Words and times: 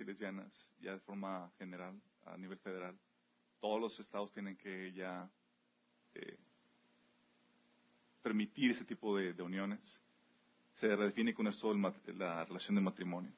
y 0.00 0.04
lesbianas, 0.04 0.52
ya 0.80 0.92
de 0.92 1.00
forma 1.00 1.50
general, 1.58 2.00
a 2.24 2.36
nivel 2.36 2.58
federal. 2.58 2.98
Todos 3.60 3.80
los 3.80 3.98
estados 4.00 4.32
tienen 4.32 4.56
que 4.56 4.92
ya 4.92 5.30
eh, 6.14 6.38
permitir 8.22 8.70
ese 8.70 8.84
tipo 8.84 9.16
de, 9.16 9.40
uniones. 9.42 10.00
Se 10.74 10.94
redefine 10.94 11.34
con 11.34 11.46
esto 11.46 11.72
la 11.74 12.44
relación 12.44 12.74
de 12.74 12.80
matrimonio. 12.80 13.32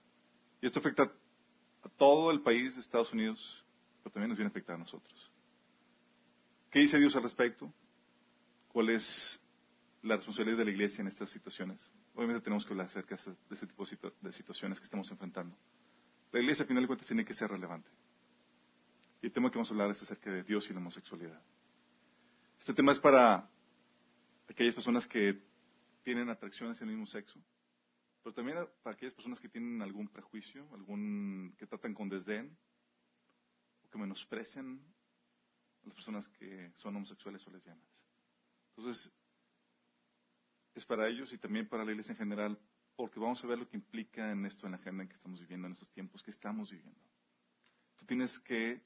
Y 0.61 0.67
esto 0.67 0.79
afecta 0.79 1.13
a 1.83 1.89
todo 1.91 2.31
el 2.31 2.41
país 2.41 2.75
de 2.75 2.81
Estados 2.81 3.13
Unidos, 3.13 3.65
pero 4.03 4.13
también 4.13 4.31
nos 4.31 4.39
viene 4.39 4.49
a 4.49 4.51
afectar 4.51 4.77
a 4.77 4.79
nosotros. 4.79 5.31
¿Qué 6.71 6.81
dice 6.81 6.99
Dios 6.99 7.15
al 7.17 7.23
respecto? 7.23 7.73
¿Cuál 8.69 8.91
es 8.91 9.41
la 10.03 10.17
responsabilidad 10.17 10.59
de 10.59 10.65
la 10.65 10.71
iglesia 10.71 11.03
en 11.03 11.09
estas 11.09 11.31
situaciones? 11.31 11.79
Obviamente 12.15 12.43
tenemos 12.43 12.65
que 12.65 12.73
hablar 12.73 12.87
acerca 12.87 13.17
de 13.17 13.55
este 13.55 13.67
tipo 13.67 13.85
de 14.21 14.33
situaciones 14.33 14.79
que 14.79 14.85
estamos 14.85 15.11
enfrentando. 15.11 15.57
La 16.37 16.43
iglesia, 16.43 16.65
al 16.65 16.69
final 16.69 16.83
de 16.83 16.87
cuentas, 16.87 17.07
tiene 17.07 17.25
que 17.25 17.33
ser 17.33 17.51
relevante. 17.51 17.89
Y 19.23 19.27
el 19.27 19.33
tema 19.33 19.51
que 19.51 19.57
vamos 19.57 19.71
a 19.71 19.73
hablar 19.73 19.91
es 19.91 20.03
acerca 20.03 20.31
de 20.31 20.43
Dios 20.43 20.69
y 20.69 20.75
la 20.75 20.81
homosexualidad. 20.81 21.43
Este 22.61 22.75
tema 22.75 22.93
es 22.93 22.99
para 22.99 23.49
aquellas 24.47 24.75
personas 24.75 25.07
que 25.07 25.43
tienen 26.03 26.29
atracción 26.29 26.71
hacia 26.71 26.85
el 26.85 26.91
mismo 26.91 27.07
sexo, 27.07 27.43
pero 28.23 28.35
también 28.35 28.59
para 28.83 28.95
aquellas 28.95 29.15
personas 29.15 29.41
que 29.41 29.49
tienen 29.49 29.81
algún 29.81 30.09
prejuicio, 30.09 30.69
algún 30.75 31.55
que 31.57 31.67
tratan 31.67 31.95
con 31.95 32.11
desdén 32.11 32.55
o 33.83 33.89
que 33.89 33.97
menosprecian 33.97 34.79
a 35.85 35.87
las 35.87 35.95
personas 35.95 36.29
que 36.29 36.71
son 36.75 36.97
homosexuales 36.97 37.47
o 37.47 37.51
lesbianas. 37.51 37.89
Entonces, 38.77 39.11
es 40.75 40.85
para 40.85 41.09
ellos 41.09 41.33
y 41.33 41.39
también 41.39 41.67
para 41.67 41.83
la 41.83 41.93
iglesia 41.93 42.13
en 42.13 42.19
general, 42.19 42.61
porque 42.97 43.21
vamos 43.21 43.43
a 43.45 43.47
ver 43.47 43.59
lo 43.59 43.69
que 43.69 43.77
implica 43.77 44.33
en 44.33 44.47
esto, 44.47 44.67
en 44.67 44.73
la 44.73 44.79
agenda 44.79 45.03
en 45.03 45.09
que 45.09 45.15
estamos 45.15 45.41
viviendo, 45.41 45.67
en 45.67 45.75
estos 45.75 45.91
tiempos 45.91 46.23
que 46.23 46.31
estamos 46.31 46.71
viviendo. 46.71 47.01
Tú 47.97 48.07
tienes 48.07 48.39
que 48.41 48.83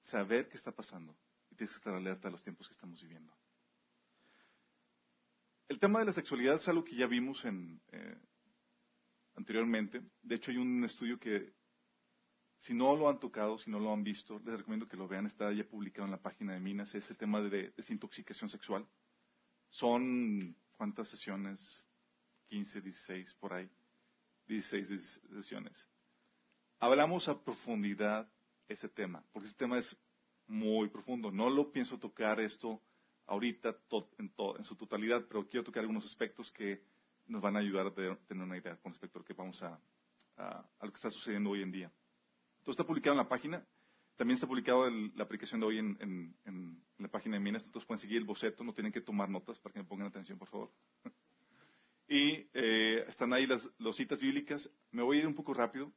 saber 0.00 0.48
qué 0.48 0.56
está 0.56 0.72
pasando 0.72 1.16
y 1.50 1.54
tienes 1.54 1.72
que 1.72 1.78
estar 1.78 1.94
alerta 1.94 2.28
a 2.28 2.30
los 2.30 2.42
tiempos 2.42 2.66
que 2.66 2.74
estamos 2.74 3.02
viviendo. 3.02 3.32
El 5.68 5.78
tema 5.78 5.98
de 5.98 6.06
la 6.06 6.12
sexualidad 6.12 6.56
es 6.56 6.68
algo 6.68 6.84
que 6.84 6.96
ya 6.96 7.06
vimos 7.06 7.44
eh, 7.44 8.18
anteriormente. 9.34 10.02
De 10.22 10.36
hecho, 10.36 10.50
hay 10.50 10.58
un 10.58 10.84
estudio 10.84 11.18
que, 11.18 11.52
si 12.56 12.72
no 12.72 12.96
lo 12.96 13.08
han 13.08 13.18
tocado, 13.18 13.58
si 13.58 13.70
no 13.70 13.80
lo 13.80 13.92
han 13.92 14.04
visto, 14.04 14.40
les 14.44 14.58
recomiendo 14.58 14.86
que 14.86 14.96
lo 14.96 15.08
vean. 15.08 15.26
Está 15.26 15.52
ya 15.52 15.64
publicado 15.64 16.06
en 16.06 16.12
la 16.12 16.22
página 16.22 16.54
de 16.54 16.60
Minas. 16.60 16.94
Es 16.94 17.10
el 17.10 17.16
tema 17.16 17.40
de 17.40 17.72
desintoxicación 17.76 18.48
sexual. 18.48 18.86
Son 19.70 20.56
¿Cuántas 20.76 21.08
sesiones? 21.08 21.88
15, 22.48 22.80
16, 22.80 23.34
por 23.34 23.52
ahí. 23.52 23.68
16 24.46 25.20
sesiones. 25.34 25.88
Hablamos 26.78 27.28
a 27.28 27.42
profundidad 27.42 28.30
ese 28.68 28.88
tema, 28.88 29.24
porque 29.32 29.48
ese 29.48 29.56
tema 29.56 29.78
es 29.78 29.96
muy 30.46 30.88
profundo. 30.88 31.30
No 31.30 31.50
lo 31.50 31.72
pienso 31.72 31.98
tocar 31.98 32.40
esto 32.40 32.80
ahorita 33.26 33.76
en, 34.18 34.64
su 34.64 34.76
totalidad, 34.76 35.24
pero 35.28 35.48
quiero 35.48 35.64
tocar 35.64 35.80
algunos 35.80 36.04
aspectos 36.04 36.50
que 36.52 36.82
nos 37.26 37.42
van 37.42 37.56
a 37.56 37.60
ayudar 37.60 37.86
a 37.86 37.94
tener 37.94 38.18
una 38.30 38.56
idea 38.56 38.76
con 38.76 38.92
respecto 38.92 39.18
a 39.18 39.20
lo 39.20 39.24
que 39.24 39.34
vamos 39.34 39.62
a, 39.62 39.80
lo 40.80 40.90
que 40.90 40.96
está 40.96 41.10
sucediendo 41.10 41.50
hoy 41.50 41.62
en 41.62 41.72
día. 41.72 41.92
Todo 42.62 42.70
está 42.72 42.84
publicado 42.84 43.14
en 43.14 43.18
la 43.18 43.28
página. 43.28 43.64
También 44.16 44.36
está 44.36 44.46
publicado 44.46 44.88
la 44.88 45.24
aplicación 45.24 45.60
de 45.60 45.66
hoy 45.66 45.78
en, 45.78 46.82
la 46.98 47.08
página 47.08 47.36
de 47.36 47.40
Minas, 47.40 47.66
entonces 47.66 47.86
pueden 47.86 48.00
seguir 48.00 48.16
el 48.16 48.24
boceto, 48.24 48.64
no 48.64 48.72
tienen 48.72 48.90
que 48.90 49.02
tomar 49.02 49.28
notas 49.28 49.60
para 49.60 49.74
que 49.74 49.80
me 49.80 49.84
pongan 49.84 50.06
atención, 50.06 50.38
por 50.38 50.48
favor. 50.48 50.72
Y 52.08 52.48
eh, 52.54 53.04
están 53.08 53.32
ahí 53.32 53.46
las, 53.46 53.68
citas 53.94 54.20
bíblicas. 54.20 54.70
Me 54.90 55.02
voy 55.02 55.16
a 55.16 55.20
ir 55.20 55.26
un 55.26 55.34
poco 55.34 55.54
rápido, 55.54 55.92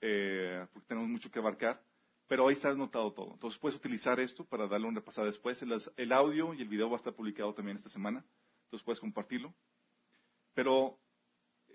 eh, 0.00 0.66
porque 0.72 0.88
tenemos 0.88 1.08
mucho 1.08 1.30
que 1.30 1.38
abarcar, 1.38 1.82
pero 2.26 2.48
ahí 2.48 2.54
está 2.54 2.70
anotado 2.70 3.12
todo. 3.12 3.32
Entonces 3.34 3.58
puedes 3.58 3.76
utilizar 3.76 4.18
esto 4.20 4.44
para 4.44 4.66
darle 4.66 4.86
un 4.86 4.94
repasado 4.94 5.26
después. 5.26 5.60
El, 5.96 6.12
audio 6.12 6.54
y 6.54 6.62
el 6.62 6.68
video 6.68 6.88
va 6.88 6.96
a 6.96 6.98
estar 6.98 7.14
publicado 7.14 7.54
también 7.54 7.76
esta 7.76 7.88
semana, 7.88 8.24
entonces 8.64 8.84
puedes 8.84 9.00
compartirlo. 9.00 9.54
Pero 10.54 10.98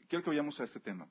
quiero 0.07 0.23
que 0.23 0.29
vayamos 0.29 0.59
a 0.59 0.63
este 0.63 0.79
tema. 0.79 1.09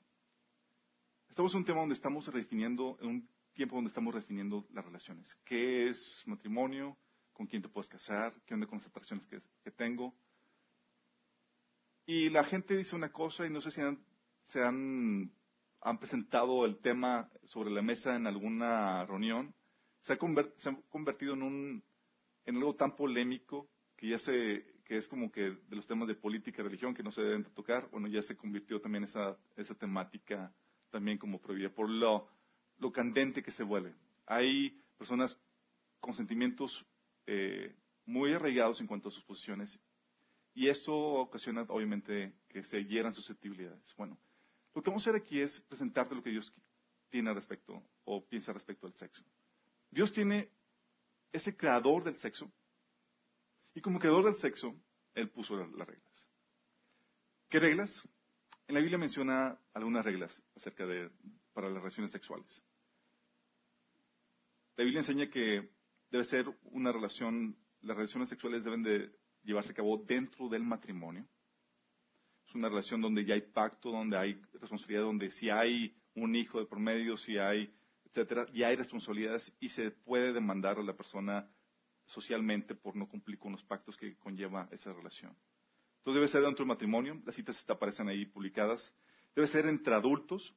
Estamos 1.28 1.52
en 1.52 1.58
un 1.58 1.64
tema 1.64 1.80
donde 1.80 1.94
estamos 1.94 2.26
redefiniendo 2.26 2.96
un 3.00 3.28
tiempo 3.54 3.76
donde 3.76 3.88
estamos 3.88 4.14
definiendo 4.14 4.66
las 4.72 4.84
relaciones. 4.84 5.34
¿Qué 5.44 5.88
es 5.88 6.22
matrimonio? 6.26 6.96
¿Con 7.32 7.46
quién 7.46 7.62
te 7.62 7.68
puedes 7.68 7.88
casar? 7.88 8.34
¿Qué 8.44 8.54
onda 8.54 8.66
con 8.66 8.78
las 8.78 8.86
atracciones 8.86 9.26
que, 9.26 9.70
tengo? 9.70 10.14
Y 12.06 12.30
la 12.30 12.44
gente 12.44 12.76
dice 12.76 12.94
una 12.94 13.10
cosa 13.10 13.46
y 13.46 13.50
no 13.50 13.60
sé 13.60 13.70
si 13.70 13.80
se 14.42 14.62
han, 14.62 15.32
presentado 15.98 16.64
el 16.64 16.78
tema 16.78 17.30
sobre 17.44 17.70
la 17.70 17.82
mesa 17.82 18.16
en 18.16 18.26
alguna 18.26 19.04
reunión. 19.06 19.54
Se 20.00 20.12
ha, 20.12 20.18
convertido 20.18 21.34
en, 21.34 21.42
un, 21.42 21.84
en 22.44 22.56
algo 22.56 22.74
tan 22.74 22.94
polémico 22.94 23.68
que 23.96 24.08
ya 24.08 24.18
se, 24.18 24.66
que 24.84 24.96
es 24.96 25.08
como 25.08 25.32
que 25.32 25.40
de 25.40 25.76
los 25.76 25.86
temas 25.86 26.08
de 26.08 26.14
política 26.14 26.60
y 26.60 26.64
religión 26.64 26.94
que 26.94 27.02
no 27.02 27.10
se 27.10 27.22
deben 27.22 27.44
tocar, 27.54 27.88
bueno, 27.90 28.06
ya 28.08 28.22
se 28.22 28.36
convirtió 28.36 28.80
también 28.80 29.04
esa, 29.04 29.36
esa 29.56 29.74
temática 29.74 30.52
también 30.90 31.16
como 31.16 31.40
prohibida. 31.40 31.70
Por 31.70 31.88
lo, 31.88 32.28
lo 32.78 32.92
candente 32.92 33.42
que 33.42 33.50
se 33.50 33.64
vuelve. 33.64 33.94
Hay 34.26 34.82
personas 34.98 35.38
con 36.00 36.12
sentimientos 36.12 36.84
eh, 37.26 37.74
muy 38.04 38.34
arraigados 38.34 38.80
en 38.80 38.86
cuanto 38.86 39.08
a 39.08 39.12
sus 39.12 39.24
posiciones 39.24 39.80
y 40.54 40.68
esto 40.68 40.94
ocasiona 40.94 41.62
obviamente 41.68 42.32
que 42.48 42.64
se 42.64 42.84
hieran 42.84 43.12
susceptibilidades. 43.12 43.94
Bueno, 43.96 44.18
lo 44.74 44.82
que 44.82 44.90
vamos 44.90 45.06
a 45.06 45.10
hacer 45.10 45.20
aquí 45.20 45.40
es 45.40 45.60
presentarte 45.68 46.14
lo 46.14 46.22
que 46.22 46.30
Dios 46.30 46.52
tiene 47.10 47.34
respecto 47.34 47.82
o 48.04 48.24
piensa 48.24 48.52
respecto 48.52 48.86
al 48.86 48.94
sexo. 48.94 49.22
Dios 49.90 50.12
tiene 50.12 50.50
ese 51.32 51.56
creador 51.56 52.04
del 52.04 52.18
sexo 52.18 52.50
y 53.74 53.80
como 53.80 53.98
creador 53.98 54.24
del 54.24 54.36
sexo, 54.36 54.74
Él 55.14 55.28
puso 55.30 55.56
las 55.56 55.88
reglas. 55.88 56.28
¿Qué 57.48 57.58
reglas? 57.58 58.02
En 58.68 58.74
la 58.74 58.80
Biblia 58.80 58.98
menciona 58.98 59.58
algunas 59.72 60.04
reglas 60.04 60.42
acerca 60.56 60.86
de 60.86 61.10
para 61.52 61.68
las 61.68 61.78
relaciones 61.78 62.10
sexuales. 62.10 62.62
La 64.76 64.84
Biblia 64.84 65.00
enseña 65.00 65.30
que 65.30 65.70
debe 66.10 66.24
ser 66.24 66.46
una 66.64 66.90
relación, 66.90 67.56
las 67.82 67.96
relaciones 67.96 68.28
sexuales 68.28 68.64
deben 68.64 68.82
de 68.82 69.12
llevarse 69.44 69.72
a 69.72 69.74
cabo 69.74 69.96
dentro 69.98 70.48
del 70.48 70.64
matrimonio. 70.64 71.26
Es 72.46 72.54
una 72.54 72.68
relación 72.68 73.00
donde 73.00 73.24
ya 73.24 73.34
hay 73.34 73.42
pacto, 73.42 73.90
donde 73.90 74.16
hay 74.16 74.34
responsabilidad, 74.52 75.02
donde 75.02 75.30
si 75.30 75.50
hay 75.50 75.96
un 76.14 76.34
hijo 76.34 76.58
de 76.58 76.66
por 76.66 76.78
medio, 76.78 77.16
si 77.16 77.38
hay, 77.38 77.72
etcétera, 78.04 78.46
ya 78.52 78.68
hay 78.68 78.76
responsabilidades 78.76 79.52
y 79.60 79.68
se 79.68 79.90
puede 79.90 80.32
demandar 80.32 80.78
a 80.78 80.82
la 80.82 80.96
persona 80.96 81.48
socialmente 82.06 82.74
por 82.74 82.96
no 82.96 83.08
cumplir 83.08 83.38
con 83.38 83.52
los 83.52 83.62
pactos 83.62 83.96
que 83.96 84.16
conlleva 84.16 84.68
esa 84.70 84.92
relación. 84.92 85.36
Entonces 85.98 86.20
debe 86.20 86.28
ser 86.28 86.42
dentro 86.42 86.64
del 86.64 86.68
matrimonio, 86.68 87.20
las 87.24 87.34
citas 87.34 87.64
aparecen 87.68 88.08
ahí 88.08 88.26
publicadas. 88.26 88.94
Debe 89.34 89.48
ser 89.48 89.66
entre 89.66 89.94
adultos, 89.94 90.54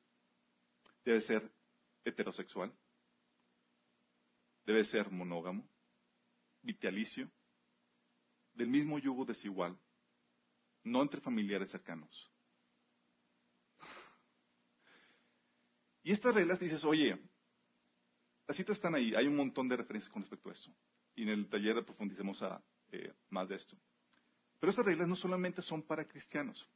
debe 1.05 1.21
ser 1.21 1.49
heterosexual, 2.03 2.73
debe 4.65 4.83
ser 4.83 5.09
monógamo, 5.09 5.67
vitalicio, 6.61 7.31
del 8.57 8.67
mismo 8.69 8.97
yugo 8.99 9.23
desigual, 9.23 9.77
no 10.83 11.01
entre 11.01 11.21
familiares 11.21 11.69
cercanos. 11.69 12.29
Y 16.03 16.11
estas 16.11 16.33
reglas 16.33 16.59
dices, 16.59 16.83
oye, 16.83 17.19
las 18.47 18.57
citas 18.57 18.77
están 18.77 18.95
ahí, 18.95 19.13
hay 19.13 19.27
un 19.27 19.35
montón 19.35 19.67
de 19.67 19.77
referencias 19.77 20.11
con 20.11 20.21
respecto 20.21 20.49
a 20.49 20.53
esto. 20.53 20.71
Y 21.15 21.23
en 21.23 21.29
el 21.29 21.49
taller 21.49 21.83
profundicemos 21.85 22.41
eh, 22.91 23.13
más 23.29 23.49
de 23.49 23.55
esto. 23.55 23.77
Pero 24.59 24.69
estas 24.69 24.85
reglas 24.85 25.07
no 25.07 25.15
solamente 25.15 25.61
son 25.61 25.83
para 25.83 26.07
cristianos. 26.07 26.67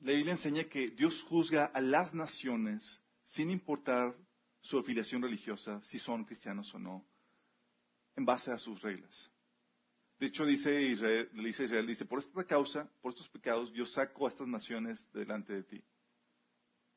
La 0.00 0.12
Biblia 0.12 0.32
enseña 0.32 0.64
que 0.64 0.90
Dios 0.90 1.22
juzga 1.22 1.66
a 1.66 1.80
las 1.80 2.14
naciones 2.14 3.00
sin 3.24 3.50
importar 3.50 4.14
su 4.60 4.78
afiliación 4.78 5.22
religiosa, 5.22 5.80
si 5.82 5.98
son 5.98 6.24
cristianos 6.24 6.72
o 6.74 6.78
no, 6.78 7.04
en 8.16 8.24
base 8.24 8.52
a 8.52 8.58
sus 8.58 8.80
reglas. 8.82 9.30
De 10.18 10.26
hecho, 10.26 10.44
dice 10.44 10.82
Israel, 10.82 11.30
le 11.32 11.44
dice 11.44 11.64
Israel, 11.64 11.86
dice, 11.86 12.04
por 12.04 12.18
esta 12.18 12.44
causa, 12.44 12.90
por 13.00 13.12
estos 13.12 13.28
pecados, 13.28 13.72
yo 13.72 13.86
saco 13.86 14.26
a 14.26 14.30
estas 14.30 14.48
naciones 14.48 15.08
delante 15.12 15.52
de 15.52 15.62
ti. 15.62 15.84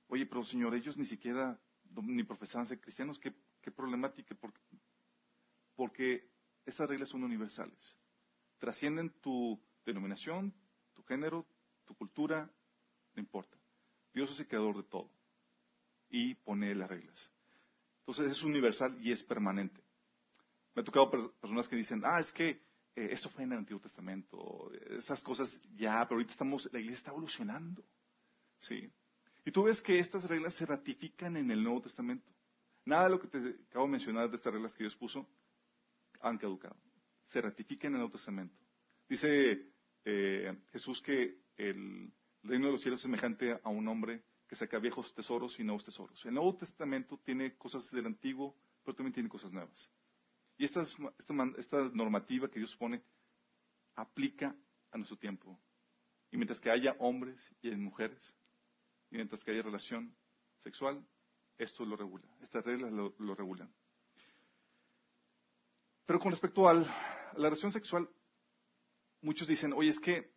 Oye, 0.07 0.25
pero 0.25 0.43
Señor, 0.43 0.73
ellos 0.73 0.97
ni 0.97 1.05
siquiera 1.05 1.59
ni 2.03 2.23
profesaban 2.23 2.67
ser 2.67 2.79
cristianos, 2.79 3.19
qué, 3.19 3.31
problemática, 3.71 4.33
porque, 4.35 4.59
porque 5.75 6.31
esas 6.65 6.89
reglas 6.89 7.09
son 7.09 7.23
universales. 7.23 7.95
Trascienden 8.57 9.11
tu 9.21 9.61
denominación, 9.85 10.53
tu 10.93 11.03
género, 11.03 11.45
tu 11.85 11.95
cultura, 11.95 12.49
no 13.13 13.21
importa. 13.21 13.55
Dios 14.13 14.31
es 14.31 14.39
el 14.39 14.47
creador 14.47 14.77
de 14.77 14.83
todo 14.83 15.11
y 16.09 16.33
pone 16.35 16.73
las 16.73 16.89
reglas. 16.89 17.31
Entonces 17.99 18.31
es 18.31 18.43
universal 18.43 18.97
y 18.99 19.11
es 19.11 19.23
permanente. 19.23 19.81
Me 20.73 20.81
ha 20.81 20.85
tocado 20.85 21.11
personas 21.39 21.67
que 21.67 21.75
dicen, 21.75 22.01
ah, 22.03 22.19
es 22.19 22.31
que 22.33 22.70
eh, 22.95 23.09
esto 23.11 23.29
fue 23.29 23.43
en 23.43 23.53
el 23.53 23.59
Antiguo 23.59 23.81
Testamento, 23.81 24.71
esas 24.89 25.23
cosas 25.23 25.61
ya, 25.75 26.03
pero 26.05 26.15
ahorita 26.15 26.33
estamos, 26.33 26.69
la 26.71 26.79
iglesia 26.79 26.97
está 26.97 27.11
evolucionando. 27.11 27.83
¿sí? 28.59 28.91
Y 29.45 29.51
tú 29.51 29.63
ves 29.63 29.81
que 29.81 29.99
estas 29.99 30.27
reglas 30.27 30.53
se 30.55 30.65
ratifican 30.65 31.37
en 31.37 31.49
el 31.51 31.63
Nuevo 31.63 31.81
Testamento. 31.81 32.29
Nada 32.85 33.05
de 33.05 33.09
lo 33.11 33.19
que 33.19 33.27
te 33.27 33.37
acabo 33.69 33.85
de 33.85 33.91
mencionar 33.91 34.29
de 34.29 34.35
estas 34.35 34.53
reglas 34.53 34.75
que 34.75 34.83
Dios 34.83 34.95
puso 34.95 35.27
han 36.21 36.37
caducado. 36.37 36.75
Se 37.23 37.41
ratifican 37.41 37.89
en 37.89 37.95
el 37.95 37.99
Nuevo 38.01 38.13
Testamento. 38.13 38.55
Dice 39.07 39.71
eh, 40.05 40.55
Jesús 40.71 41.01
que 41.01 41.41
el 41.57 42.11
reino 42.43 42.67
de 42.67 42.71
los 42.73 42.81
cielos 42.81 42.99
es 42.99 43.03
semejante 43.03 43.59
a 43.63 43.69
un 43.69 43.87
hombre 43.87 44.23
que 44.47 44.55
saca 44.55 44.79
viejos 44.79 45.13
tesoros 45.13 45.59
y 45.59 45.63
nuevos 45.63 45.85
tesoros. 45.85 46.25
El 46.25 46.33
Nuevo 46.33 46.55
Testamento 46.57 47.17
tiene 47.23 47.55
cosas 47.55 47.89
del 47.91 48.05
Antiguo, 48.05 48.55
pero 48.83 48.95
también 48.95 49.13
tiene 49.13 49.29
cosas 49.29 49.51
nuevas. 49.51 49.89
Y 50.61 50.65
esta, 50.65 50.85
esta 51.57 51.89
normativa 51.91 52.47
que 52.47 52.59
Dios 52.59 52.75
pone 52.77 53.01
aplica 53.95 54.55
a 54.91 54.97
nuestro 54.97 55.17
tiempo. 55.17 55.59
Y 56.29 56.37
mientras 56.37 56.61
que 56.61 56.69
haya 56.69 56.95
hombres 56.99 57.43
y 57.63 57.71
mujeres, 57.71 58.31
y 59.09 59.15
mientras 59.15 59.43
que 59.43 59.49
haya 59.49 59.63
relación 59.63 60.15
sexual, 60.59 61.03
esto 61.57 61.83
lo 61.83 61.95
regula. 61.95 62.27
Estas 62.41 62.63
reglas 62.63 62.91
lo, 62.91 63.33
regulan. 63.33 63.73
Pero 66.05 66.19
con 66.19 66.29
respecto 66.29 66.69
a 66.69 66.75
la 66.75 66.85
relación 67.33 67.71
sexual, 67.71 68.07
muchos 69.21 69.47
dicen, 69.47 69.73
oye, 69.73 69.89
es 69.89 69.99
que 69.99 70.31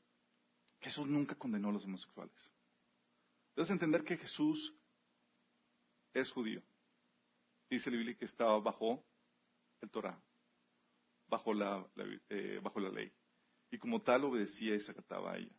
Jesús 0.80 1.06
nunca 1.06 1.34
condenó 1.34 1.68
a 1.68 1.72
los 1.72 1.84
homosexuales. 1.84 2.50
Debes 3.54 3.68
entender 3.68 4.02
que 4.02 4.16
Jesús 4.16 4.74
es 6.14 6.30
judío. 6.30 6.62
Dice 7.68 7.90
la 7.90 7.98
Biblia 7.98 8.16
que 8.16 8.24
estaba 8.24 8.58
bajo 8.58 9.04
el 9.84 9.90
Torah, 9.90 10.20
bajo 11.28 11.54
la, 11.54 11.86
eh, 12.28 12.60
bajo 12.62 12.80
la 12.80 12.90
ley. 12.90 13.12
Y 13.70 13.78
como 13.78 14.02
tal 14.02 14.24
obedecía 14.24 14.74
y 14.74 14.80
se 14.80 14.92
acataba 14.92 15.32
a 15.32 15.36
ella. 15.38 15.54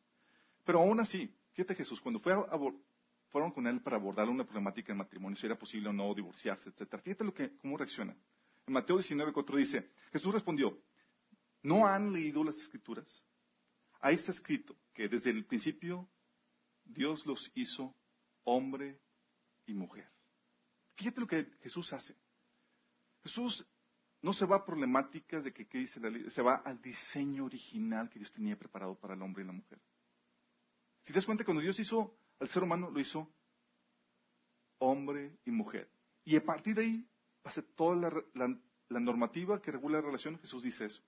Pero 0.63 0.79
aún 0.79 0.99
así, 0.99 1.33
fíjate 1.53 1.75
Jesús, 1.75 2.01
cuando 2.01 2.19
fue 2.19 2.33
fueron 3.29 3.51
con 3.51 3.67
él 3.67 3.81
para 3.81 3.97
abordar 3.97 4.29
una 4.29 4.45
problemática 4.45 4.93
en 4.93 4.97
matrimonio, 4.97 5.37
si 5.37 5.45
era 5.45 5.59
posible 5.59 5.89
o 5.89 5.93
no 5.93 6.13
divorciarse, 6.13 6.69
etc. 6.69 7.01
Fíjate 7.03 7.23
lo 7.23 7.33
que, 7.33 7.57
cómo 7.57 7.77
reacciona. 7.77 8.15
En 8.65 8.73
Mateo 8.73 8.97
19.4 8.97 9.57
dice, 9.57 9.91
Jesús 10.11 10.33
respondió, 10.33 10.81
¿no 11.61 11.85
han 11.85 12.13
leído 12.13 12.43
las 12.43 12.57
escrituras? 12.57 13.25
Ahí 13.99 14.15
está 14.15 14.31
escrito 14.31 14.75
que 14.93 15.09
desde 15.09 15.31
el 15.31 15.45
principio 15.45 16.07
Dios 16.85 17.25
los 17.25 17.51
hizo 17.55 17.93
hombre 18.43 18.99
y 19.65 19.73
mujer. 19.73 20.07
Fíjate 20.95 21.19
lo 21.19 21.27
que 21.27 21.45
Jesús 21.61 21.91
hace. 21.91 22.15
Jesús 23.23 23.67
no 24.25 24.33
se 24.33 24.47
va 24.47 24.55
a 24.55 24.65
problemáticas 24.65 25.43
de 25.43 25.53
que 25.53 25.67
qué 25.67 25.77
dice 25.77 25.99
la 25.99 26.09
ley, 26.09 26.27
se 26.31 26.41
va 26.41 26.55
al 26.55 26.81
diseño 26.81 27.45
original 27.45 28.09
que 28.09 28.17
Dios 28.17 28.31
tenía 28.31 28.57
preparado 28.57 28.95
para 28.95 29.13
el 29.13 29.21
hombre 29.21 29.43
y 29.43 29.45
la 29.45 29.53
mujer. 29.53 29.79
Si 31.03 31.13
te 31.13 31.19
das 31.19 31.27
cuenta, 31.27 31.45
cuando 31.45 31.61
Dios 31.61 31.79
hizo 31.79 32.17
al 32.39 32.49
ser 32.49 32.63
humano, 32.63 32.89
lo 32.89 32.99
hizo 32.99 33.31
hombre 34.79 35.37
y 35.45 35.51
mujer. 35.51 35.87
Y 36.23 36.35
a 36.35 36.43
partir 36.43 36.73
de 36.73 36.81
ahí, 36.81 37.07
pasa 37.43 37.61
toda 37.75 38.23
la, 38.33 38.99
normativa 38.99 39.61
que 39.61 39.71
regula 39.71 39.99
la 39.99 40.07
relación, 40.07 40.39
Jesús 40.39 40.63
dice 40.63 40.85
eso. 40.85 41.03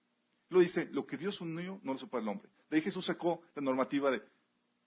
Lo 0.50 0.60
dice, 0.60 0.86
lo 0.92 1.08
que 1.08 1.18
Dios 1.18 1.42
unió 1.42 1.80
no 1.82 1.94
lo 1.94 1.98
supo 1.98 2.20
el 2.20 2.28
hombre. 2.28 2.52
De 2.70 2.78
ahí 2.78 2.84
Jesús 2.84 3.08
sacó 3.08 3.42
la 3.56 3.64
normativa 3.64 4.12
de 4.12 4.22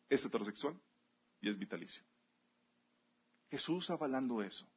es 0.09 0.25
heterosexual 0.25 0.81
y 1.41 1.49
es 1.49 1.59
vitalicio. 1.59 2.05
Jesús 3.51 3.91
avalando 3.91 4.41
eso. 4.41 4.69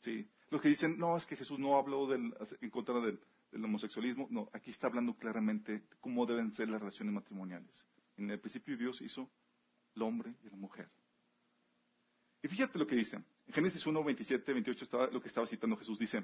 ¿sí? 0.00 0.26
Los 0.52 0.60
que 0.60 0.68
dicen, 0.68 0.98
no, 0.98 1.16
es 1.16 1.24
que 1.24 1.34
Jesús 1.34 1.58
no 1.58 1.78
habló 1.78 2.12
en 2.14 2.70
contra 2.70 3.00
del, 3.00 3.18
homosexualismo. 3.54 4.26
No, 4.28 4.50
aquí 4.52 4.68
está 4.68 4.86
hablando 4.86 5.14
claramente 5.14 5.84
cómo 5.98 6.26
deben 6.26 6.52
ser 6.52 6.68
las 6.68 6.78
relaciones 6.78 7.14
matrimoniales. 7.14 7.86
En 8.18 8.30
el 8.30 8.38
principio 8.38 8.76
Dios 8.76 9.00
hizo 9.00 9.30
el 9.96 10.02
hombre 10.02 10.34
y 10.44 10.50
la 10.50 10.56
mujer. 10.58 10.90
Y 12.42 12.48
fíjate 12.48 12.78
lo 12.78 12.86
que 12.86 12.96
dice. 12.96 13.16
En 13.46 13.54
Génesis 13.54 13.86
1, 13.86 14.04
27, 14.04 14.52
28 14.52 14.84
estaba, 14.84 15.06
lo 15.06 15.22
que 15.22 15.28
estaba 15.28 15.46
citando 15.46 15.74
Jesús. 15.78 15.98
Dice, 15.98 16.22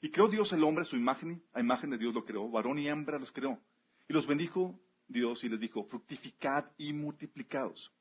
y 0.00 0.10
creó 0.10 0.28
Dios 0.28 0.50
el 0.54 0.64
hombre 0.64 0.84
a 0.84 0.86
su 0.86 0.96
imagen, 0.96 1.44
a 1.52 1.60
imagen 1.60 1.90
de 1.90 1.98
Dios 1.98 2.14
lo 2.14 2.24
creó, 2.24 2.48
varón 2.48 2.78
y 2.78 2.88
hembra 2.88 3.18
los 3.18 3.30
creó. 3.30 3.60
Y 4.08 4.14
los 4.14 4.26
bendijo 4.26 4.80
Dios 5.06 5.44
y 5.44 5.50
les 5.50 5.60
dijo, 5.60 5.84
fructificad 5.84 6.64
y 6.78 6.94
multiplicados. 6.94 7.92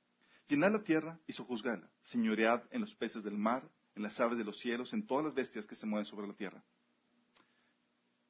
Llenad 0.47 0.71
la 0.71 0.83
tierra 0.85 1.19
y 1.27 1.33
sojuzgadla, 1.33 1.91
señoread 2.01 2.63
en 2.71 2.79
los 2.79 2.95
peces 2.95 3.25
del 3.25 3.37
mar, 3.37 3.69
en 3.97 4.03
las 4.03 4.19
aves 4.19 4.37
de 4.37 4.43
los 4.43 4.59
cielos, 4.59 4.93
en 4.93 5.07
todas 5.07 5.25
las 5.25 5.33
bestias 5.33 5.65
que 5.65 5.75
se 5.75 5.87
mueven 5.87 6.05
sobre 6.05 6.27
la 6.27 6.33
tierra. 6.35 6.63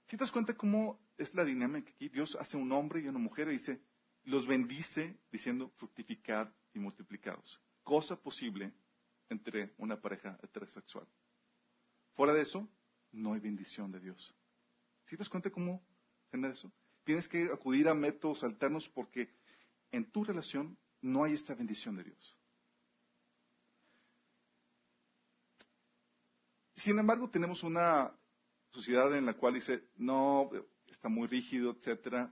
Si 0.06 0.16
te 0.16 0.24
das 0.24 0.32
cuenta 0.32 0.56
cómo 0.56 0.98
es 1.18 1.34
la 1.36 1.44
dinámica 1.44 1.92
aquí, 1.92 2.08
Dios 2.08 2.38
hace 2.40 2.56
un 2.56 2.72
hombre 2.72 3.02
y 3.02 3.08
una 3.08 3.20
mujer 3.20 3.50
y 3.50 3.54
dice, 3.54 3.82
los 4.24 4.48
bendice 4.48 5.20
diciendo 5.30 5.70
fructificad 5.76 6.50
y 6.74 6.80
multiplicados. 6.80 7.60
Cosa 7.84 8.16
posible 8.16 8.72
entre 9.28 9.74
una 9.78 10.00
pareja 10.00 10.40
heterosexual. 10.42 11.06
Fuera 12.14 12.34
de 12.34 12.44
eso, 12.44 12.70
no 13.12 13.34
hay 13.34 13.42
bendición 13.42 13.92
de 13.92 14.00
Dios. 14.00 14.34
Si 15.04 15.18
te 15.18 15.18
das 15.18 15.30
cuenta 15.30 15.52
cómo 15.52 15.86
genera 16.32 16.54
eso? 16.54 16.72
Tienes 17.04 17.28
que 17.28 17.44
acudir 17.52 17.90
a 17.90 17.94
métodos 17.94 18.42
alternos 18.44 18.88
porque 18.88 19.30
en 19.92 20.10
tu 20.12 20.24
relación 20.24 20.78
no 21.02 21.26
hay 21.26 21.34
esta 21.34 21.56
bendición 21.56 21.98
de 21.98 22.06
Dios. 22.06 22.37
Sin 26.78 27.00
embargo, 27.00 27.30
tenemos 27.30 27.64
una 27.64 28.16
sociedad 28.70 29.16
en 29.18 29.26
la 29.26 29.34
cual 29.34 29.56
dice, 29.56 29.90
no, 29.96 30.50
está 30.86 31.10
muy 31.10 31.28
rígido, 31.28 31.72
etcétera, 31.72 32.32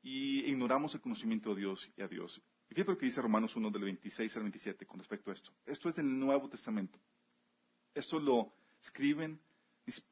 y 0.00 0.46
ignoramos 0.50 0.94
el 0.94 1.02
conocimiento 1.02 1.54
de 1.54 1.60
Dios 1.60 1.92
y 1.94 2.00
a 2.00 2.08
Dios. 2.08 2.42
Y 2.70 2.74
fíjate 2.74 2.92
lo 2.92 2.98
que 2.98 3.06
dice 3.06 3.20
Romanos 3.20 3.54
1 3.54 3.70
del 3.70 3.84
26 3.84 4.34
al 4.36 4.42
27 4.44 4.86
con 4.86 4.98
respecto 4.98 5.30
a 5.30 5.34
esto. 5.34 5.52
Esto 5.66 5.90
es 5.90 5.94
del 5.94 6.18
Nuevo 6.18 6.48
Testamento. 6.48 6.98
Esto 7.94 8.18
lo 8.18 8.54
escriben 8.80 9.40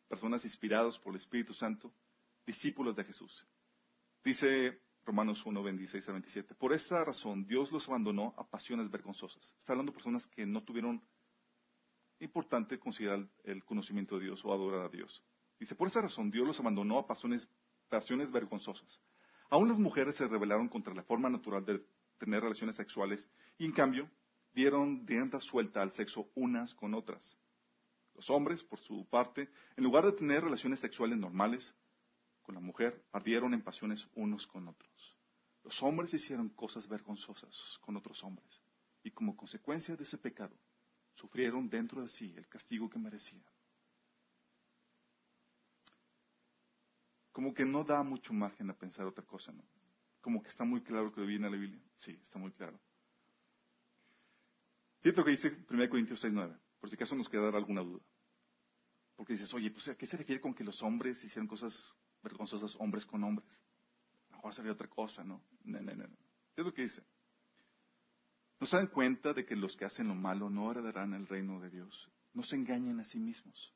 personas 0.09 0.45
inspiradas 0.45 0.99
por 0.99 1.13
el 1.13 1.17
Espíritu 1.17 1.55
Santo, 1.55 1.93
discípulos 2.47 2.97
de 2.97 3.05
Jesús. 3.05 3.47
Dice 4.23 4.83
Romanos 5.07 5.45
1, 5.45 5.63
26 5.63 6.09
a 6.09 6.13
27. 6.13 6.55
Por 6.55 6.75
esta 6.75 7.03
razón 7.03 7.47
Dios 7.47 7.73
los 7.73 7.89
abandonó 7.89 8.35
a 8.37 8.47
pasiones 8.47 8.91
vergonzosas. 8.91 9.55
Está 9.59 9.73
hablando 9.73 9.93
de 9.93 9.97
personas 9.97 10.27
que 10.27 10.45
no 10.45 10.63
tuvieron 10.63 11.03
importante 12.21 12.79
considerar 12.79 13.29
el 13.45 13.65
conocimiento 13.65 14.19
de 14.19 14.27
Dios 14.27 14.45
o 14.45 14.53
adorar 14.53 14.87
a 14.87 14.89
Dios. 14.89 15.23
Dice, 15.59 15.75
por 15.75 15.89
esa 15.89 16.03
razón 16.03 16.31
Dios 16.31 16.47
los 16.47 16.61
abandonó 16.61 16.99
a 16.99 17.07
pasiones, 17.07 17.49
vergonzosas. 18.33 19.01
Aún 19.51 19.69
las 19.69 19.79
mujeres 19.79 20.17
se 20.17 20.27
rebelaron 20.27 20.69
contra 20.69 20.95
la 20.95 21.05
forma 21.05 21.29
natural 21.29 21.65
de 21.65 21.85
tener 22.19 22.43
relaciones 22.43 22.77
sexuales 22.77 23.29
y 23.59 23.65
en 23.65 23.73
cambio 23.73 24.11
dieron 24.53 25.07
rienda 25.07 25.41
suelta 25.41 25.83
al 25.83 25.93
sexo 25.93 26.31
unas 26.35 26.75
con 26.75 26.95
otras. 26.95 27.39
Los 28.15 28.31
hombres, 28.31 28.63
por 28.63 28.79
su 28.79 29.07
parte, 29.09 29.49
en 29.77 29.85
lugar 29.85 30.05
de 30.05 30.13
tener 30.13 30.43
relaciones 30.43 30.81
sexuales 30.81 31.19
normales 31.19 31.75
con 32.43 32.55
la 32.55 32.61
mujer, 32.61 33.05
ardieron 33.13 33.55
en 33.55 33.63
pasiones 33.63 34.07
unos 34.15 34.47
con 34.47 34.69
otros. 34.69 35.17
Los 35.63 35.83
hombres 35.83 36.13
hicieron 36.15 36.51
cosas 36.51 36.87
vergonzosas 36.87 37.79
con 37.81 37.97
otros 37.97 38.23
hombres 38.23 38.61
y 39.03 39.11
como 39.11 39.37
consecuencia 39.37 39.97
de 39.97 40.05
ese 40.05 40.19
pecado, 40.19 40.57
sufrieron 41.15 41.69
dentro 41.69 42.03
de 42.03 42.09
sí 42.09 42.35
el 42.37 42.47
castigo 42.49 42.89
que 42.89 42.99
merecían. 42.99 43.45
Como 47.33 47.53
que 47.53 47.65
no 47.65 47.83
da 47.83 48.03
mucho 48.03 48.33
margen 48.33 48.71
a 48.71 48.77
pensar 48.77 49.07
otra 49.07 49.25
cosa, 49.25 49.53
¿no? 49.53 49.65
Como 50.21 50.43
que 50.43 50.49
está 50.49 50.65
muy 50.65 50.83
claro 50.83 51.13
que 51.13 51.21
viene 51.23 51.51
la 51.51 51.57
Biblia. 51.57 51.83
Sí, 51.97 52.13
está 52.23 52.39
muy 52.39 52.53
claro. 52.53 52.79
Fíjate 55.01 55.19
lo 55.19 55.25
que 55.25 55.33
dice 55.33 55.65
1 55.69 55.89
Corintios 55.91 56.25
6.9 56.25 56.59
por 56.85 56.91
si 56.91 56.97
acaso 56.97 57.17
nos 57.17 57.31
queda 57.31 57.49
alguna 57.49 57.81
duda. 57.81 58.05
Porque 59.17 59.33
dices, 59.33 59.55
oye, 59.55 59.71
pues 59.71 59.89
¿a 59.89 59.97
qué 59.97 60.05
se 60.05 60.19
refiere 60.19 60.39
con 60.39 60.53
que 60.53 60.63
los 60.63 60.83
hombres 60.83 61.25
hicieron 61.25 61.47
cosas 61.47 61.97
vergonzosas 62.23 62.77
hombres 62.79 63.07
con 63.07 63.25
hombres? 63.25 63.49
A 64.29 64.33
lo 64.33 64.37
mejor 64.37 64.55
sería 64.55 64.73
otra 64.73 64.87
cosa, 64.87 65.25
¿no? 65.25 65.43
No, 65.65 65.81
no, 65.81 65.95
no. 65.95 66.07
¿Qué 66.55 66.61
es 66.61 66.65
lo 66.67 66.75
que 66.75 66.83
dice? 66.83 67.03
¿No 68.65 68.71
se 68.71 68.79
dan 68.79 68.87
cuenta 68.87 69.35
de 69.35 69.45
que 69.45 69.55
los 69.55 69.77
que 69.77 69.85
hacen 69.85 70.09
lo 70.09 70.15
malo 70.15 70.49
no 70.49 70.71
heredarán 70.71 71.13
el 71.13 71.27
reino 71.27 71.61
de 71.61 71.69
Dios? 71.69 72.11
No 72.33 72.43
se 72.43 72.57
engañen 72.57 72.99
a 72.99 73.05
sí 73.05 73.19
mismos. 73.19 73.75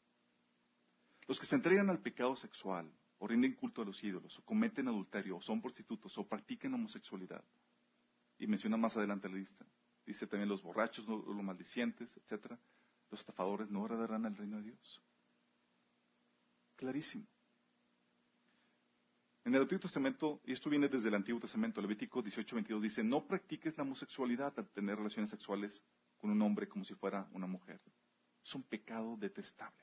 Los 1.27 1.39
que 1.39 1.45
se 1.45 1.57
entregan 1.57 1.91
al 1.91 2.01
pecado 2.01 2.35
sexual, 2.37 2.91
o 3.19 3.29
rinden 3.29 3.53
culto 3.53 3.83
a 3.83 3.85
los 3.85 4.03
ídolos, 4.03 4.39
o 4.39 4.45
cometen 4.47 4.89
adulterio, 4.89 5.37
o 5.37 5.43
son 5.43 5.61
prostitutos, 5.61 6.17
o 6.17 6.27
practican 6.27 6.73
homosexualidad. 6.73 7.45
Y 8.39 8.47
menciona 8.47 8.79
más 8.79 8.97
adelante 8.97 9.29
la 9.29 9.37
lista. 9.37 9.67
Dice 10.07 10.27
también 10.27 10.49
los 10.49 10.63
borrachos, 10.63 11.07
los 11.07 11.45
maldicientes, 11.45 12.17
etcétera 12.17 12.59
los 13.11 13.21
estafadores 13.21 13.69
no 13.69 13.85
heredarán 13.85 14.25
el 14.25 14.39
reino 14.39 14.57
de 14.57 14.63
Dios. 14.63 15.03
Clarísimo. 16.77 17.27
En 19.49 19.55
el 19.55 19.63
Antiguo 19.63 19.81
Testamento, 19.81 20.43
y 20.45 20.53
esto 20.53 20.69
viene 20.69 20.91
desde 20.91 21.09
el 21.09 21.15
Antiguo 21.15 21.41
Testamento, 21.41 21.81
Levítico 21.81 22.21
18, 22.21 22.55
22 22.55 22.83
dice, 22.83 23.03
no 23.03 23.27
practiques 23.27 23.79
la 23.79 23.83
homosexualidad 23.83 24.53
al 24.59 24.69
tener 24.69 24.99
relaciones 24.99 25.31
sexuales 25.31 25.83
con 26.19 26.29
un 26.29 26.43
hombre 26.43 26.69
como 26.69 26.85
si 26.85 26.95
fuera 26.95 27.27
una 27.33 27.47
mujer. 27.47 27.81
Es 28.45 28.55
un 28.55 28.63
pecado 28.65 29.17
detestable. 29.17 29.83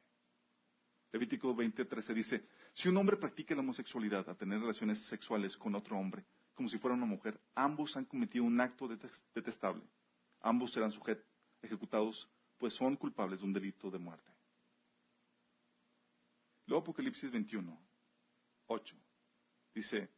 Levítico 1.12 1.56
20, 1.56 1.84
13 1.84 2.14
dice, 2.14 2.48
si 2.74 2.90
un 2.90 2.98
hombre 2.98 3.18
practica 3.18 3.56
la 3.56 3.62
homosexualidad 3.62 4.30
al 4.30 4.38
tener 4.38 4.60
relaciones 4.60 5.00
sexuales 5.00 5.58
con 5.58 5.74
otro 5.74 5.98
hombre 5.98 6.24
como 6.54 6.70
si 6.70 6.78
fuera 6.78 6.96
una 6.96 7.08
mujer, 7.08 7.42
ambos 7.56 7.98
han 7.98 8.06
cometido 8.06 8.44
un 8.44 8.62
acto 8.62 8.88
detestable. 8.88 9.82
Ambos 10.42 10.74
serán 10.74 10.92
sujetos 10.92 11.26
ejecutados, 11.64 12.30
pues 12.60 12.76
son 12.76 12.96
culpables 12.96 13.40
de 13.40 13.48
un 13.48 13.54
delito 13.54 13.90
de 13.90 13.98
muerte. 13.98 14.32
Luego 16.68 16.84
Apocalipsis 16.84 17.32
21, 17.32 17.82
8, 18.68 18.96
dice, 19.76 20.10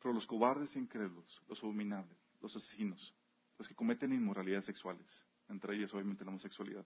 pero 0.00 0.12
los 0.12 0.26
cobardes 0.26 0.76
e 0.76 0.80
incrédulos, 0.80 1.42
los 1.48 1.62
abominables, 1.62 2.18
los 2.42 2.54
asesinos, 2.56 3.14
los 3.56 3.68
que 3.68 3.74
cometen 3.74 4.12
inmoralidades 4.12 4.66
sexuales, 4.66 5.24
entre 5.48 5.76
ellas 5.76 5.94
obviamente 5.94 6.24
la 6.24 6.30
homosexualidad, 6.30 6.84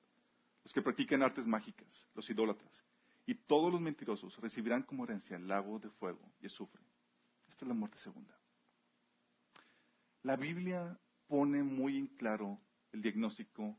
los 0.63 0.73
que 0.73 0.83
practican 0.83 1.23
artes 1.23 1.47
mágicas, 1.47 2.07
los 2.15 2.29
idólatras, 2.31 2.85
y 3.27 3.35
todos 3.35 3.73
los 3.73 3.81
mentirosos 3.81 4.37
recibirán 4.39 4.83
como 4.83 5.05
herencia 5.05 5.37
el 5.37 5.49
lago 5.49 5.79
de 5.79 5.91
fuego 5.91 6.33
y 6.41 6.47
azufre. 6.47 6.83
Esta 7.49 7.65
es 7.65 7.69
la 7.69 7.75
muerte 7.75 7.99
segunda. 7.99 8.39
La 10.23 10.37
Biblia 10.37 10.99
pone 11.27 11.63
muy 11.63 11.99
en 11.99 12.07
claro 12.07 12.61
el 12.93 13.03
diagnóstico 13.03 13.79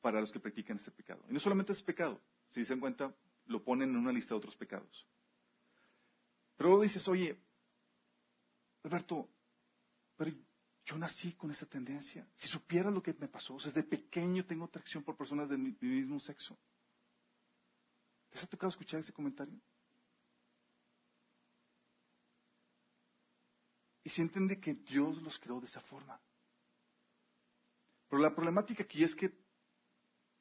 para 0.00 0.20
los 0.20 0.32
que 0.32 0.40
practican 0.40 0.76
este 0.76 0.90
pecado. 0.90 1.24
Y 1.28 1.32
no 1.32 1.40
solamente 1.40 1.72
es 1.72 1.82
pecado, 1.82 2.20
si 2.50 2.64
se 2.64 2.72
dan 2.72 2.80
cuenta, 2.80 3.14
lo 3.46 3.62
ponen 3.62 3.90
en 3.90 3.96
una 3.96 4.12
lista 4.12 4.34
de 4.34 4.38
otros 4.38 4.56
pecados. 4.56 5.06
Pero 6.58 6.70
luego 6.70 6.82
dices, 6.82 7.06
oye, 7.06 7.40
Alberto, 8.82 9.30
pero 10.16 10.32
yo 10.84 10.98
nací 10.98 11.32
con 11.34 11.52
esa 11.52 11.66
tendencia. 11.66 12.28
Si 12.34 12.48
supiera 12.48 12.90
lo 12.90 13.00
que 13.00 13.14
me 13.14 13.28
pasó, 13.28 13.54
o 13.54 13.60
sea, 13.60 13.70
desde 13.70 13.88
pequeño 13.88 14.44
tengo 14.44 14.64
atracción 14.64 15.04
por 15.04 15.16
personas 15.16 15.48
de 15.48 15.56
mi, 15.56 15.76
mismo 15.80 16.18
sexo. 16.18 16.58
¿Te 18.28 18.40
ha 18.40 18.46
tocado 18.46 18.70
escuchar 18.70 18.98
ese 18.98 19.12
comentario? 19.12 19.56
Y 24.02 24.10
si 24.10 24.20
entiende 24.20 24.58
que 24.58 24.74
Dios 24.74 25.22
los 25.22 25.38
creó 25.38 25.60
de 25.60 25.66
esa 25.66 25.80
forma. 25.82 26.20
Pero 28.08 28.20
la 28.20 28.34
problemática 28.34 28.82
aquí 28.82 29.04
es 29.04 29.14
que 29.14 29.32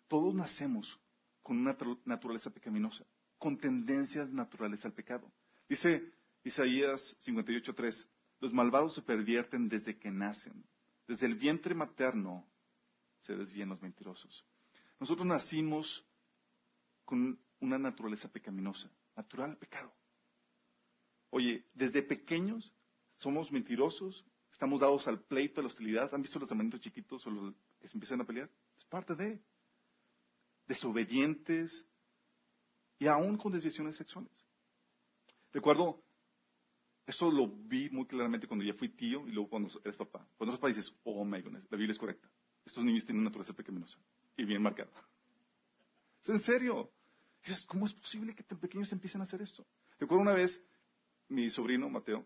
todos 0.08 0.34
nacemos 0.34 1.00
con 1.44 1.60
una 1.60 1.78
naturaleza 2.06 2.50
pecaminosa, 2.50 3.06
con 3.38 3.56
tendencias 3.58 4.30
naturales 4.30 4.84
al 4.84 4.94
pecado. 4.94 5.32
Dice 5.68 6.14
Isaías 6.44 7.18
58.3, 7.26 8.08
los 8.40 8.54
malvados 8.54 8.96
se 8.96 9.02
pervierten 9.02 9.68
desde 9.68 9.98
que 9.98 10.12
nacen. 10.12 10.66
Desde 11.08 11.26
el 11.26 11.36
vientre 11.36 11.74
materno 11.74 12.48
se 13.22 13.36
desvían 13.36 13.70
los 13.70 13.82
mentirosos. 13.82 14.46
Nosotros 15.00 15.28
nacimos 15.28 16.06
con 17.06 17.40
una 17.60 17.78
naturaleza 17.78 18.32
pecaminosa, 18.32 18.90
natural 19.16 19.52
al 19.52 19.58
pecado. 19.58 19.94
Oye, 21.30 21.66
desde 21.74 22.02
pequeños 22.04 22.74
somos 23.16 23.52
mentirosos, 23.52 24.26
estamos 24.52 24.82
dados 24.82 25.08
al 25.08 25.22
pleito, 25.22 25.60
a 25.60 25.64
la 25.64 25.70
hostilidad. 25.70 26.14
¿Han 26.14 26.22
visto 26.22 26.40
los 26.40 26.50
hermanitos 26.50 26.82
chiquitos 26.82 27.26
o 27.28 27.30
los 27.32 27.56
que 27.80 27.88
se 27.88 27.96
empiezan 27.96 28.22
a 28.22 28.26
pelear? 28.26 28.50
Es 28.78 28.86
parte 28.86 29.16
de 29.16 29.42
desobedientes 30.68 31.86
y 33.00 33.08
aún 33.08 33.38
con 33.38 33.52
desviaciones 33.52 33.96
sexuales. 33.96 34.47
Recuerdo 35.54 36.04
esto 37.08 37.32
lo 37.32 37.48
vi 37.48 37.90
muy 37.90 38.06
claramente 38.06 38.48
cuando 38.48 38.66
ya 38.66 38.74
fui 38.74 38.90
tío 38.90 39.26
y 39.28 39.32
luego 39.32 39.50
cuando 39.50 39.70
eres 39.86 39.96
papá. 39.96 40.28
Cuando 40.38 40.52
eres 40.52 40.60
papá 40.60 40.68
dices, 40.68 40.94
oh 41.06 41.24
my 41.24 41.42
goodness, 41.42 41.64
la 41.72 41.78
Biblia 41.78 41.94
es 41.94 41.98
correcta. 41.98 42.30
Estos 42.66 42.84
niños 42.84 43.06
tienen 43.06 43.22
una 43.22 43.30
naturaleza 43.30 43.54
pecaminosa 43.54 43.98
y 44.36 44.44
bien 44.44 44.62
marcada. 44.62 44.92
Es 46.22 46.30
en 46.30 46.40
serio. 46.40 46.92
Dices, 47.42 47.64
¿cómo 47.66 47.86
es 47.86 47.94
posible 47.94 48.36
que 48.36 48.44
tan 48.44 48.60
pequeños 48.60 48.92
empiecen 48.92 49.22
a 49.22 49.24
hacer 49.24 49.42
esto? 49.42 49.66
Recuerdo 49.98 50.24
una 50.24 50.34
vez, 50.34 50.62
mi 51.30 51.50
sobrino, 51.50 51.90
Mateo, 51.90 52.26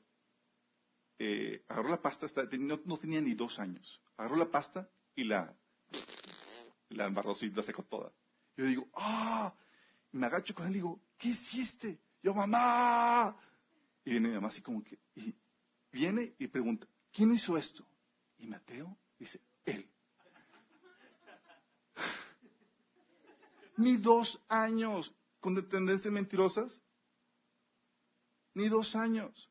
eh, 1.19 1.63
agarró 1.67 1.89
la 1.89 2.01
pasta, 2.01 2.25
no, 2.57 2.97
tenía 2.97 3.21
ni 3.21 3.35
dos 3.35 3.59
años. 3.59 4.01
Agarró 4.17 4.37
la 4.37 4.49
pasta 4.49 4.89
y 5.13 5.25
la, 5.25 5.55
la 6.89 7.05
embarró 7.05 7.35
la 7.39 7.63
secó 7.63 7.83
toda. 7.83 8.11
Yo 8.57 8.65
digo, 8.65 8.89
ah, 8.95 9.53
me 10.13 10.25
agacho 10.25 10.55
con 10.55 10.65
él 10.65 10.71
y 10.71 10.75
digo, 10.75 10.99
¿qué 11.19 11.27
hiciste? 11.27 11.99
Yo, 12.23 12.33
mamá, 12.33 13.35
y 14.03 14.11
viene 14.11 14.29
mi 14.29 14.35
mamá 14.35 14.49
así 14.49 14.61
como 14.61 14.83
que, 14.83 14.99
y 15.15 15.35
viene 15.91 16.35
y 16.37 16.47
pregunta, 16.47 16.87
¿quién 17.11 17.33
hizo 17.33 17.57
esto? 17.57 17.85
Y 18.37 18.47
Mateo 18.47 18.97
dice, 19.17 19.39
él. 19.65 19.87
Ni 23.77 23.97
dos 23.97 24.39
años 24.47 25.13
con 25.39 25.67
tendencias 25.67 26.13
mentirosas. 26.13 26.79
Ni 28.53 28.67
dos 28.69 28.95
años. 28.95 29.49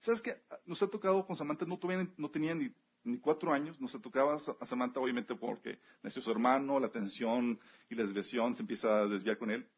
¿Sabes 0.00 0.20
qué? 0.20 0.42
Nos 0.64 0.82
ha 0.82 0.88
tocado 0.88 1.26
con 1.26 1.36
Samantha, 1.36 1.66
no, 1.66 1.78
no 2.16 2.30
tenía 2.30 2.54
ni, 2.54 2.72
ni, 3.02 3.18
cuatro 3.18 3.52
años, 3.52 3.80
nos 3.80 3.94
ha 3.94 4.00
tocado 4.00 4.30
a 4.30 4.66
Samantha 4.66 5.00
obviamente 5.00 5.34
porque 5.34 5.80
nació 6.02 6.22
su 6.22 6.30
hermano, 6.30 6.78
la 6.78 6.90
tensión 6.90 7.58
y 7.88 7.94
la 7.94 8.04
desviación 8.04 8.54
se 8.54 8.62
empieza 8.62 9.00
a 9.00 9.06
desviar 9.06 9.38
con 9.38 9.50
él. 9.50 9.68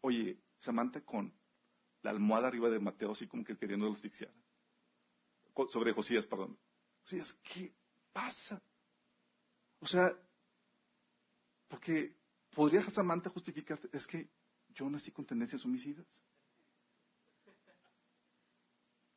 Oye, 0.00 0.38
Samantha 0.58 1.00
con 1.02 1.32
la 2.02 2.10
almohada 2.10 2.48
arriba 2.48 2.70
de 2.70 2.78
Mateo, 2.78 3.12
así 3.12 3.26
como 3.26 3.44
que 3.44 3.56
queriendo 3.56 3.90
asfixiar. 3.92 4.32
Sobre 5.70 5.92
Josías, 5.92 6.26
perdón. 6.26 6.58
Josías, 7.02 7.32
¿qué 7.42 7.72
pasa? 8.12 8.62
O 9.80 9.86
sea, 9.86 10.12
porque 11.68 12.16
podría 12.54 12.88
Samantha 12.90 13.30
justificar, 13.30 13.78
es 13.92 14.06
que 14.06 14.28
yo 14.74 14.88
nací 14.90 15.10
con 15.10 15.24
tendencias 15.24 15.64
homicidas. 15.64 16.06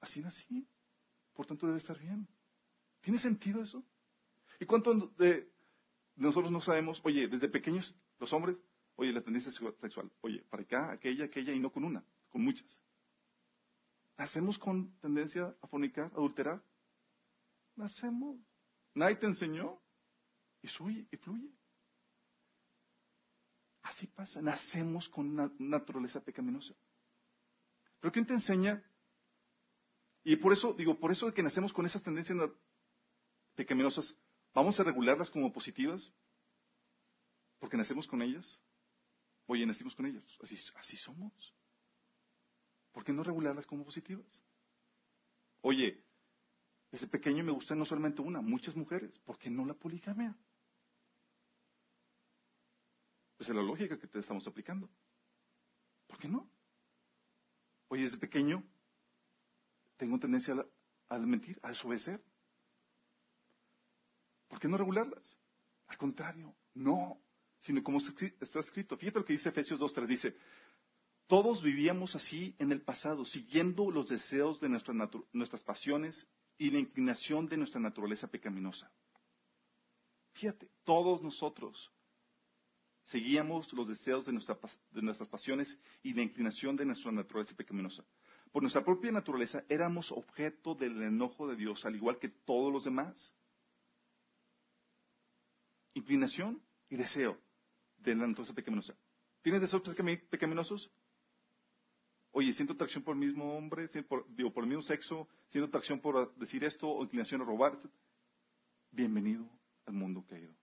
Así 0.02 0.22
nací. 0.22 0.68
Por 1.34 1.46
tanto 1.46 1.68
debe 1.68 1.80
estar 1.80 1.98
bien. 2.00 2.28
¿Tiene 3.02 3.20
sentido 3.20 3.62
eso? 3.62 3.84
¿Y 4.60 4.66
cuántos 4.66 5.16
de 5.18 5.52
nosotros 6.16 6.52
no 6.52 6.62
sabemos, 6.62 7.00
oye, 7.04 7.28
desde 7.28 7.48
pequeños, 7.48 7.96
los 8.20 8.32
hombres, 8.34 8.58
oye, 9.00 9.14
la 9.14 9.22
tendencia 9.22 9.52
sexual, 9.52 10.12
oye, 10.22 10.44
para 10.50 10.64
acá, 10.64 10.92
aquella, 10.92 11.26
aquella 11.26 11.54
y 11.54 11.60
no 11.60 11.72
con 11.72 11.84
una? 11.84 12.04
con 12.30 12.44
muchas. 12.44 12.82
¿Nacemos 14.18 14.58
con 14.58 14.98
tendencia 15.00 15.56
a 15.62 15.68
fornicar, 15.68 16.06
a 16.06 16.16
adulterar? 16.16 16.64
Nacemos. 17.76 18.38
Nadie 18.94 19.16
te 19.16 19.28
enseñó. 19.28 19.82
Y 20.62 20.68
fluye, 20.68 21.08
y 21.10 21.18
fluye. 21.18 21.50
Así 23.82 24.08
pasa. 24.08 24.42
Nacemos 24.42 25.08
con 25.10 25.36
naturaleza 25.58 26.22
pecaminosa. 26.22 26.76
Pero 28.00 28.12
¿quién 28.12 28.26
te 28.26 28.34
enseña? 28.34 28.84
Y 30.24 30.36
por 30.36 30.52
eso, 30.52 30.74
digo, 30.74 31.00
por 31.00 31.12
eso 31.12 31.34
que 31.34 31.44
nacemos 31.44 31.72
con 31.72 31.86
esas 31.86 32.04
tendencias 32.04 32.38
pecaminosas, 33.56 34.16
¿vamos 34.54 34.78
a 34.80 34.84
regularlas 34.84 35.30
como 35.30 35.52
positivas? 35.52 36.12
Porque 37.58 37.78
nacemos 37.78 38.06
con 38.06 38.22
ellas. 38.22 38.62
Oye, 39.52 39.66
nacimos 39.66 39.96
con 39.96 40.06
ellas. 40.06 40.24
Así, 40.44 40.56
así 40.76 40.96
somos. 40.96 41.34
¿Por 42.92 43.04
qué 43.04 43.12
no 43.12 43.24
regularlas 43.24 43.66
como 43.66 43.84
positivas? 43.84 44.44
Oye, 45.62 46.04
desde 46.92 47.08
pequeño 47.08 47.44
me 47.44 47.52
gusta 47.52 47.74
no 47.74 47.84
solamente 47.84 48.22
una, 48.22 48.42
muchas 48.42 48.76
mujeres. 48.76 49.18
¿Por 49.18 49.40
qué 49.40 49.50
no 49.50 49.66
la 49.66 49.74
poligamia? 49.74 50.38
Esa 53.40 53.52
es 53.52 53.56
la 53.56 53.64
lógica 53.64 53.98
que 53.98 54.06
te 54.06 54.20
estamos 54.20 54.46
aplicando. 54.46 54.88
¿Por 56.06 56.20
qué 56.20 56.28
no? 56.28 56.48
Oye, 57.88 58.04
desde 58.04 58.20
pequeño 58.20 58.64
tengo 59.98 60.20
tendencia 60.20 60.54
a, 60.54 61.16
a 61.16 61.18
mentir, 61.18 61.60
a 61.64 61.70
desobedecer. 61.70 62.24
¿Por 64.48 64.60
qué 64.60 64.68
no 64.68 64.78
regularlas? 64.78 65.40
Al 65.88 65.98
contrario, 65.98 66.56
no, 66.76 67.20
sino 67.60 67.84
como 67.84 68.00
está 68.00 68.60
escrito. 68.60 68.98
Fíjate 68.98 69.20
lo 69.20 69.26
que 69.26 69.34
dice 69.34 69.50
Efesios 69.50 69.80
2.3, 69.80 70.08
dice, 70.08 70.38
todos 71.28 71.62
vivíamos 71.62 72.16
así 72.16 72.56
en 72.58 72.72
el 72.72 72.82
pasado, 72.82 73.26
siguiendo 73.26 73.92
los 73.92 74.08
deseos 74.08 74.60
de 74.60 74.70
nuestras 74.70 75.64
pasiones 75.64 76.26
y 76.58 76.72
la 76.72 76.80
inclinación 76.80 77.48
de 77.48 77.58
nuestra 77.58 77.80
naturaleza 77.80 78.28
pecaminosa. 78.28 78.92
Fíjate, 80.34 80.70
todos 80.84 81.22
nosotros 81.22 81.92
seguíamos 83.04 83.72
los 83.74 83.88
deseos 83.88 84.26
de, 84.26 84.32
de 84.32 85.02
nuestras 85.02 85.30
pasiones 85.30 85.78
y 86.02 86.14
la 86.14 86.22
inclinación 86.22 86.76
de 86.76 86.86
nuestra 86.86 87.12
naturaleza 87.12 87.56
pecaminosa. 87.56 88.06
Por 88.52 88.64
nuestra 88.64 88.84
propia 88.84 89.12
naturaleza 89.12 89.64
éramos 89.70 90.12
objeto 90.12 90.74
del 90.76 91.02
enojo 91.02 91.48
de 91.48 91.56
Dios, 91.56 91.86
al 91.86 91.96
igual 91.96 92.18
que 92.18 92.30
todos 92.30 92.72
los 92.72 92.86
demás. 92.86 93.36
Inclinación 95.94 96.64
y 96.90 96.96
deseo 96.96 97.38
de 98.00 98.16
la 98.16 98.28
naturaleza 98.28 98.54
pecaminosa. 98.54 98.96
¿Tienes 99.42 99.62
deseos 99.62 99.82
pecaminosos? 100.30 100.92
Oye, 102.32 102.54
siento 102.54 102.74
atracción 102.74 103.04
por 103.04 103.16
el 103.16 103.20
mismo 103.20 103.58
hombre, 103.58 103.88
por, 104.04 104.26
digo, 104.36 104.54
por 104.54 104.64
el 104.64 104.70
mismo 104.70 104.84
sexo, 104.84 105.28
siento 105.48 105.68
atracción 105.68 106.00
por 106.00 106.36
decir 106.36 106.64
esto 106.64 106.90
o 106.90 107.04
inclinación 107.04 107.42
a 107.42 107.46
robar. 107.46 107.78
Bienvenido 108.92 109.50
al 109.86 109.94
mundo 109.94 110.24
caído. 110.28 110.54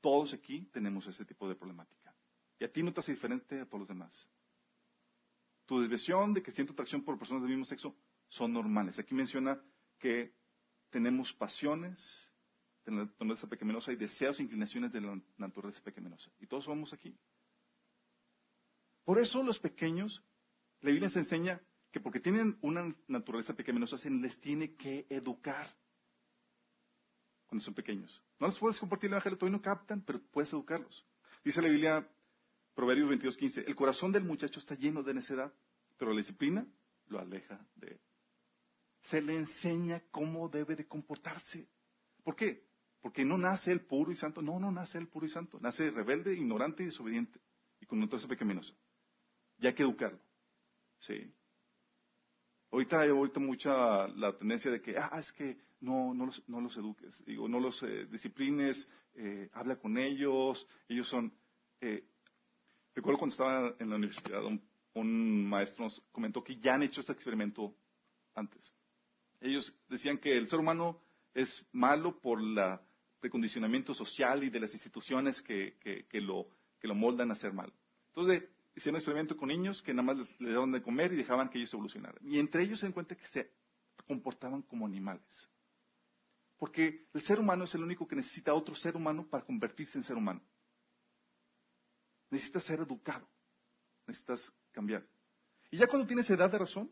Todos 0.00 0.34
aquí 0.34 0.68
tenemos 0.72 1.06
ese 1.06 1.24
tipo 1.24 1.48
de 1.48 1.54
problemática. 1.54 2.14
Y 2.58 2.64
a 2.64 2.72
ti 2.72 2.82
no 2.82 2.92
te 2.92 3.00
hace 3.00 3.12
diferente 3.12 3.60
a 3.60 3.66
todos 3.66 3.80
los 3.80 3.88
demás. 3.88 4.28
Tu 5.66 5.80
desviación 5.80 6.32
de 6.32 6.42
que 6.42 6.52
siento 6.52 6.72
atracción 6.72 7.02
por 7.02 7.18
personas 7.18 7.42
del 7.42 7.50
mismo 7.50 7.64
sexo 7.64 7.94
son 8.28 8.52
normales. 8.52 8.98
Aquí 8.98 9.14
menciona 9.14 9.60
que 9.98 10.32
tenemos 10.90 11.32
pasiones, 11.32 12.32
de 12.86 12.92
la 12.92 13.04
naturaleza 13.04 13.48
pecaminosa 13.48 13.92
y 13.92 13.96
deseos 13.96 14.38
e 14.38 14.44
inclinaciones 14.44 14.92
de 14.92 15.00
la 15.00 15.20
naturaleza 15.36 15.82
pecaminosa. 15.82 16.30
Y 16.38 16.46
todos 16.46 16.66
vamos 16.66 16.92
aquí. 16.92 17.18
Por 19.04 19.18
eso 19.18 19.42
los 19.42 19.58
pequeños, 19.58 20.22
la 20.80 20.90
Biblia 20.90 21.10
se 21.10 21.18
enseña 21.18 21.60
que 21.90 22.00
porque 22.00 22.20
tienen 22.20 22.56
una 22.62 22.94
naturaleza 23.08 23.54
pecaminosa 23.54 23.98
se 23.98 24.10
les 24.10 24.40
tiene 24.40 24.74
que 24.76 25.06
educar 25.10 25.74
cuando 27.46 27.64
son 27.64 27.74
pequeños. 27.74 28.22
No 28.38 28.46
les 28.46 28.58
puedes 28.58 28.78
compartir 28.78 29.08
el 29.08 29.14
evangelio, 29.14 29.38
todavía 29.38 29.58
no 29.58 29.62
captan, 29.62 30.02
pero 30.02 30.20
puedes 30.30 30.52
educarlos. 30.52 31.04
Dice 31.44 31.62
la 31.62 31.68
Biblia, 31.68 32.08
Proverbios 32.74 33.08
22.15, 33.10 33.64
el 33.66 33.74
corazón 33.74 34.12
del 34.12 34.24
muchacho 34.24 34.60
está 34.60 34.74
lleno 34.74 35.02
de 35.02 35.14
necedad, 35.14 35.52
pero 35.96 36.12
la 36.12 36.18
disciplina 36.18 36.66
lo 37.06 37.18
aleja 37.18 37.66
de 37.74 37.88
él. 37.88 38.00
Se 39.02 39.22
le 39.22 39.36
enseña 39.36 40.02
cómo 40.10 40.48
debe 40.48 40.76
de 40.76 40.86
comportarse. 40.86 41.68
¿Por 42.24 42.34
qué? 42.34 42.65
Porque 43.06 43.24
no 43.24 43.38
nace 43.38 43.70
el 43.70 43.82
puro 43.82 44.10
y 44.10 44.16
santo. 44.16 44.42
No, 44.42 44.58
no 44.58 44.72
nace 44.72 44.98
el 44.98 45.06
puro 45.06 45.26
y 45.26 45.28
santo. 45.28 45.60
Nace 45.60 45.92
rebelde, 45.92 46.34
ignorante 46.34 46.82
y 46.82 46.86
desobediente. 46.86 47.38
Y 47.80 47.86
con 47.86 48.00
naturaleza 48.00 48.26
pecaminosa. 48.26 48.74
Y 49.58 49.68
hay 49.68 49.74
que 49.74 49.84
educarlo. 49.84 50.18
Sí. 50.98 51.32
Ahorita 52.72 53.02
hay 53.02 53.10
ahorita 53.10 53.38
mucha 53.38 54.08
la 54.08 54.36
tendencia 54.36 54.72
de 54.72 54.82
que, 54.82 54.98
ah, 54.98 55.20
es 55.20 55.32
que 55.32 55.56
no, 55.78 56.14
no, 56.14 56.26
los, 56.26 56.48
no 56.48 56.60
los 56.60 56.76
eduques, 56.76 57.24
digo, 57.24 57.48
no 57.48 57.60
los 57.60 57.80
eh, 57.84 58.06
disciplines, 58.06 58.90
eh, 59.14 59.50
habla 59.52 59.76
con 59.76 59.96
ellos, 59.98 60.66
ellos 60.88 61.08
son... 61.08 61.32
Eh, 61.80 62.04
recuerdo 62.92 63.20
cuando 63.20 63.34
estaba 63.34 63.76
en 63.78 63.88
la 63.88 63.94
universidad, 63.94 64.44
un, 64.44 64.60
un, 64.94 65.48
maestro 65.48 65.84
nos 65.84 66.00
comentó 66.10 66.42
que 66.42 66.58
ya 66.58 66.74
han 66.74 66.82
hecho 66.82 67.02
este 67.02 67.12
experimento 67.12 67.72
antes. 68.34 68.74
Ellos 69.40 69.72
decían 69.88 70.18
que 70.18 70.36
el 70.36 70.48
ser 70.48 70.58
humano 70.58 71.00
es 71.34 71.64
malo 71.70 72.20
por 72.20 72.40
el 72.40 72.58
precondicionamiento 73.20 73.94
social 73.94 74.44
y 74.44 74.50
de 74.50 74.60
las 74.60 74.72
instituciones 74.72 75.42
que, 75.42 75.76
que, 75.80 76.20
lo, 76.20 76.48
que 76.78 76.88
lo 76.88 76.94
moldan 76.94 77.30
a 77.30 77.34
ser 77.34 77.52
malo. 77.52 77.72
Entonces, 78.08 78.44
hicieron 78.74 78.96
un 78.96 79.00
experimento 79.00 79.36
con 79.36 79.48
niños 79.48 79.82
que 79.82 79.94
nada 79.94 80.14
más 80.14 80.16
les, 80.38 80.52
daban 80.52 80.72
de 80.72 80.82
comer 80.82 81.12
y 81.12 81.16
dejaban 81.16 81.48
que 81.48 81.58
ellos 81.58 81.72
evolucionaran. 81.72 82.18
Y 82.22 82.38
entre 82.38 82.62
ellos 82.62 82.80
se 82.80 82.86
encuentra 82.86 83.16
que 83.16 83.26
se 83.26 83.50
comportaban 84.06 84.62
como 84.62 84.86
animales. 84.86 85.48
Porque 86.58 87.06
el 87.12 87.22
ser 87.22 87.38
humano 87.38 87.64
es 87.64 87.74
el 87.74 87.82
único 87.82 88.06
que 88.06 88.16
necesita 88.16 88.54
otro 88.54 88.74
ser 88.74 88.96
humano 88.96 89.26
para 89.28 89.44
convertirse 89.44 89.98
en 89.98 90.04
ser 90.04 90.16
humano. 90.16 90.42
Necesitas 92.30 92.64
ser 92.64 92.80
educado. 92.80 93.28
Necesitas 94.06 94.52
cambiar. 94.72 95.06
Y 95.70 95.78
ya 95.78 95.86
cuando 95.86 96.06
tienes 96.06 96.28
edad 96.30 96.50
de 96.50 96.58
razón, 96.58 96.90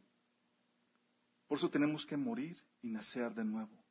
por 1.46 1.58
eso 1.58 1.70
tenemos 1.70 2.04
que 2.04 2.16
morir 2.16 2.56
y 2.82 2.90
nacer 2.90 3.32
de 3.34 3.44
nuevo. 3.44 3.83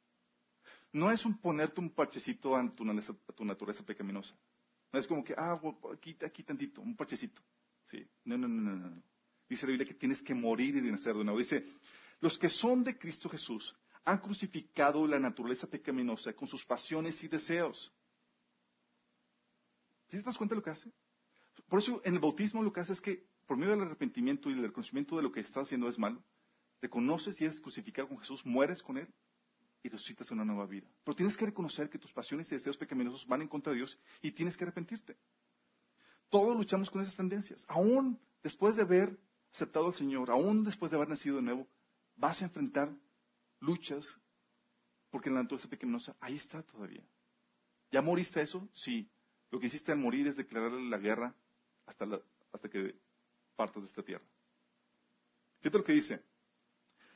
No 0.94 1.10
es 1.10 1.26
un 1.26 1.40
ponerte 1.40 1.82
un 1.82 1.90
parchecito 1.90 2.56
a 2.56 2.70
tu, 2.70 2.86
naturaleza 2.86 3.84
pecaminosa. 3.84 4.36
No 4.92 5.00
es 5.00 5.08
como 5.08 5.24
que, 5.24 5.34
ah, 5.36 5.60
aquí, 5.92 6.16
aquí 6.24 6.44
tantito, 6.44 6.82
un 6.82 6.96
parchecito. 6.96 7.42
Sí. 7.86 8.08
No, 8.26 8.38
no, 8.38 8.48
no, 8.48 8.62
no, 8.62 8.90
no. 8.90 9.04
Dice 9.50 9.66
la 9.66 9.72
Biblia 9.72 9.88
que 9.88 9.96
tienes 9.96 10.22
que 10.22 10.36
morir 10.36 10.76
y 10.76 10.82
nacer 10.82 11.16
de 11.16 11.24
nuevo. 11.24 11.40
Dice, 11.40 11.66
los 12.20 12.38
que 12.38 12.48
son 12.48 12.84
de 12.84 12.98
Cristo 12.98 13.28
Jesús 13.28 13.76
han 14.06 14.20
crucificado 14.20 15.08
la 15.08 15.20
naturaleza 15.20 15.66
pecaminosa 15.66 16.34
con 16.34 16.48
sus 16.48 16.64
pasiones 16.64 17.24
y 17.24 17.28
deseos. 17.28 17.92
¿Sí 20.10 20.18
te 20.18 20.24
das 20.24 20.38
cuenta 20.38 20.54
de 20.54 20.58
lo 20.58 20.64
que 20.64 20.70
hace? 20.70 20.92
Por 21.68 21.80
eso 21.80 22.02
en 22.06 22.14
el 22.14 22.20
bautismo 22.20 22.62
lo 22.62 22.72
que 22.72 22.82
hace 22.82 22.94
es 22.94 23.02
que 23.02 23.26
por 23.48 23.58
medio 23.58 23.72
del 23.72 23.82
arrepentimiento 23.82 24.50
y 24.50 24.54
del 24.54 24.64
reconocimiento 24.64 25.18
de 25.18 25.24
lo 25.24 25.32
que 25.32 25.40
estás 25.40 25.64
haciendo 25.64 25.90
es 25.90 25.98
malo, 25.98 26.24
reconoces 26.82 27.42
y 27.42 27.46
eres 27.46 27.60
crucificado 27.60 28.10
con 28.10 28.20
Jesús, 28.20 28.46
mueres 28.46 28.84
con 28.84 28.98
Él 28.98 29.12
y 29.84 29.90
resucitas 29.90 30.32
una 30.32 30.46
nueva 30.46 30.66
vida. 30.66 30.88
Pero 31.04 31.16
tienes 31.16 31.36
que 31.36 31.46
reconocer 31.46 31.90
que 31.90 32.00
tus 32.00 32.12
pasiones 32.14 32.50
y 32.52 32.56
deseos 32.56 32.78
pecaminosos 32.78 33.28
van 33.28 33.42
en 33.42 33.50
contra 33.50 33.72
de 33.72 33.78
Dios 33.78 34.00
y 34.22 34.32
tienes 34.32 34.58
que 34.58 34.64
arrepentirte. 34.64 35.18
Todos 36.30 36.56
luchamos 36.56 36.90
con 36.90 37.02
esas 37.02 37.16
tendencias. 37.16 37.66
Aún 37.68 38.20
después 38.42 38.78
de 38.78 38.84
haber 38.84 39.20
aceptado 39.54 39.88
al 39.88 39.94
Señor, 39.94 40.32
aún 40.32 40.64
después 40.64 40.90
de 40.90 40.98
haber 40.98 41.10
nacido 41.10 41.36
de 41.36 41.44
nuevo, 41.44 41.68
vas 42.16 42.42
a 42.42 42.46
enfrentar 42.46 42.96
luchas 43.60 44.16
porque 45.10 45.30
la 45.30 45.44
naturaleza 45.44 45.70
pecaminosa 45.70 46.16
ahí 46.22 46.38
está 46.38 46.64
todavía. 46.64 47.04
¿Ya 47.92 48.02
moriste 48.02 48.42
eso? 48.42 48.68
Sí. 48.74 49.08
Lo 49.52 49.60
que 49.60 49.68
hiciste 49.68 49.92
al 49.92 50.00
morir 50.00 50.26
es 50.26 50.36
declararle 50.36 50.90
la 50.90 50.98
guerra 50.98 51.36
hasta, 51.86 52.08
hasta 52.52 52.70
que 52.70 52.96
partas 53.56 53.84
de 53.84 53.90
esta 53.90 54.02
tierra. 54.02 54.26
Fíjate 55.60 55.78
lo 55.78 55.84
que 55.84 55.94
dice. 55.94 56.24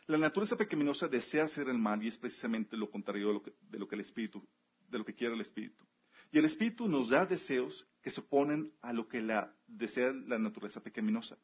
La 0.08 0.18
naturaleza 0.18 0.56
pecaminosa 0.56 1.10
desea 1.10 1.44
hacer 1.44 1.68
el 1.68 1.78
mal 1.78 2.02
y 2.02 2.08
es 2.08 2.18
precisamente 2.18 2.78
lo 2.78 2.90
contrario 2.90 3.28
de 3.28 3.78
lo 3.78 3.88
que, 3.88 3.96
el 3.96 4.02
espíritu, 4.02 4.42
de 4.90 4.98
lo 4.98 5.04
que 5.04 5.14
quiere 5.14 5.36
el 5.36 5.42
espíritu. 5.42 5.86
Y 6.32 6.38
el 6.38 6.46
espíritu 6.46 6.88
nos 6.88 7.10
da 7.10 7.26
deseos 7.26 7.86
que 8.02 8.10
se 8.10 8.22
oponen 8.22 8.74
a 8.82 8.94
lo 8.94 9.08
que 9.10 9.22
la, 9.22 9.54
desea 9.68 10.14
la 10.14 10.40
naturaleza 10.40 10.82
pecaminosa. 10.82 11.38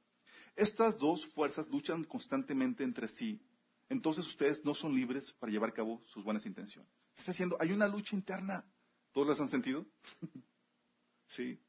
Estas 0.55 0.97
dos 0.97 1.25
fuerzas 1.27 1.67
luchan 1.67 2.05
constantemente 2.05 2.85
entre 2.85 3.09
sí. 3.09 3.41
Entonces 3.89 4.25
ustedes 4.25 4.63
no 4.63 4.73
son 4.73 4.95
libres 4.95 5.33
para 5.33 5.51
llevar 5.51 5.71
a 5.71 5.73
cabo 5.73 6.01
sus 6.05 6.23
buenas 6.23 6.45
intenciones. 6.45 6.89
Está 7.17 7.31
diciendo, 7.31 7.57
hay 7.59 7.73
una 7.73 7.87
lucha 7.87 8.15
interna. 8.15 8.65
¿Todos 9.11 9.27
las 9.27 9.41
han 9.41 9.49
sentido? 9.49 9.85
sí. 11.27 11.59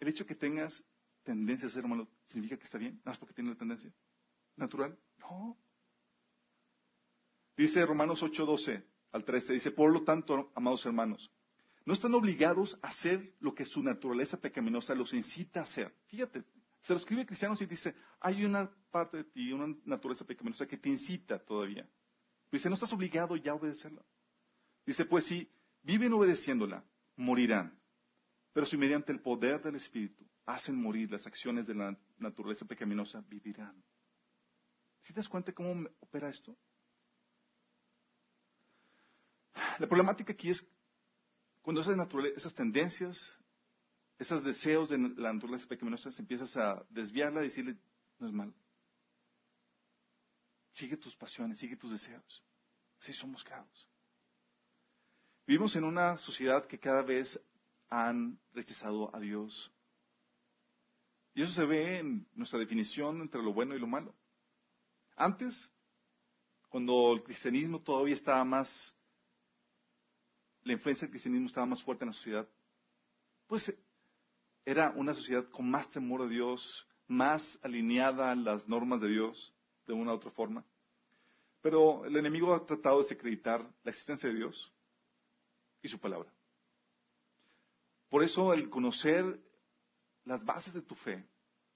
El 0.00 0.08
hecho 0.08 0.24
que 0.24 0.34
tengas 0.34 0.82
tendencia 1.26 1.66
a 1.68 1.70
ser 1.70 1.86
malo, 1.86 2.08
¿significa 2.26 2.56
que 2.56 2.64
está 2.64 2.78
bien? 2.78 2.94
¿Nada 2.98 3.10
más 3.10 3.18
porque 3.18 3.34
tiene 3.34 3.50
la 3.50 3.56
tendencia? 3.56 3.92
¿Natural? 4.54 4.96
No. 5.18 5.58
Dice 7.56 7.84
Romanos 7.84 8.22
8:12 8.22 8.84
al 9.12 9.24
13, 9.24 9.54
dice, 9.54 9.70
por 9.72 9.92
lo 9.92 10.04
tanto, 10.04 10.52
amados 10.54 10.86
hermanos, 10.86 11.30
no 11.84 11.94
están 11.94 12.14
obligados 12.14 12.78
a 12.82 12.88
hacer 12.88 13.34
lo 13.40 13.54
que 13.54 13.66
su 13.66 13.82
naturaleza 13.82 14.40
pecaminosa 14.40 14.94
los 14.94 15.12
incita 15.12 15.60
a 15.60 15.64
hacer. 15.64 15.94
Fíjate, 16.06 16.44
se 16.82 16.92
lo 16.92 16.98
escribe 16.98 17.22
a 17.22 17.26
cristianos 17.26 17.60
y 17.60 17.66
dice, 17.66 17.94
hay 18.20 18.44
una 18.44 18.70
parte 18.90 19.18
de 19.18 19.24
ti, 19.24 19.52
una 19.52 19.74
naturaleza 19.84 20.24
pecaminosa 20.24 20.66
que 20.66 20.76
te 20.76 20.88
incita 20.88 21.38
todavía. 21.38 21.88
Dice, 22.52 22.68
no 22.68 22.74
estás 22.74 22.92
obligado 22.92 23.36
ya 23.36 23.52
a 23.52 23.56
obedecerla. 23.56 24.02
Dice, 24.84 25.04
pues 25.04 25.24
si 25.24 25.50
viven 25.82 26.12
obedeciéndola, 26.12 26.84
morirán. 27.16 27.76
Pero 28.52 28.66
si 28.66 28.76
mediante 28.76 29.12
el 29.12 29.20
poder 29.20 29.62
del 29.62 29.76
Espíritu 29.76 30.24
hacen 30.46 30.80
morir 30.80 31.10
las 31.10 31.26
acciones 31.26 31.66
de 31.66 31.74
la 31.74 31.98
naturaleza 32.18 32.64
pecaminosa, 32.64 33.20
vivirán. 33.28 33.82
¿Sí 35.02 35.12
te 35.12 35.20
das 35.20 35.28
cuenta 35.28 35.52
cómo 35.52 35.88
opera 36.00 36.30
esto? 36.30 36.56
La 39.78 39.86
problemática 39.86 40.32
aquí 40.32 40.50
es 40.50 40.66
cuando 41.62 41.80
esas, 41.80 41.96
esas 42.36 42.54
tendencias, 42.54 43.38
esos 44.18 44.44
deseos 44.44 44.88
de 44.88 44.98
la 44.98 45.32
naturaleza 45.32 45.66
pecaminosa, 45.66 46.10
empiezas 46.18 46.56
a 46.56 46.84
desviarla 46.90 47.40
y 47.40 47.44
decirle, 47.44 47.76
no 48.18 48.28
es 48.28 48.32
malo. 48.32 48.54
Sigue 50.72 50.96
tus 50.96 51.16
pasiones, 51.16 51.58
sigue 51.58 51.76
tus 51.76 51.90
deseos. 51.90 52.44
Así 53.00 53.12
somos 53.12 53.42
creados. 53.42 53.88
Vivimos 55.46 55.74
en 55.76 55.84
una 55.84 56.16
sociedad 56.18 56.66
que 56.66 56.78
cada 56.78 57.02
vez 57.02 57.40
han 57.88 58.38
rechazado 58.52 59.14
a 59.14 59.20
Dios. 59.20 59.72
Y 61.36 61.42
eso 61.42 61.52
se 61.52 61.66
ve 61.66 61.98
en 61.98 62.26
nuestra 62.34 62.58
definición 62.58 63.20
entre 63.20 63.40
lo 63.40 63.52
bueno 63.52 63.76
y 63.76 63.78
lo 63.78 63.86
malo. 63.86 64.12
Antes, 65.14 65.70
cuando 66.68 67.12
el 67.12 67.22
cristianismo 67.22 67.80
todavía 67.80 68.14
estaba 68.14 68.44
más 68.44 68.96
la 70.66 70.72
influencia 70.72 71.06
del 71.06 71.12
cristianismo 71.12 71.46
estaba 71.46 71.66
más 71.66 71.82
fuerte 71.82 72.04
en 72.04 72.08
la 72.08 72.12
sociedad, 72.12 72.48
pues 73.46 73.72
era 74.64 74.90
una 74.96 75.14
sociedad 75.14 75.48
con 75.50 75.70
más 75.70 75.88
temor 75.90 76.22
a 76.22 76.26
Dios, 76.26 76.88
más 77.06 77.56
alineada 77.62 78.32
a 78.32 78.34
las 78.34 78.68
normas 78.68 79.00
de 79.00 79.08
Dios, 79.08 79.54
de 79.86 79.92
una 79.92 80.12
u 80.12 80.16
otra 80.16 80.32
forma. 80.32 80.64
Pero 81.62 82.04
el 82.04 82.16
enemigo 82.16 82.52
ha 82.52 82.66
tratado 82.66 82.96
de 82.96 83.04
desacreditar 83.04 83.60
la 83.84 83.90
existencia 83.90 84.28
de 84.28 84.34
Dios 84.34 84.72
y 85.82 85.88
su 85.88 86.00
palabra. 86.00 86.32
Por 88.08 88.24
eso 88.24 88.52
el 88.52 88.68
conocer 88.68 89.40
las 90.26 90.44
bases 90.44 90.74
de 90.74 90.82
tu 90.82 90.94
fe 90.94 91.26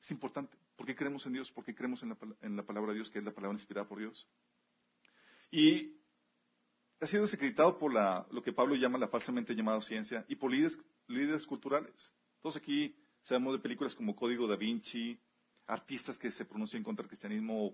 es 0.00 0.10
importante. 0.10 0.56
¿Por 0.76 0.86
qué 0.86 0.94
creemos 0.94 1.24
en 1.26 1.32
Dios? 1.32 1.50
¿Por 1.50 1.64
qué 1.64 1.74
creemos 1.74 2.02
en 2.02 2.10
la, 2.10 2.18
en 2.42 2.56
la 2.56 2.62
palabra 2.64 2.92
de 2.92 2.96
Dios, 2.96 3.10
que 3.10 3.18
es 3.18 3.24
la 3.24 3.32
palabra 3.32 3.56
inspirada 3.56 3.88
por 3.88 3.98
Dios? 3.98 4.28
Y 5.50 6.00
ha 7.00 7.06
sido 7.06 7.22
desacreditado 7.22 7.78
por 7.78 7.92
lo 7.94 8.42
que 8.42 8.52
Pablo 8.52 8.74
llama 8.74 8.98
la 8.98 9.08
falsamente 9.08 9.54
llamada 9.54 9.80
ciencia 9.80 10.24
y 10.28 10.36
por 10.36 10.52
líderes, 10.52 11.46
culturales. 11.46 12.12
Todos 12.42 12.56
aquí 12.56 12.94
sabemos 13.22 13.54
de 13.54 13.58
películas 13.60 13.94
como 13.94 14.14
Código 14.14 14.46
da 14.46 14.56
Vinci, 14.56 15.18
artistas 15.66 16.18
que 16.18 16.30
se 16.30 16.44
pronuncian 16.44 16.82
contra 16.82 17.02
el 17.02 17.08
cristianismo 17.08 17.68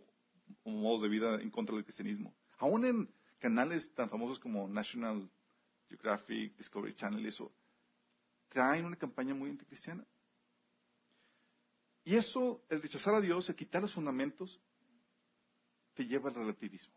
o, 0.63 0.71
modos 0.71 1.03
de 1.03 1.09
vida 1.09 1.41
en 1.41 1.51
contra 1.51 1.75
del 1.75 1.85
cristianismo. 1.85 2.37
Aún 2.59 2.85
en 2.85 3.15
canales 3.39 3.93
tan 3.95 4.09
famosos 4.09 4.39
como 4.39 4.69
National 4.69 5.29
Geographic, 5.89 6.57
Discovery 6.57 6.95
Channel, 6.95 7.27
eso, 7.27 7.53
traen 8.49 8.85
una 8.85 8.97
campaña 8.97 9.35
muy 9.35 9.51
anticristiana. 9.51 10.07
Y 12.07 12.15
eso, 12.15 12.65
el 12.69 12.81
rechazar 12.81 13.17
a 13.17 13.21
Dios, 13.21 13.49
el 13.49 13.57
quitar 13.57 13.83
los 13.83 13.93
fundamentos, 13.93 14.61
te 15.93 16.07
lleva 16.07 16.29
al 16.29 16.37
relativismo. 16.37 16.95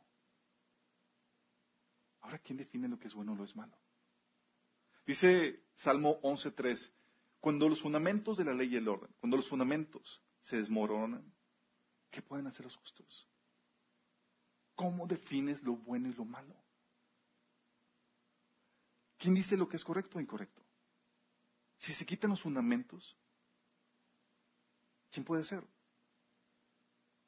Ahora, 2.21 2.37
¿quién 2.37 2.59
define 2.59 2.87
lo 2.87 2.99
que 2.99 3.07
es 3.07 3.15
bueno 3.15 3.31
o 3.31 3.35
lo 3.35 3.43
es 3.43 3.55
malo? 3.55 3.75
Dice 5.07 5.63
Salmo 5.73 6.21
11.3, 6.21 6.93
cuando 7.39 7.67
los 7.67 7.81
fundamentos 7.81 8.37
de 8.37 8.45
la 8.45 8.53
ley 8.53 8.71
y 8.71 8.75
el 8.75 8.87
orden, 8.87 9.09
cuando 9.19 9.37
los 9.37 9.49
fundamentos 9.49 10.21
se 10.41 10.57
desmoronan, 10.57 11.33
¿qué 12.11 12.21
pueden 12.21 12.45
hacer 12.45 12.65
los 12.65 12.75
justos? 12.75 13.27
¿Cómo 14.75 15.07
defines 15.07 15.63
lo 15.63 15.75
bueno 15.75 16.07
y 16.07 16.13
lo 16.13 16.25
malo? 16.25 16.55
¿Quién 19.17 19.33
dice 19.33 19.57
lo 19.57 19.67
que 19.67 19.77
es 19.77 19.83
correcto 19.83 20.19
o 20.19 20.21
incorrecto? 20.21 20.63
Si 21.79 21.95
se 21.95 22.05
quitan 22.05 22.29
los 22.29 22.43
fundamentos, 22.43 23.17
¿quién 25.11 25.25
puede 25.25 25.45
ser? 25.45 25.63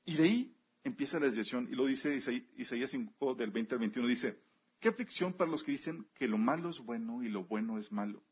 Y 0.05 0.15
de 0.15 0.23
ahí 0.23 0.55
empieza 0.83 1.19
la 1.19 1.27
desviación, 1.27 1.67
y 1.71 1.75
lo 1.75 1.85
dice 1.85 2.15
Isaías 2.15 2.91
5 2.91 3.35
del 3.35 3.51
20 3.51 3.75
al 3.75 3.79
21, 3.79 4.07
dice, 4.07 4.39
qué 4.79 4.89
aflicción 4.89 5.33
para 5.33 5.49
los 5.49 5.63
que 5.63 5.71
dicen 5.71 6.07
que 6.15 6.27
lo 6.27 6.37
malo 6.37 6.69
es 6.69 6.79
bueno 6.79 7.23
y 7.23 7.29
lo 7.29 7.43
bueno 7.45 7.77
es 7.77 7.91
malo, 7.91 8.23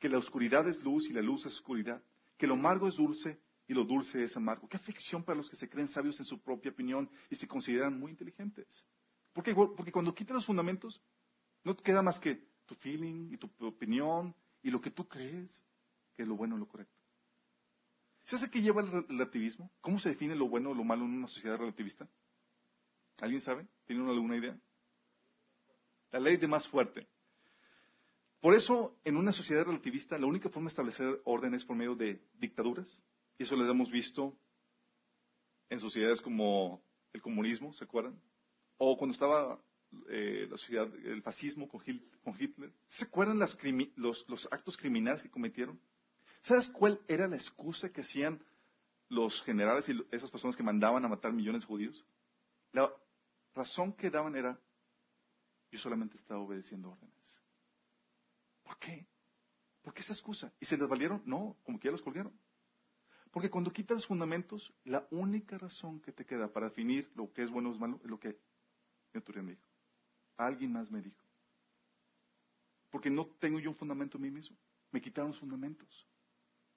que 0.00 0.08
la 0.08 0.18
oscuridad 0.18 0.68
es 0.68 0.82
luz 0.82 1.08
y 1.08 1.12
la 1.12 1.22
luz 1.22 1.46
es 1.46 1.54
oscuridad, 1.54 2.02
que 2.36 2.46
lo 2.46 2.54
amargo 2.54 2.88
es 2.88 2.96
dulce 2.96 3.40
y 3.68 3.74
lo 3.74 3.84
dulce 3.84 4.24
es 4.24 4.36
amargo. 4.36 4.68
Qué 4.68 4.76
aflicción 4.76 5.22
para 5.22 5.36
los 5.36 5.48
que 5.48 5.56
se 5.56 5.68
creen 5.68 5.88
sabios 5.88 6.18
en 6.18 6.26
su 6.26 6.42
propia 6.42 6.72
opinión 6.72 7.08
y 7.30 7.36
se 7.36 7.46
consideran 7.46 7.98
muy 7.98 8.10
inteligentes. 8.10 8.84
Porque, 9.32 9.54
porque 9.54 9.92
cuando 9.92 10.14
quitan 10.14 10.36
los 10.36 10.46
fundamentos, 10.46 11.00
no 11.62 11.76
queda 11.76 12.02
más 12.02 12.18
que 12.18 12.46
tu 12.66 12.74
feeling 12.74 13.32
y 13.32 13.36
tu 13.36 13.48
opinión 13.60 14.34
y 14.62 14.70
lo 14.70 14.80
que 14.80 14.90
tú 14.90 15.06
crees 15.08 15.62
que 16.14 16.22
es 16.22 16.28
lo 16.28 16.36
bueno 16.36 16.56
y 16.56 16.60
lo 16.60 16.66
correcto. 16.66 17.03
¿Sabes 18.24 18.44
a 18.44 18.50
qué 18.50 18.62
lleva 18.62 18.80
el 18.80 18.90
relativismo? 18.90 19.70
¿Cómo 19.80 19.98
se 19.98 20.10
define 20.10 20.34
lo 20.34 20.48
bueno 20.48 20.70
o 20.70 20.74
lo 20.74 20.84
malo 20.84 21.04
en 21.04 21.12
una 21.12 21.28
sociedad 21.28 21.58
relativista? 21.58 22.08
¿Alguien 23.20 23.42
sabe? 23.42 23.66
¿Tiene 23.86 24.08
alguna 24.08 24.36
idea? 24.36 24.58
La 26.10 26.20
ley 26.20 26.36
de 26.36 26.48
más 26.48 26.66
fuerte. 26.68 27.06
Por 28.40 28.54
eso, 28.54 28.98
en 29.04 29.16
una 29.16 29.32
sociedad 29.32 29.64
relativista, 29.64 30.18
la 30.18 30.26
única 30.26 30.48
forma 30.48 30.66
de 30.66 30.72
establecer 30.72 31.20
orden 31.24 31.54
es 31.54 31.64
por 31.64 31.76
medio 31.76 31.94
de 31.94 32.22
dictaduras. 32.34 33.00
Y 33.38 33.42
eso 33.44 33.56
lo 33.56 33.70
hemos 33.70 33.90
visto 33.90 34.36
en 35.68 35.80
sociedades 35.80 36.20
como 36.20 36.82
el 37.12 37.20
comunismo, 37.20 37.72
¿se 37.74 37.84
acuerdan? 37.84 38.20
O 38.76 38.96
cuando 38.96 39.14
estaba 39.14 39.60
eh, 40.08 40.46
la 40.50 40.56
sociedad, 40.56 40.88
el 41.04 41.22
fascismo 41.22 41.68
con, 41.68 41.82
Hitler. 42.38 42.72
¿Se 42.86 43.04
acuerdan 43.04 43.38
los, 43.96 44.28
los 44.28 44.48
actos 44.50 44.76
criminales 44.76 45.22
que 45.22 45.30
cometieron? 45.30 45.80
¿Sabes 46.44 46.68
cuál 46.68 47.00
era 47.08 47.26
la 47.26 47.36
excusa 47.36 47.90
que 47.90 48.02
hacían 48.02 48.44
los 49.08 49.42
generales 49.44 49.88
y 49.88 49.98
esas 50.10 50.30
personas 50.30 50.54
que 50.54 50.62
mandaban 50.62 51.02
a 51.02 51.08
matar 51.08 51.32
millones 51.32 51.62
de 51.62 51.68
judíos? 51.68 52.04
La 52.72 52.92
razón 53.54 53.94
que 53.94 54.10
daban 54.10 54.36
era, 54.36 54.60
yo 55.70 55.78
solamente 55.78 56.18
estaba 56.18 56.40
obedeciendo 56.40 56.90
órdenes. 56.90 57.40
¿Por 58.62 58.78
qué? 58.78 59.06
¿Por 59.80 59.94
qué 59.94 60.02
esa 60.02 60.12
excusa? 60.12 60.52
¿Y 60.60 60.66
se 60.66 60.76
les 60.76 60.86
valieron? 60.86 61.22
No, 61.24 61.56
como 61.64 61.78
que 61.78 61.88
ya 61.88 61.92
los 61.92 62.02
colgaron. 62.02 62.38
Porque 63.30 63.48
cuando 63.48 63.72
quitas 63.72 63.96
los 63.96 64.06
fundamentos, 64.06 64.70
la 64.84 65.08
única 65.10 65.56
razón 65.56 65.98
que 66.00 66.12
te 66.12 66.26
queda 66.26 66.52
para 66.52 66.68
definir 66.68 67.10
lo 67.14 67.32
que 67.32 67.42
es 67.42 67.50
bueno 67.50 67.70
o 67.70 67.72
es 67.72 67.80
malo 67.80 67.98
es 68.04 68.10
lo 68.10 68.20
que 68.20 68.38
Neturien 69.14 69.46
dijo. 69.46 69.66
Alguien 70.36 70.72
más 70.72 70.90
me 70.90 71.00
dijo. 71.00 71.22
Porque 72.90 73.08
no 73.08 73.28
tengo 73.38 73.58
yo 73.60 73.70
un 73.70 73.76
fundamento 73.76 74.18
en 74.18 74.24
mí 74.24 74.30
mismo. 74.30 74.58
Me 74.92 75.00
quitaron 75.00 75.30
los 75.30 75.40
fundamentos. 75.40 76.06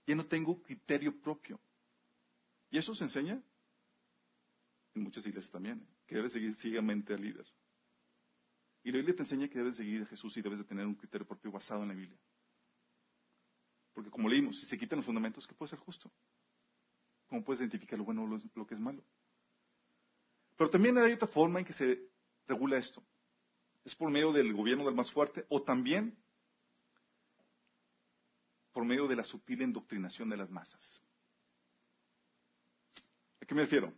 Ya 0.08 0.16
no 0.16 0.26
tengo 0.26 0.62
criterio 0.64 1.16
propio. 1.22 1.60
Y 2.72 2.80
eso 2.80 2.96
se 2.96 3.04
enseña 3.04 3.42
en 4.96 5.04
muchas 5.04 5.28
iglesias 5.28 5.52
también, 5.52 5.88
que 6.08 6.16
debes 6.16 6.34
seguir 6.34 6.56
ciegamente 6.56 7.14
al 7.14 7.22
líder. 7.22 7.46
Y 8.84 8.92
la 8.92 8.98
Biblia 8.98 9.16
te 9.16 9.22
enseña 9.22 9.48
que 9.48 9.60
debes 9.60 9.76
seguir 9.76 10.02
a 10.02 10.06
Jesús 10.08 10.36
y 10.38 10.42
debes 10.42 10.58
de 10.58 10.66
tener 10.66 10.88
un 10.88 10.96
criterio 10.96 11.28
propio 11.28 11.52
basado 11.52 11.84
en 11.84 11.90
la 11.90 11.94
Biblia. 11.94 12.18
Porque 13.94 14.10
como 14.10 14.28
leímos, 14.28 14.60
si 14.60 14.66
se 14.66 14.78
quitan 14.78 14.98
los 14.98 15.06
fundamentos, 15.06 15.46
¿qué 15.46 15.54
puede 15.54 15.70
ser 15.70 15.80
justo? 15.80 16.12
¿Cómo 17.28 17.44
puedes 17.44 17.62
identificar 17.62 18.00
lo 18.00 18.06
bueno 18.06 18.24
o 18.24 18.40
lo 18.56 18.66
que 18.66 18.74
es 18.74 18.80
malo? 18.80 19.04
Pero 20.56 20.70
también 20.72 20.98
hay 20.98 21.14
otra 21.14 21.28
forma 21.28 21.60
en 21.60 21.66
que 21.66 21.74
se 21.74 22.10
regula 22.48 22.78
esto 22.78 23.04
es 23.88 23.96
por 23.96 24.12
medio 24.12 24.34
del 24.34 24.54
gobierno 24.54 24.86
del 24.86 24.96
más 24.96 25.10
fuerte 25.12 25.46
o 25.48 25.62
también 25.62 26.18
por 28.78 28.86
medio 28.86 29.08
de 29.08 29.16
la 29.16 29.24
sutil 29.24 29.64
endoctrinación 29.64 30.30
de 30.30 30.38
las 30.38 30.52
masas. 30.52 31.02
¿A 33.42 33.46
qué 33.48 33.56
me 33.56 33.62
refiero? 33.62 33.92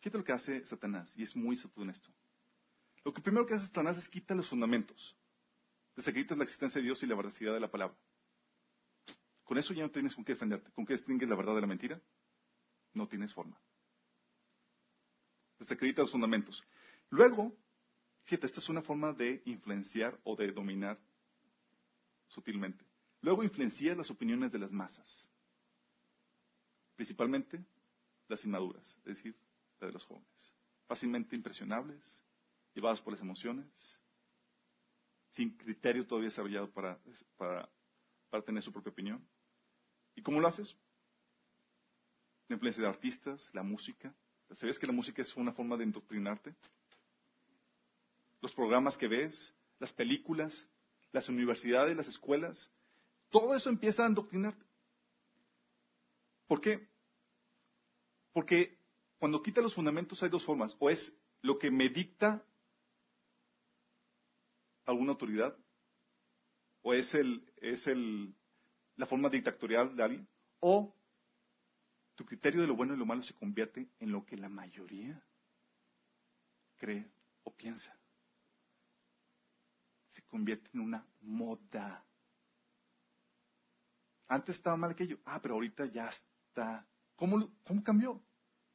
¿Qué 0.00 0.08
lo 0.08 0.24
que 0.24 0.32
hace 0.32 0.64
Satanás? 0.64 1.14
Y 1.18 1.22
es 1.22 1.36
muy 1.36 1.54
esto. 1.54 2.10
Lo 3.04 3.12
que 3.12 3.20
primero 3.20 3.44
que 3.44 3.52
hace 3.52 3.66
Satanás 3.66 3.98
es 3.98 4.08
quitar 4.08 4.34
los 4.34 4.48
fundamentos. 4.48 5.14
Desacreditas 5.94 6.38
la 6.38 6.44
existencia 6.44 6.80
de 6.80 6.86
Dios 6.86 7.02
y 7.02 7.06
la 7.06 7.14
veracidad 7.14 7.52
de 7.52 7.60
la 7.60 7.70
palabra. 7.70 7.94
Con 9.44 9.58
eso 9.58 9.74
ya 9.74 9.82
no 9.82 9.90
tienes 9.90 10.14
con 10.14 10.24
qué 10.24 10.32
defenderte. 10.32 10.70
¿Con 10.72 10.86
qué 10.86 10.94
distingues 10.94 11.28
la 11.28 11.36
verdad 11.36 11.54
de 11.54 11.60
la 11.60 11.66
mentira? 11.66 12.00
No 12.94 13.06
tienes 13.06 13.34
forma. 13.34 13.60
Desacredita 15.58 16.00
los 16.00 16.12
fundamentos. 16.12 16.64
Luego, 17.10 17.54
Fíjate, 18.24 18.46
esta 18.46 18.60
es 18.60 18.68
una 18.70 18.80
forma 18.80 19.12
de 19.12 19.42
influenciar 19.44 20.18
o 20.24 20.34
de 20.36 20.52
dominar 20.52 20.98
sutilmente. 22.28 22.85
Luego 23.26 23.42
influencia 23.42 23.92
las 23.96 24.08
opiniones 24.08 24.52
de 24.52 24.60
las 24.60 24.70
masas, 24.70 25.28
principalmente 26.94 27.60
las 28.28 28.44
inmaduras, 28.44 28.86
es 28.98 29.16
decir, 29.16 29.36
la 29.80 29.88
de 29.88 29.94
los 29.94 30.04
jóvenes, 30.04 30.52
fácilmente 30.86 31.34
impresionables, 31.34 32.22
llevadas 32.72 33.00
por 33.00 33.14
las 33.14 33.20
emociones, 33.20 33.66
sin 35.30 35.56
criterio 35.56 36.06
todavía 36.06 36.28
desarrollado 36.28 36.70
para, 36.70 37.00
para, 37.36 37.68
para 38.30 38.44
tener 38.44 38.62
su 38.62 38.72
propia 38.72 38.92
opinión. 38.92 39.26
¿Y 40.14 40.22
cómo 40.22 40.38
lo 40.38 40.46
haces? 40.46 40.76
La 42.46 42.54
influencia 42.54 42.84
de 42.84 42.88
artistas, 42.88 43.50
la 43.52 43.64
música. 43.64 44.14
¿Sabías 44.52 44.78
que 44.78 44.86
la 44.86 44.92
música 44.92 45.22
es 45.22 45.36
una 45.36 45.52
forma 45.52 45.76
de 45.76 45.82
indoctrinarte? 45.82 46.54
los 48.40 48.54
programas 48.54 48.96
que 48.96 49.08
ves, 49.08 49.52
las 49.80 49.92
películas, 49.92 50.68
las 51.10 51.28
universidades, 51.28 51.96
las 51.96 52.06
escuelas, 52.06 52.70
todo 53.30 53.54
eso 53.54 53.68
empieza 53.68 54.04
a 54.04 54.06
endoctrinarte. 54.06 54.64
¿Por 56.46 56.60
qué? 56.60 56.88
Porque 58.32 58.78
cuando 59.18 59.42
quita 59.42 59.60
los 59.60 59.74
fundamentos 59.74 60.22
hay 60.22 60.28
dos 60.28 60.44
formas. 60.44 60.76
O 60.78 60.90
es 60.90 61.16
lo 61.42 61.58
que 61.58 61.70
me 61.70 61.88
dicta 61.88 62.44
alguna 64.84 65.12
autoridad, 65.12 65.56
o 66.82 66.94
es, 66.94 67.12
el, 67.14 67.52
es 67.56 67.86
el, 67.88 68.34
la 68.96 69.06
forma 69.06 69.28
dictatorial 69.28 69.96
de 69.96 70.02
alguien, 70.02 70.28
o 70.60 70.94
tu 72.14 72.24
criterio 72.24 72.60
de 72.60 72.68
lo 72.68 72.76
bueno 72.76 72.94
y 72.94 72.96
lo 72.96 73.04
malo 73.04 73.22
se 73.24 73.34
convierte 73.34 73.88
en 73.98 74.12
lo 74.12 74.24
que 74.24 74.36
la 74.36 74.48
mayoría 74.48 75.20
cree 76.76 77.10
o 77.42 77.50
piensa 77.52 77.96
se 80.16 80.22
convierte 80.22 80.70
en 80.72 80.80
una 80.80 81.06
moda. 81.20 82.02
Antes 84.28 84.56
estaba 84.56 84.76
mal 84.76 84.90
aquello. 84.90 85.18
Ah, 85.24 85.40
pero 85.40 85.54
ahorita 85.54 85.86
ya 85.86 86.08
está. 86.08 86.86
¿Cómo, 87.14 87.50
cómo 87.64 87.82
cambió? 87.82 88.22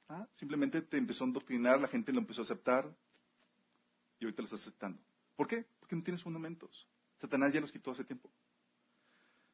Ah, 0.07 0.27
simplemente 0.33 0.81
te 0.81 0.97
empezó 0.97 1.23
a 1.23 1.27
doctrinar, 1.27 1.79
la 1.79 1.87
gente 1.87 2.11
lo 2.11 2.19
empezó 2.19 2.41
a 2.41 2.45
aceptar 2.45 2.93
y 4.19 4.25
ahorita 4.25 4.41
lo 4.41 4.45
está 4.45 4.55
aceptando. 4.55 5.01
¿Por 5.35 5.47
qué? 5.47 5.65
Porque 5.79 5.95
no 5.95 6.03
tienes 6.03 6.23
fundamentos. 6.23 6.87
Satanás 7.17 7.53
ya 7.53 7.61
los 7.61 7.71
quitó 7.71 7.91
hace 7.91 8.03
tiempo. 8.03 8.31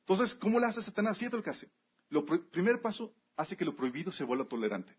Entonces, 0.01 0.36
¿cómo 0.36 0.60
le 0.60 0.65
hace 0.65 0.81
Satanás? 0.81 1.17
Fíjate 1.17 1.38
lo 1.38 1.43
que 1.43 1.49
hace. 1.49 1.71
Lo 2.10 2.25
primer 2.25 2.81
paso 2.81 3.13
hace 3.36 3.57
que 3.57 3.65
lo 3.65 3.75
prohibido 3.75 4.12
se 4.12 4.23
vuelva 4.23 4.45
tolerante. 4.45 4.97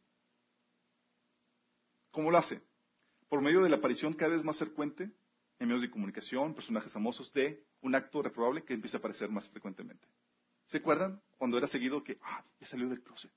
¿Cómo 2.11 2.30
lo 2.30 2.38
hace? 2.38 2.62
Por 3.28 3.40
medio 3.40 3.62
de 3.62 3.68
la 3.68 3.76
aparición 3.76 4.12
cada 4.14 4.32
vez 4.32 4.44
más 4.44 4.58
frecuente 4.58 5.11
en 5.58 5.66
medios 5.66 5.82
de 5.82 5.90
comunicación, 5.90 6.54
personajes 6.54 6.92
famosos, 6.92 7.32
de 7.32 7.66
un 7.80 7.94
acto 7.94 8.22
reprobable 8.22 8.64
que 8.64 8.74
empieza 8.74 8.96
a 8.96 9.00
aparecer 9.00 9.30
más 9.30 9.48
frecuentemente. 9.48 10.06
¿Se 10.68 10.78
acuerdan 10.78 11.20
cuando 11.38 11.57
era 11.59 11.66
seguido 11.66 12.04
que, 12.04 12.18
ah, 12.22 12.44
ya 12.61 12.66
salió 12.66 12.88
del 12.88 13.02
closet? 13.02 13.33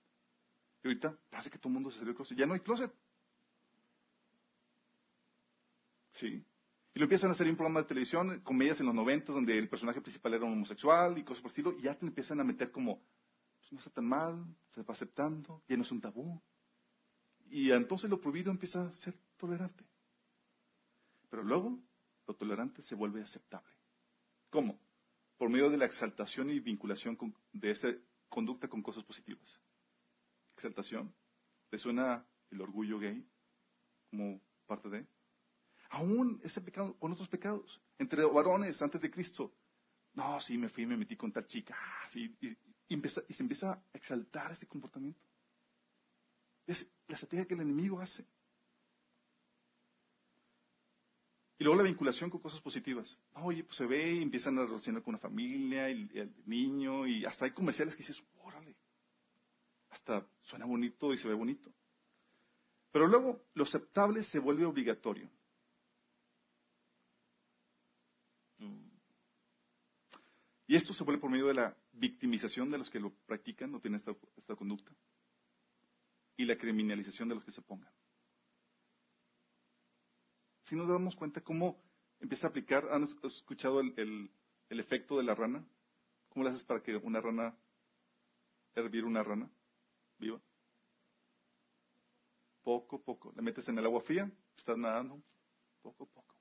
Y 0.83 0.87
ahorita 0.87 1.17
parece 1.29 1.49
que 1.49 1.57
todo 1.57 1.69
el 1.69 1.75
mundo 1.75 1.89
se 1.89 1.97
salió 1.97 2.09
del 2.09 2.15
closet. 2.17 2.37
Ya 2.37 2.45
no 2.45 2.53
hay 2.53 2.59
closet. 2.59 2.93
Sí. 6.11 6.45
Y 6.93 6.99
lo 6.99 7.05
empiezan 7.05 7.29
a 7.29 7.33
hacer 7.33 7.47
en 7.47 7.51
un 7.51 7.57
programa 7.57 7.81
de 7.81 7.87
televisión, 7.87 8.41
comedias 8.41 8.81
en 8.81 8.85
los 8.85 8.95
90 8.95 9.31
donde 9.31 9.57
el 9.57 9.69
personaje 9.69 10.01
principal 10.01 10.33
era 10.33 10.43
un 10.43 10.53
homosexual 10.53 11.17
y 11.17 11.23
cosas 11.23 11.41
por 11.41 11.49
el 11.49 11.51
estilo, 11.51 11.75
y 11.79 11.83
ya 11.83 11.97
te 11.97 12.05
empiezan 12.05 12.41
a 12.41 12.43
meter 12.43 12.69
como, 12.69 13.01
pues 13.59 13.71
no 13.71 13.77
está 13.77 13.91
tan 13.91 14.05
mal, 14.05 14.45
se 14.67 14.83
va 14.83 14.93
aceptando, 14.93 15.63
ya 15.69 15.77
no 15.77 15.83
es 15.83 15.91
un 15.91 16.01
tabú. 16.01 16.41
Y 17.49 17.71
entonces 17.71 18.09
lo 18.09 18.19
prohibido 18.19 18.51
empieza 18.51 18.87
a 18.87 18.93
ser 18.93 19.15
tolerante. 19.37 19.85
Pero 21.29 21.43
luego 21.43 21.79
lo 22.27 22.33
tolerante 22.35 22.81
se 22.81 22.93
vuelve 22.93 23.21
aceptable. 23.21 23.71
¿Cómo? 24.49 24.77
Por 25.41 25.49
medio 25.49 25.71
de 25.71 25.77
la 25.77 25.85
exaltación 25.85 26.51
y 26.51 26.59
vinculación 26.59 27.17
de 27.51 27.71
esa 27.71 27.91
conducta 28.29 28.67
con 28.67 28.83
cosas 28.83 29.03
positivas. 29.03 29.59
Exaltación. 30.53 31.11
¿Le 31.71 31.79
suena 31.79 32.23
el 32.51 32.61
orgullo 32.61 32.99
gay 32.99 33.27
como 34.11 34.39
parte 34.67 34.87
de? 34.89 35.07
Aún 35.89 36.39
ese 36.43 36.61
pecado 36.61 36.95
con 36.99 37.11
otros 37.13 37.27
pecados. 37.27 37.81
Entre 37.97 38.23
varones 38.23 38.79
antes 38.83 39.01
de 39.01 39.09
Cristo. 39.09 39.51
No, 40.13 40.39
sí, 40.39 40.59
me 40.59 40.69
fui 40.69 40.83
y 40.83 40.85
me 40.85 40.95
metí 40.95 41.17
con 41.17 41.31
tal 41.31 41.47
chica. 41.47 41.75
Ah, 41.75 42.07
sí, 42.11 42.37
y, 42.39 42.55
y 42.89 43.33
se 43.33 43.41
empieza 43.41 43.71
a 43.71 43.83
exaltar 43.93 44.51
ese 44.51 44.67
comportamiento. 44.67 45.19
Es 46.67 46.87
la 47.07 47.15
estrategia 47.15 47.47
que 47.47 47.55
el 47.55 47.61
enemigo 47.61 47.99
hace. 47.99 48.27
Y 51.61 51.63
luego 51.63 51.77
la 51.77 51.87
vinculación 51.87 52.31
con 52.31 52.41
cosas 52.41 52.59
positivas. 52.59 53.15
Oye, 53.35 53.63
pues 53.63 53.77
se 53.77 53.85
ve 53.85 54.13
y 54.13 54.23
empiezan 54.23 54.57
a 54.57 54.65
relacionar 54.65 55.03
con 55.03 55.13
una 55.13 55.19
familia, 55.19 55.91
y, 55.91 56.09
el 56.15 56.33
niño, 56.47 57.05
y 57.05 57.23
hasta 57.23 57.45
hay 57.45 57.51
comerciales 57.51 57.95
que 57.95 57.99
dices, 57.99 58.19
órale, 58.39 58.75
hasta 59.91 60.25
suena 60.41 60.65
bonito 60.65 61.13
y 61.13 61.17
se 61.17 61.27
ve 61.27 61.35
bonito. 61.35 61.71
Pero 62.91 63.05
luego 63.05 63.43
lo 63.53 63.63
aceptable 63.63 64.23
se 64.23 64.39
vuelve 64.39 64.65
obligatorio. 64.65 65.29
Y 70.65 70.75
esto 70.75 70.95
se 70.95 71.03
vuelve 71.03 71.21
por 71.21 71.29
medio 71.29 71.45
de 71.45 71.53
la 71.53 71.77
victimización 71.91 72.71
de 72.71 72.79
los 72.79 72.89
que 72.89 72.99
lo 72.99 73.13
practican, 73.27 73.71
no 73.71 73.79
tienen 73.79 74.01
esta 74.35 74.55
conducta, 74.55 74.91
y 76.37 76.45
la 76.45 76.57
criminalización 76.57 77.29
de 77.29 77.35
los 77.35 77.45
que 77.45 77.51
se 77.51 77.61
pongan. 77.61 77.93
Si 80.71 80.77
nos 80.77 80.87
damos 80.87 81.17
cuenta 81.17 81.41
cómo 81.41 81.83
empieza 82.21 82.47
a 82.47 82.49
aplicar, 82.49 82.87
¿han 82.91 83.03
escuchado 83.03 83.81
el, 83.81 84.31
efecto 84.69 85.17
de 85.17 85.23
la 85.23 85.35
rana? 85.35 85.67
¿Cómo 86.29 86.45
le 86.45 86.51
haces 86.51 86.63
para 86.63 86.81
que 86.81 86.95
una 86.95 87.19
rana, 87.19 87.53
hervir 88.73 89.03
una 89.03 89.21
rana 89.21 89.51
viva? 90.17 90.41
Poco 92.63 92.95
a 92.95 93.01
poco. 93.01 93.33
Le 93.35 93.41
metes 93.41 93.67
en 93.67 93.79
el 93.79 93.85
agua 93.85 93.99
fría, 93.99 94.31
estás 94.55 94.77
nadando, 94.77 95.21
poco 95.81 96.05
a 96.05 96.07
poco. 96.07 96.37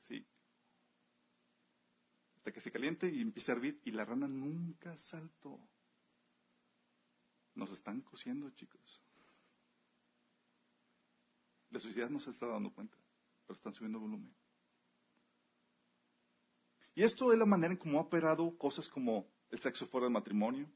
sí. 0.00 0.26
Hasta 2.38 2.50
que 2.50 2.60
se 2.60 2.72
caliente 2.72 3.08
y 3.08 3.20
empieza 3.20 3.52
a 3.52 3.54
hervir 3.54 3.80
y 3.84 3.92
la 3.92 4.04
rana 4.04 4.26
nunca 4.26 4.98
saltó. 4.98 5.60
Nos 7.54 7.70
están 7.70 8.00
cociendo, 8.00 8.50
chicos. 8.50 9.00
La 11.70 11.78
sociedad 11.78 12.10
no 12.10 12.18
se 12.18 12.30
está 12.30 12.48
dando 12.48 12.72
cuenta 12.72 13.01
pero 13.52 13.58
están 13.58 13.74
subiendo 13.74 14.00
volumen. 14.00 14.34
Y 16.94 17.02
esto 17.02 17.32
es 17.32 17.38
la 17.38 17.44
manera 17.44 17.72
en 17.72 17.78
cómo 17.78 17.98
ha 17.98 18.02
operado 18.02 18.56
cosas 18.56 18.88
como 18.88 19.30
el 19.50 19.58
sexo 19.58 19.86
fuera 19.86 20.06
del 20.06 20.12
matrimonio. 20.12 20.70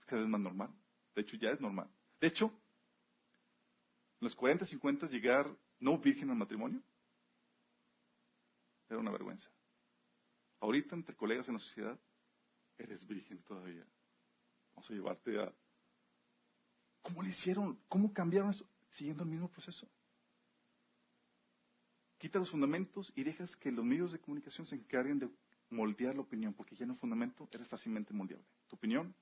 Es 0.00 0.06
cada 0.06 0.20
vez 0.20 0.30
más 0.30 0.40
normal. 0.40 0.74
De 1.14 1.22
hecho, 1.22 1.36
ya 1.36 1.50
es 1.50 1.60
normal. 1.60 1.90
De 2.20 2.28
hecho, 2.28 2.46
en 2.46 4.26
los 4.26 4.36
40, 4.36 4.66
50 4.66 5.06
llegar 5.06 5.56
no 5.78 5.98
virgen 5.98 6.30
al 6.30 6.36
matrimonio 6.36 6.82
era 8.88 8.98
una 8.98 9.10
vergüenza. 9.10 9.50
Ahorita, 10.60 10.94
entre 10.94 11.16
colegas 11.16 11.48
en 11.48 11.54
la 11.54 11.60
sociedad, 11.60 11.98
eres 12.76 13.06
virgen 13.06 13.42
todavía. 13.42 13.86
Vamos 14.74 14.90
a 14.90 14.92
llevarte 14.92 15.40
a... 15.40 15.54
¿Cómo 17.00 17.22
le 17.22 17.30
hicieron? 17.30 17.82
¿Cómo 17.88 18.12
cambiaron 18.12 18.50
eso? 18.50 18.68
Siguiendo 18.90 19.24
el 19.24 19.30
mismo 19.30 19.50
proceso. 19.50 19.88
Quita 22.22 22.38
los 22.38 22.50
fundamentos 22.50 23.12
y 23.16 23.24
dejas 23.24 23.56
que 23.56 23.72
los 23.72 23.84
medios 23.84 24.12
de 24.12 24.20
comunicación 24.20 24.64
se 24.64 24.76
encarguen 24.76 25.18
de 25.18 25.28
moldear 25.70 26.14
la 26.14 26.20
opinión, 26.20 26.54
porque 26.54 26.76
ya 26.76 26.84
en 26.84 26.92
un 26.92 26.96
fundamento 26.96 27.48
eres 27.50 27.66
fácilmente 27.66 28.14
moldeable. 28.14 28.46
Tu 28.68 28.76
opinión 28.76 29.12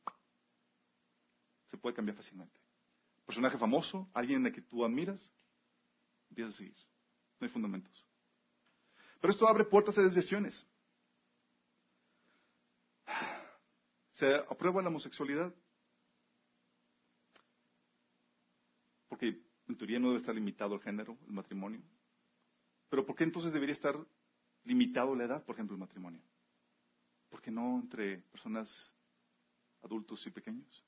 se 1.65 1.79
puede 1.79 1.97
cambiar 1.97 2.19
fácilmente. 2.19 2.61
Personaje 3.25 3.57
famoso, 3.57 4.07
alguien 4.13 4.43
de 4.43 4.53
que 4.53 4.61
tú 4.61 4.85
admiras, 4.85 5.31
empieza 6.29 6.51
a 6.51 6.53
seguir. 6.53 6.77
No 7.41 7.47
hay 7.47 7.49
fundamentos. 7.51 8.05
Pero 9.19 9.33
esto 9.33 9.49
abre 9.49 9.65
puertas 9.65 9.97
a 9.97 10.03
desviaciones. 10.03 10.67
Se 14.11 14.35
aprueba 14.35 14.83
la 14.83 14.91
homosexualidad 14.91 15.55
porque 19.09 19.43
en 19.69 19.79
teoría 19.79 19.99
no 19.99 20.09
debe 20.09 20.21
estar 20.21 20.35
limitado 20.35 20.75
el 20.75 20.83
género, 20.83 21.17
el 21.27 21.33
matrimonio. 21.33 21.83
Pero 22.91 23.07
¿por 23.07 23.17
qué 23.17 23.25
entonces 23.25 23.53
debería 23.53 23.73
estar 23.73 23.97
limitado 24.65 25.15
la 25.15 25.25
edad, 25.25 25.45
por 25.45 25.55
ejemplo, 25.55 25.75
el 25.75 25.81
matrimonio? 25.81 26.21
¿Por 27.31 27.41
qué 27.41 27.51
no 27.51 27.79
entre 27.79 28.19
personas 28.19 28.93
adultos 29.83 30.27
y 30.27 30.31
pequeños? 30.31 30.85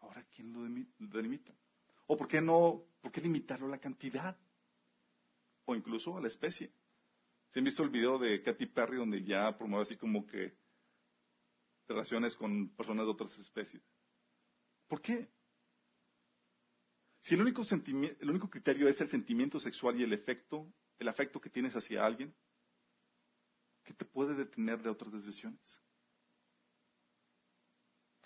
Ahora, 0.00 0.26
¿quién 0.34 0.52
lo 0.52 0.62
delimita? 1.08 1.54
¿O 2.06 2.16
por 2.16 2.26
qué 2.26 2.40
no, 2.40 2.84
por 3.00 3.12
qué 3.12 3.20
limitarlo 3.20 3.66
a 3.66 3.70
la 3.70 3.78
cantidad? 3.78 4.36
O 5.64 5.76
incluso 5.76 6.18
a 6.18 6.20
la 6.20 6.28
especie. 6.28 6.72
¿Se 7.50 7.60
han 7.60 7.64
visto 7.64 7.84
el 7.84 7.90
video 7.90 8.18
de 8.18 8.42
Katy 8.42 8.66
Perry 8.66 8.96
donde 8.96 9.22
ya 9.22 9.56
promueve 9.56 9.82
así 9.82 9.96
como 9.96 10.26
que 10.26 10.56
relaciones 11.86 12.36
con 12.36 12.70
personas 12.70 13.06
de 13.06 13.12
otras 13.12 13.38
especies? 13.38 13.82
¿Por 14.88 15.00
qué? 15.00 15.30
Si 17.22 17.34
el 17.34 17.42
único, 17.42 17.62
el 17.62 18.30
único 18.30 18.48
criterio 18.48 18.88
es 18.88 19.00
el 19.00 19.10
sentimiento 19.10 19.60
sexual 19.60 20.00
y 20.00 20.04
el 20.04 20.12
efecto, 20.12 20.72
el 20.98 21.08
afecto 21.08 21.40
que 21.40 21.50
tienes 21.50 21.74
hacia 21.74 22.04
alguien, 22.04 22.34
¿qué 23.84 23.92
te 23.92 24.04
puede 24.04 24.34
detener 24.34 24.82
de 24.82 24.90
otras 24.90 25.12
desviaciones? 25.12 25.80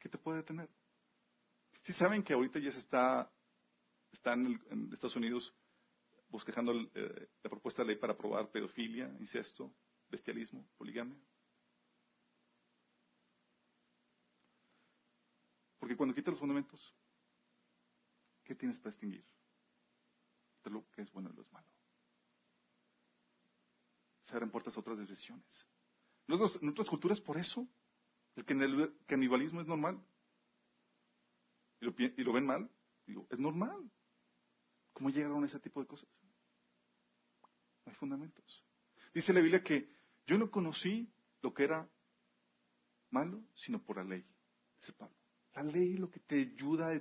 ¿Qué 0.01 0.09
te 0.09 0.19
puede 0.19 0.39
detener? 0.39 0.69
Si 1.83 1.93
saben 1.93 2.23
que 2.23 2.33
ahorita 2.33 2.59
ya 2.61 2.71
se 2.71 2.79
está, 2.79 3.31
en, 4.25 4.91
Estados 4.93 5.17
Unidos 5.17 5.55
buscando 6.29 6.73
eh, 6.95 7.29
la 7.43 7.51
propuesta 7.51 7.83
de 7.83 7.89
ley 7.89 7.97
para 7.97 8.13
aprobar 8.13 8.51
pedofilia, 8.51 9.07
incesto, 9.19 9.75
bestialismo, 10.09 10.69
poligamia. 10.77 11.19
Porque 15.79 15.97
cuando 15.97 16.15
quitas 16.15 16.33
los 16.33 16.41
fundamentos, 16.41 16.95
¿Qué 18.45 18.55
tienes 18.55 18.79
para 18.79 18.91
extinguir? 18.91 19.25
De 20.63 20.71
lo 20.71 20.89
que 20.91 21.03
es 21.03 21.11
bueno 21.13 21.31
y 21.31 21.37
lo 21.37 21.43
es 21.43 21.53
malo. 21.53 21.67
Se 24.23 24.35
abren 24.35 24.51
puertas 24.51 24.77
a 24.77 24.81
otras 24.81 24.99
decisiones. 24.99 25.67
En, 26.29 26.69
otras 26.69 26.89
culturas, 26.89 27.21
por 27.21 27.37
eso, 27.37 27.69
el 28.37 28.45
canibalismo 29.07 29.61
es 29.61 29.67
normal. 29.67 30.03
Y 31.81 31.85
lo, 31.85 31.95
y 31.99 32.25
lo 32.25 32.33
ven 32.33 32.47
mal. 32.47 32.71
Digo, 33.07 33.27
es 33.31 33.39
normal. 33.39 33.91
¿Cómo 34.93 35.11
llegaron 35.11 35.43
a 35.43 35.47
ese 35.47 35.61
tipo 35.61 35.81
de 35.81 35.87
cosas? 35.87 36.09
No 37.85 37.93
hay 37.93 37.97
fundamentos. 37.97 38.65
Dice 39.13 39.33
la 39.33 39.41
Biblia 39.41 39.63
que 39.63 39.89
yo 40.27 40.39
no 40.39 40.51
conocí 40.51 41.13
lo 41.43 41.53
que 41.53 41.65
era 41.65 41.89
malo, 43.11 43.43
sino 43.55 43.83
por 43.83 43.97
la 43.97 44.05
ley. 44.05 44.25
Dice 44.81 44.93
Pablo. 44.93 45.17
La 45.55 45.63
ley 45.63 45.97
lo 45.97 46.11
que 46.11 46.21
te 46.21 46.41
ayuda 46.41 46.95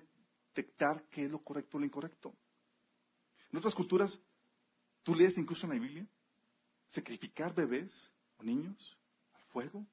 detectar 0.53 1.03
qué 1.09 1.25
es 1.25 1.31
lo 1.31 1.39
correcto 1.39 1.77
o 1.77 1.79
lo 1.79 1.85
incorrecto. 1.85 2.35
En 3.51 3.57
otras 3.57 3.73
culturas, 3.73 4.19
tú 5.01 5.15
lees 5.15 5.37
incluso 5.37 5.65
en 5.65 5.73
la 5.73 5.79
Biblia, 5.79 6.07
sacrificar 6.87 7.53
bebés 7.53 8.11
o 8.37 8.43
niños 8.43 8.97
al 9.33 9.43
fuego, 9.45 9.85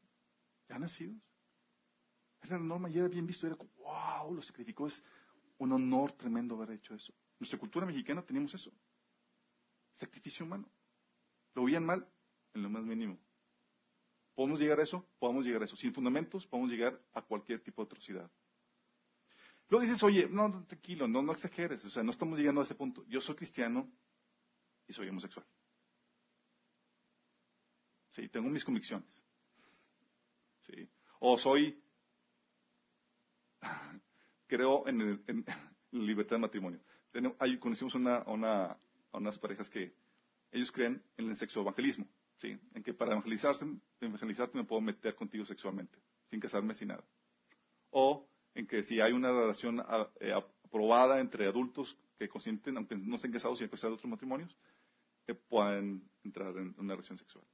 ya 0.68 0.78
nacidos. 0.78 1.16
Era 2.42 2.58
la 2.58 2.64
norma 2.64 2.88
y 2.88 2.98
era 2.98 3.08
bien 3.08 3.26
visto, 3.26 3.46
era 3.46 3.56
como, 3.56 3.70
wow, 3.78 4.34
lo 4.34 4.42
sacrificó, 4.42 4.86
es 4.86 5.02
un 5.58 5.72
honor 5.72 6.12
tremendo 6.12 6.54
haber 6.54 6.72
hecho 6.72 6.94
eso. 6.94 7.12
En 7.12 7.40
nuestra 7.40 7.58
cultura 7.58 7.86
mexicana 7.86 8.22
teníamos 8.22 8.54
eso. 8.54 8.72
Sacrificio 9.92 10.44
humano. 10.46 10.68
Lo 11.54 11.64
veían 11.64 11.84
mal 11.84 12.06
en 12.54 12.62
lo 12.62 12.70
más 12.70 12.82
mínimo. 12.82 13.18
¿Podemos 14.34 14.60
llegar 14.60 14.80
a 14.80 14.84
eso? 14.84 15.04
Podemos 15.18 15.44
llegar 15.44 15.62
a 15.62 15.64
eso. 15.66 15.76
Sin 15.76 15.92
fundamentos, 15.92 16.46
podemos 16.46 16.70
llegar 16.70 16.98
a 17.12 17.20
cualquier 17.20 17.60
tipo 17.60 17.82
de 17.82 17.86
atrocidad. 17.86 18.30
Luego 19.70 19.86
dices, 19.86 20.02
oye, 20.02 20.28
no, 20.28 20.64
tranquilo, 20.66 21.06
no, 21.06 21.22
no 21.22 21.32
exageres, 21.32 21.84
o 21.84 21.90
sea, 21.90 22.02
no 22.02 22.10
estamos 22.10 22.36
llegando 22.36 22.60
a 22.60 22.64
ese 22.64 22.74
punto. 22.74 23.04
Yo 23.06 23.20
soy 23.20 23.36
cristiano 23.36 23.88
y 24.88 24.92
soy 24.92 25.08
homosexual. 25.08 25.46
Sí, 28.10 28.28
tengo 28.28 28.48
mis 28.48 28.64
convicciones. 28.64 29.22
Sí. 30.58 30.90
O 31.20 31.38
soy, 31.38 31.80
creo 34.48 34.88
en, 34.88 35.24
la 35.92 36.02
libertad 36.02 36.34
de 36.34 36.40
matrimonio. 36.40 36.80
conocimos 37.60 37.94
una, 37.94 38.24
una, 38.24 38.76
a 39.12 39.18
unas 39.18 39.38
parejas 39.38 39.70
que 39.70 39.94
ellos 40.50 40.72
creen 40.72 41.00
en 41.16 41.30
el 41.30 41.36
sexo 41.36 41.60
evangelismo, 41.60 42.08
¿sí? 42.38 42.58
En 42.74 42.82
que 42.82 42.92
para 42.92 43.12
evangelizarse, 43.12 43.64
evangelizarte 44.00 44.58
me 44.58 44.64
puedo 44.64 44.80
meter 44.80 45.14
contigo 45.14 45.46
sexualmente, 45.46 45.96
sin 46.26 46.40
casarme, 46.40 46.74
sin 46.74 46.88
nada. 46.88 47.04
O 47.90 48.29
en 48.54 48.66
que 48.66 48.82
si 48.82 49.00
hay 49.00 49.12
una 49.12 49.30
relación 49.30 49.80
ah, 49.80 50.08
eh, 50.20 50.32
aprobada 50.32 51.20
entre 51.20 51.46
adultos 51.46 51.96
que 52.18 52.28
consienten, 52.28 52.76
aunque 52.76 52.96
no 52.96 53.16
estén 53.16 53.32
casados 53.32 53.60
y 53.60 53.64
a 53.64 53.70
pesar 53.70 53.90
de 53.90 53.94
otros 53.94 54.10
matrimonios, 54.10 54.56
que 55.26 55.34
puedan 55.34 56.02
entrar 56.24 56.56
en 56.56 56.74
una 56.78 56.94
relación 56.94 57.18
sexual. 57.18 57.44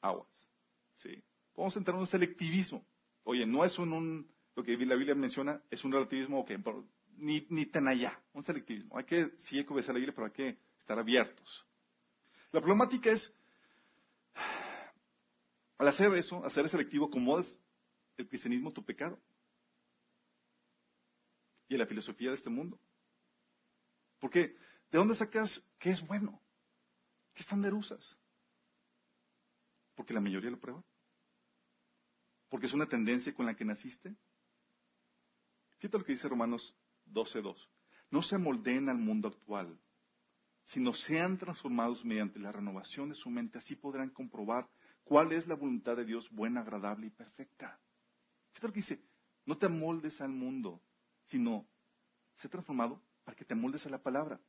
Aguas. 0.00 0.46
Sí. 0.94 1.22
Podemos 1.52 1.76
entrar 1.76 1.94
en 1.96 2.02
un 2.02 2.06
selectivismo. 2.06 2.84
Oye, 3.24 3.46
no 3.46 3.64
es 3.64 3.78
un, 3.78 4.30
lo 4.54 4.62
que 4.62 4.76
la 4.76 4.94
Biblia 4.94 5.14
menciona, 5.14 5.62
es 5.70 5.84
un 5.84 5.92
relativismo 5.92 6.44
que 6.44 6.58
ni, 7.16 7.46
ni 7.50 7.66
tan 7.66 7.88
allá, 7.88 8.18
un 8.32 8.42
selectivismo. 8.42 8.96
Hay 8.96 9.04
que, 9.04 9.30
sí 9.38 9.58
hay 9.58 9.64
que 9.64 9.72
obedecer 9.72 9.90
a 9.90 9.94
la 9.94 9.98
Biblia, 9.98 10.14
pero 10.14 10.26
hay 10.26 10.32
que 10.32 10.58
estar 10.78 10.98
abiertos 10.98 11.66
La 12.52 12.60
problemática 12.60 13.10
es, 13.10 13.32
al 15.78 15.88
hacer 15.88 16.12
eso, 16.14 16.44
hacer 16.44 16.68
selectivo, 16.68 17.06
acomodas 17.06 17.60
el 18.16 18.28
cristianismo 18.28 18.72
tu 18.72 18.84
pecado 18.84 19.18
y 21.70 21.76
a 21.76 21.78
la 21.78 21.86
filosofía 21.86 22.30
de 22.30 22.34
este 22.34 22.50
mundo. 22.50 22.78
Porque, 24.18 24.56
¿de 24.90 24.98
dónde 24.98 25.14
sacas 25.14 25.64
qué 25.78 25.90
es 25.90 26.04
bueno? 26.04 26.42
¿Qué 27.32 27.44
usas? 27.72 28.18
Porque 29.94 30.12
la 30.12 30.20
mayoría 30.20 30.50
lo 30.50 30.58
prueba. 30.58 30.84
Porque 32.48 32.66
es 32.66 32.72
una 32.74 32.86
tendencia 32.86 33.32
con 33.32 33.46
la 33.46 33.54
que 33.54 33.64
naciste. 33.64 34.16
Fíjate 35.78 35.96
lo 35.96 36.04
que 36.04 36.12
dice 36.12 36.28
Romanos 36.28 36.76
12.2. 37.06 37.56
No 38.10 38.20
se 38.22 38.36
moldeen 38.36 38.88
al 38.88 38.98
mundo 38.98 39.28
actual, 39.28 39.80
sino 40.64 40.92
sean 40.92 41.38
transformados 41.38 42.04
mediante 42.04 42.40
la 42.40 42.50
renovación 42.50 43.10
de 43.10 43.14
su 43.14 43.30
mente. 43.30 43.58
Así 43.58 43.76
podrán 43.76 44.10
comprobar 44.10 44.68
cuál 45.04 45.30
es 45.30 45.46
la 45.46 45.54
voluntad 45.54 45.96
de 45.96 46.04
Dios 46.04 46.28
buena, 46.32 46.62
agradable 46.62 47.06
y 47.06 47.10
perfecta. 47.10 47.80
Fíjate 48.54 48.66
lo 48.66 48.72
que 48.72 48.80
dice. 48.80 49.04
No 49.46 49.56
te 49.56 49.68
moldes 49.68 50.20
al 50.20 50.30
mundo, 50.30 50.82
sino 51.30 51.64
sé 52.34 52.48
transformado 52.48 53.00
para 53.24 53.36
que 53.36 53.44
te 53.44 53.54
moldes 53.54 53.86
a 53.86 53.90
la 53.90 54.02
palabra. 54.02 54.40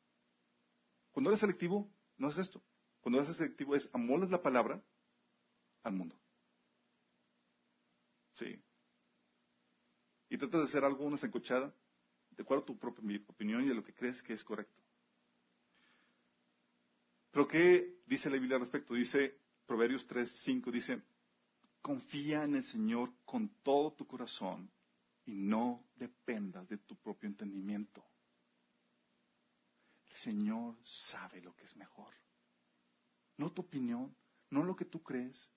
Cuando 1.12 1.30
eres 1.30 1.40
selectivo, 1.40 1.88
no 2.18 2.30
es 2.30 2.38
esto. 2.38 2.64
Cuando 3.02 3.22
eres 3.22 3.36
selectivo 3.38 3.76
es 3.76 3.88
amoldas 3.94 4.32
la 4.32 4.42
palabra 4.42 4.82
al 5.84 5.94
mundo. 5.94 6.20
Sí. 8.34 8.60
Y 10.30 10.38
tratas 10.38 10.62
de 10.62 10.68
hacer 10.68 10.84
algo, 10.84 11.06
una 11.06 11.20
encochada, 11.22 11.72
de 12.32 12.44
acuerdo 12.44 12.64
a 12.64 12.66
tu 12.66 12.80
propia 12.80 13.20
opinión 13.28 13.64
y 13.64 13.68
de 13.68 13.76
lo 13.76 13.84
que 13.84 13.94
crees 13.94 14.24
que 14.24 14.34
es 14.34 14.44
correcto. 14.44 14.82
Pero 17.30 17.48
¿qué 17.48 18.02
dice 18.08 18.30
la 18.30 18.38
Biblia 18.38 18.56
al 18.56 18.62
respecto? 18.62 18.96
Dice 18.96 19.38
Proverbios 19.68 20.08
3, 20.08 20.32
5, 20.44 20.72
dice, 20.72 21.04
confía 21.82 22.44
en 22.44 22.56
el 22.56 22.66
Señor 22.66 23.14
con 23.26 23.50
todo 23.62 23.94
tu 23.94 24.08
corazón 24.08 24.72
y 25.26 25.36
no 25.36 25.86
dependas 25.96 26.68
de 26.68 26.78
tu 26.78 26.96
propio 26.96 27.28
entendimiento. 27.30 28.04
El 30.10 30.18
Señor 30.18 30.78
sabe 30.84 31.42
lo 31.42 31.56
que 31.56 31.66
es 31.66 31.76
mejor. 31.76 32.14
No 33.38 33.52
tu 33.52 33.62
opinión, 33.62 34.16
no 34.50 34.64
lo 34.64 34.76
que 34.76 34.86
tú 34.86 35.02
crees, 35.02 35.52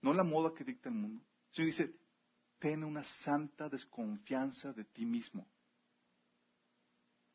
no 0.00 0.12
la 0.12 0.24
moda 0.24 0.54
que 0.54 0.64
dicta 0.64 0.88
el 0.88 0.94
mundo. 0.94 1.24
El 1.48 1.54
Señor 1.54 1.66
dice, 1.66 1.96
ten 2.58 2.84
una 2.84 3.04
santa 3.04 3.68
desconfianza 3.68 4.72
de 4.72 4.84
ti 4.84 5.04
mismo. 5.04 5.46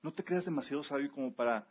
No 0.01 0.13
te 0.13 0.23
creas 0.23 0.45
demasiado 0.45 0.83
sabio 0.83 1.11
como 1.11 1.35
para 1.35 1.67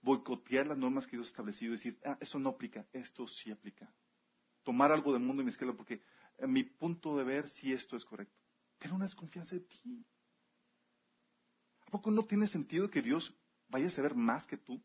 boicotear 0.00 0.66
las 0.66 0.78
normas 0.78 1.06
que 1.06 1.16
Dios 1.16 1.26
ha 1.26 1.30
establecido 1.30 1.72
y 1.72 1.76
decir, 1.76 1.98
ah, 2.04 2.16
eso 2.20 2.38
no 2.38 2.50
aplica, 2.50 2.86
esto 2.92 3.26
sí 3.26 3.50
aplica. 3.50 3.92
Tomar 4.62 4.92
algo 4.92 5.12
del 5.12 5.22
mundo 5.22 5.42
y 5.42 5.46
mezclarlo 5.46 5.76
porque 5.76 6.00
en 6.38 6.52
mi 6.52 6.64
punto 6.64 7.16
de 7.16 7.24
ver 7.24 7.48
sí 7.48 7.72
esto 7.72 7.96
es 7.96 8.04
correcto. 8.04 8.45
Ten 8.78 8.92
una 8.92 9.06
desconfianza 9.06 9.54
de 9.54 9.62
ti. 9.62 10.06
¿A 11.86 11.90
poco 11.90 12.10
no 12.10 12.24
tiene 12.24 12.46
sentido 12.46 12.90
que 12.90 13.02
Dios 13.02 13.34
vaya 13.68 13.88
a 13.88 13.90
saber 13.90 14.14
más 14.14 14.46
que 14.46 14.56
tú? 14.56 14.82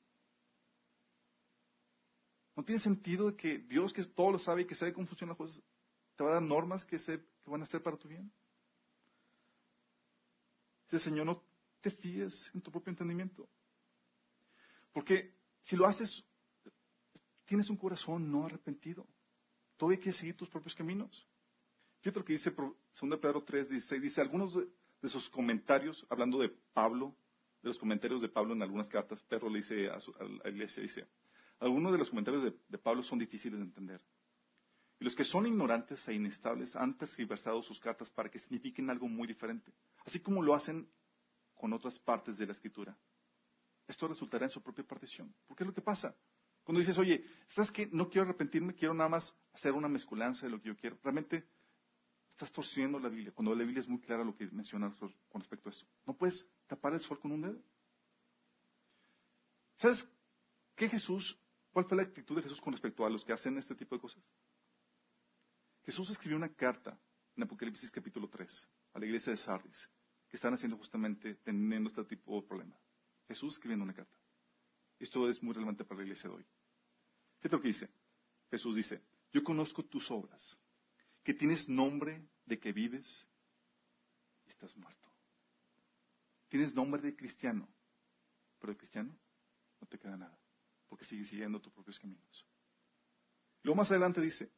¿No 2.56 2.64
tiene 2.64 2.80
sentido 2.80 3.36
que 3.36 3.60
Dios, 3.60 3.94
que 3.94 4.04
todo 4.04 4.34
lo 4.34 4.40
sabe 4.40 4.62
y 4.62 4.66
que 4.66 4.76
sabe 4.76 4.94
cómo 4.94 5.08
funcionan 5.08 5.32
las 5.32 5.38
cosas, 5.38 5.64
te 6.16 6.24
va 6.24 6.32
a 6.32 6.34
dar 6.34 6.44
normas 6.44 6.86
que, 6.86 6.98
que 6.98 7.50
van 7.50 7.64
a 7.64 7.66
ser 7.66 7.82
para 7.82 7.98
tu 7.98 8.08
bien? 8.08 8.32
Dice, 10.90 11.04
Señor, 11.04 11.26
no 11.26 11.44
te 11.80 11.90
fíes 11.90 12.52
en 12.54 12.62
tu 12.62 12.72
propio 12.72 12.92
entendimiento. 12.92 13.50
Porque 14.92 15.34
si 15.62 15.76
lo 15.76 15.86
haces, 15.88 16.24
tienes 17.46 17.70
un 17.70 17.78
corazón 17.78 18.32
no 18.32 18.46
arrepentido. 18.46 19.08
Todavía 19.78 20.00
quieres 20.00 20.20
seguir 20.20 20.36
tus 20.36 20.50
propios 20.50 20.76
caminos. 20.76 21.28
Fíjate 22.02 22.20
lo 22.20 22.26
que 22.26 22.34
dice 22.34 22.52
2 22.52 23.20
Pedro 23.20 23.44
3, 23.44 23.70
16. 23.70 24.02
Dice, 24.02 24.22
algunos 24.22 24.56
de, 24.56 25.10
sus 25.10 25.30
comentarios, 25.30 26.06
hablando 26.10 26.40
de 26.40 26.50
Pablo, 26.74 27.16
de 27.62 27.70
los 27.70 27.80
comentarios 27.80 28.22
de 28.22 28.30
Pablo 28.30 28.54
en 28.54 28.62
algunas 28.62 28.90
cartas, 28.90 29.22
Pedro 29.24 29.50
le 29.50 29.58
dice 29.58 29.90
a, 29.90 30.00
la 30.44 30.50
iglesia, 30.50 30.82
dice, 30.82 31.08
algunos 31.60 31.92
de 31.92 31.98
los 32.00 32.10
comentarios 32.10 32.44
de, 32.44 32.54
de, 32.68 32.78
Pablo 32.78 33.04
son 33.04 33.20
difíciles 33.20 33.60
de 33.60 33.66
entender. 33.66 34.02
Y 35.00 35.06
los 35.06 35.16
que 35.16 35.24
son 35.24 35.48
ignorantes 35.48 36.08
e 36.08 36.14
inestables 36.14 36.76
han 36.76 36.98
tergiversado 36.98 37.62
sus 37.62 37.80
cartas 37.80 38.10
para 38.10 38.30
que 38.30 38.40
signifiquen 38.40 38.90
algo 38.90 39.08
muy 39.08 39.28
diferente, 39.28 39.74
así 40.06 40.20
como 40.20 40.42
lo 40.42 40.54
hacen 40.54 40.90
con 41.56 41.74
otras 41.74 42.00
partes 42.00 42.38
de 42.38 42.48
la 42.48 42.52
escritura 42.52 42.98
esto 43.92 44.08
resultará 44.08 44.46
en 44.46 44.50
su 44.50 44.62
propia 44.62 44.86
partición. 44.86 45.34
Porque 45.48 45.64
es 45.64 45.68
lo 45.68 45.74
que 45.74 45.82
pasa. 45.82 46.16
Cuando 46.64 46.80
dices, 46.80 46.98
oye, 46.98 47.24
¿sabes 47.48 47.72
qué? 47.72 47.88
No 47.92 48.10
quiero 48.10 48.28
arrepentirme, 48.28 48.74
quiero 48.74 48.94
nada 48.94 49.10
más 49.10 49.36
hacer 49.54 49.74
una 49.74 49.88
mezcolanza 49.88 50.46
de 50.46 50.52
lo 50.52 50.62
que 50.62 50.70
yo 50.70 50.78
quiero. 50.78 50.98
Realmente 51.04 51.48
estás 52.32 52.52
torciendo 52.52 53.00
la 53.00 53.10
Biblia, 53.10 53.32
cuando 53.32 53.54
la 53.54 53.64
Biblia 53.64 53.82
es 53.82 53.88
muy 53.88 54.00
clara 54.00 54.24
lo 54.24 54.36
que 54.36 54.46
menciona 54.52 54.94
con 55.30 55.42
respecto 55.42 55.70
a 55.70 55.72
esto. 55.72 55.86
No 56.06 56.18
puedes 56.18 56.48
tapar 56.68 56.94
el 56.94 57.02
sol 57.02 57.20
con 57.20 57.32
un 57.32 57.42
dedo. 57.42 57.64
¿Sabes 59.76 60.08
qué 60.76 60.90
Jesús, 60.90 61.38
cuál 61.72 61.86
fue 61.86 61.98
la 61.98 62.04
actitud 62.04 62.36
de 62.36 62.44
Jesús 62.44 62.62
con 62.62 62.74
respecto 62.74 63.06
a 63.06 63.10
los 63.10 63.24
que 63.26 63.34
hacen 63.34 63.58
este 63.58 63.76
tipo 63.76 63.96
de 63.96 64.02
cosas? 64.02 64.24
Jesús 65.84 66.10
escribió 66.10 66.38
una 66.38 66.54
carta 66.54 67.00
en 67.36 67.44
Apocalipsis 67.44 67.90
capítulo 67.92 68.30
3 68.30 68.68
a 68.94 69.00
la 69.00 69.06
iglesia 69.06 69.32
de 69.32 69.38
Sardis, 69.38 69.90
que 70.30 70.38
están 70.38 70.54
haciendo 70.54 70.78
justamente, 70.78 71.36
teniendo 71.36 71.90
este 71.90 72.04
tipo 72.06 72.40
de 72.40 72.48
problema. 72.48 72.78
Jesús 73.28 73.54
escribiendo 73.54 73.84
una 73.84 73.94
carta. 73.94 74.16
Esto 75.00 75.28
es 75.30 75.42
muy 75.42 75.54
relevante 75.54 75.84
para 75.84 76.00
la 76.00 76.04
iglesia 76.04 76.30
de 76.30 76.36
hoy. 76.36 76.46
¿Qué 77.40 77.48
es 77.48 77.52
lo 77.52 77.62
que 77.62 77.70
dice? 77.70 77.90
Jesús 78.52 78.76
dice, 78.76 79.02
yo 79.32 79.44
conozco 79.44 79.84
tus 79.84 80.12
obras, 80.12 80.58
que 81.24 81.34
tienes 81.34 81.68
nombre 81.70 82.28
de 82.46 82.60
que 82.60 82.72
vives 82.72 83.28
y 84.46 84.50
estás 84.50 84.76
muerto. 84.76 85.10
Tienes 86.50 86.74
nombre 86.74 87.02
de 87.02 87.16
cristiano, 87.16 87.68
pero 88.60 88.74
de 88.74 88.78
cristiano 88.78 89.18
no 89.80 89.88
te 89.88 89.98
queda 89.98 90.18
nada, 90.18 90.38
porque 90.88 91.06
sigues 91.06 91.30
siguiendo 91.30 91.62
tus 91.62 91.72
propios 91.72 92.00
caminos. 92.00 92.46
Luego 93.64 93.78
más 93.78 93.92
adelante 93.92 94.22
dice, 94.22 94.52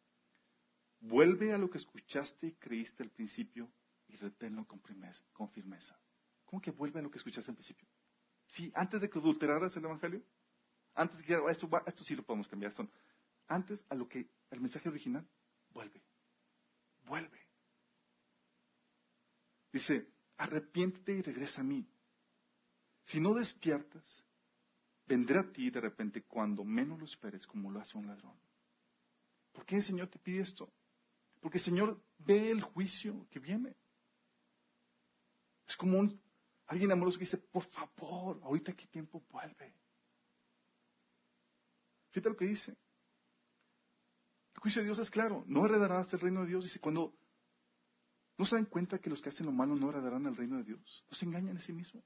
vuelve 1.00 1.54
a 1.54 1.58
lo 1.58 1.70
que 1.70 1.78
escuchaste 1.78 2.48
y 2.48 2.54
creíste 2.54 3.04
al 3.04 3.12
principio 3.12 3.72
y 4.08 4.16
reténlo 4.16 4.66
con, 4.66 4.82
firmeza. 4.82 6.00
¿Cómo 6.46 6.62
que 6.62 6.72
vuelve 6.72 7.00
a 7.00 7.04
lo 7.04 7.12
que 7.12 7.18
escuchaste 7.18 7.52
al 7.52 7.56
principio? 7.56 7.88
Sí, 8.48 8.72
antes 8.76 9.02
de 9.02 9.10
que 9.10 9.20
adulteraras 9.20 9.76
el 9.76 9.86
Evangelio, 9.86 10.24
antes 10.96 11.20
de 11.20 11.26
que 11.26 11.34
esto, 11.50 11.70
esto 11.86 12.04
sí 12.04 12.16
lo 12.16 12.24
podemos 12.24 12.48
cambiar, 12.48 12.74
son 12.74 12.90
antes 13.48 13.84
a 13.90 13.96
lo 13.96 14.08
que 14.08 14.30
el 14.52 14.62
mensaje 14.62 14.90
original, 14.90 15.28
vuelve, 15.70 16.02
vuelve. 17.06 17.40
Dice, 19.72 20.08
arrepiéntete 20.38 21.14
y 21.14 21.22
regresa 21.22 21.62
a 21.62 21.64
mí. 21.64 21.88
Si 23.04 23.20
no 23.20 23.34
despiertas, 23.34 24.24
vendré 25.06 25.40
a 25.40 25.52
ti 25.52 25.70
de 25.70 25.82
repente 25.82 26.24
cuando 26.24 26.64
menos 26.64 27.00
lo 27.00 27.06
esperes, 27.06 27.46
como 27.48 27.72
lo 27.72 27.80
hace 27.80 27.98
un 27.98 28.08
ladrón. 28.08 28.38
¿Por 29.52 29.66
qué 29.66 29.78
el 29.78 29.84
Señor 29.84 30.08
te 30.10 30.20
pide 30.20 30.42
esto? 30.42 30.72
Porque 31.42 31.58
el 31.58 31.64
Señor 31.64 32.02
ve 32.20 32.52
el 32.52 32.62
juicio 32.62 33.28
que 33.30 33.40
viene. 33.40 33.76
Es 35.68 35.76
como 35.76 36.00
un 36.00 36.22
Alguien 36.68 36.92
amoroso 36.92 37.18
que 37.18 37.26
dice, 37.26 37.38
por 37.38 37.64
favor, 37.66 38.40
ahorita 38.44 38.74
qué 38.74 38.88
tiempo 38.88 39.22
vuelve. 39.30 39.74
Fíjate 42.12 42.30
lo 42.30 42.38
que 42.38 42.46
dice. 42.46 42.76
Juicio 44.64 44.82
de 44.82 44.86
Dios 44.86 45.00
es 45.00 45.10
claro, 45.10 45.44
no 45.46 45.66
heredarás 45.66 46.14
el 46.14 46.22
reino 46.22 46.40
de 46.40 46.48
Dios. 46.48 46.64
Dice, 46.64 46.80
cuando 46.80 47.14
no 48.38 48.46
se 48.46 48.56
dan 48.56 48.64
cuenta 48.64 48.98
que 48.98 49.10
los 49.10 49.22
que 49.22 49.28
hacen 49.28 49.46
lo 49.46 49.52
malo 49.52 49.76
no 49.76 49.90
heredarán 49.90 50.26
el 50.26 50.38
reino 50.38 50.56
de 50.56 50.64
Dios, 50.64 51.04
los 51.10 51.22
engañan 51.22 51.58
a 51.58 51.60
sí 51.60 51.74
mismos. 51.74 52.02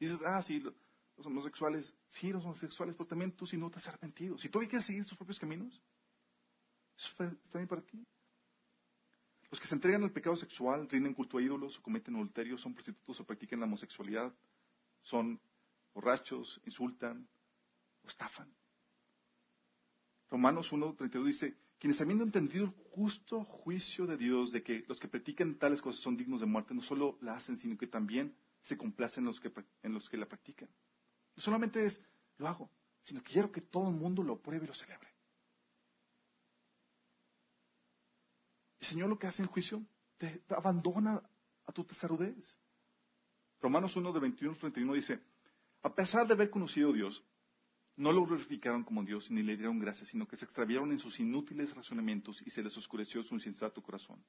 dices, 0.00 0.18
ah, 0.24 0.42
sí, 0.42 0.60
los 0.60 1.26
homosexuales, 1.26 1.94
sí, 2.08 2.32
los 2.32 2.42
homosexuales, 2.46 2.94
pero 2.96 3.06
también 3.06 3.32
tú 3.32 3.46
si 3.46 3.58
no 3.58 3.70
te 3.70 3.76
has 3.76 3.86
arrepentido. 3.86 4.38
Si 4.38 4.48
todavía 4.48 4.70
quieres 4.70 4.86
seguir 4.86 5.04
tus 5.04 5.18
propios 5.18 5.38
caminos, 5.38 5.78
eso 6.96 7.10
está 7.42 7.58
bien 7.58 7.68
para 7.68 7.82
ti. 7.82 8.02
Los 9.50 9.60
que 9.60 9.66
se 9.66 9.74
entregan 9.74 10.04
al 10.04 10.10
pecado 10.10 10.36
sexual, 10.36 10.88
rinden 10.88 11.12
culto 11.12 11.36
a 11.36 11.42
ídolos 11.42 11.76
o 11.76 11.82
cometen 11.82 12.14
adulterio, 12.14 12.56
son 12.56 12.72
prostitutos 12.72 13.20
o 13.20 13.26
practican 13.26 13.60
la 13.60 13.66
homosexualidad, 13.66 14.34
son 15.02 15.38
borrachos, 15.92 16.62
insultan 16.64 17.28
o 18.02 18.08
estafan. 18.08 18.50
Romanos 20.30 20.72
1.32 20.72 21.24
dice, 21.24 21.56
quienes 21.78 22.00
habiendo 22.00 22.24
entendido 22.24 22.64
el 22.64 22.70
justo 22.92 23.44
juicio 23.44 24.06
de 24.06 24.16
Dios 24.16 24.52
de 24.52 24.62
que 24.62 24.84
los 24.88 24.98
que 24.98 25.08
practican 25.08 25.56
tales 25.56 25.82
cosas 25.82 26.00
son 26.00 26.16
dignos 26.16 26.40
de 26.40 26.46
muerte, 26.46 26.74
no 26.74 26.82
solo 26.82 27.18
la 27.20 27.36
hacen, 27.36 27.56
sino 27.58 27.76
que 27.76 27.86
también 27.86 28.34
se 28.62 28.76
complacen 28.76 29.22
en 29.22 29.26
los 29.26 29.40
que, 29.40 29.52
en 29.82 29.92
los 29.92 30.08
que 30.08 30.16
la 30.16 30.26
practican. 30.26 30.68
No 31.36 31.42
solamente 31.42 31.84
es, 31.84 32.00
lo 32.38 32.48
hago, 32.48 32.70
sino 33.02 33.22
que 33.22 33.32
quiero 33.32 33.52
que 33.52 33.60
todo 33.60 33.90
el 33.90 33.96
mundo 33.96 34.22
lo 34.22 34.40
pruebe 34.40 34.64
y 34.64 34.68
lo 34.68 34.74
celebre. 34.74 35.08
El 38.80 38.86
Señor 38.86 39.08
lo 39.08 39.18
que 39.18 39.26
hace 39.26 39.42
en 39.42 39.48
juicio, 39.48 39.84
te, 40.18 40.42
abandona 40.48 41.22
a 41.66 41.72
tu 41.72 41.84
tesarudez. 41.84 42.58
Romanos 43.60 43.96
1 43.96 44.12
de 44.12 44.20
21 44.20 44.54
al 44.54 44.60
31 44.60 44.94
dice, 44.94 45.20
a 45.82 45.94
pesar 45.94 46.26
de 46.26 46.34
haber 46.34 46.50
conocido 46.50 46.90
a 46.90 46.94
Dios, 46.94 47.22
No 47.96 48.10
lo 48.10 48.26
glorificaron 48.26 48.82
como 48.82 49.04
Dios 49.04 49.30
ni 49.30 49.42
le 49.44 49.56
dieron 49.56 49.78
gracias, 49.78 50.08
sino 50.08 50.26
que 50.26 50.34
se 50.36 50.44
extraviaron 50.44 50.90
en 50.90 50.98
sus 50.98 51.20
inútiles 51.20 51.74
razonamientos 51.76 52.42
y 52.44 52.50
se 52.50 52.62
les 52.62 52.76
oscureció 52.76 53.22
su 53.22 53.34
insensato 53.34 53.80
corazón. 53.82 54.24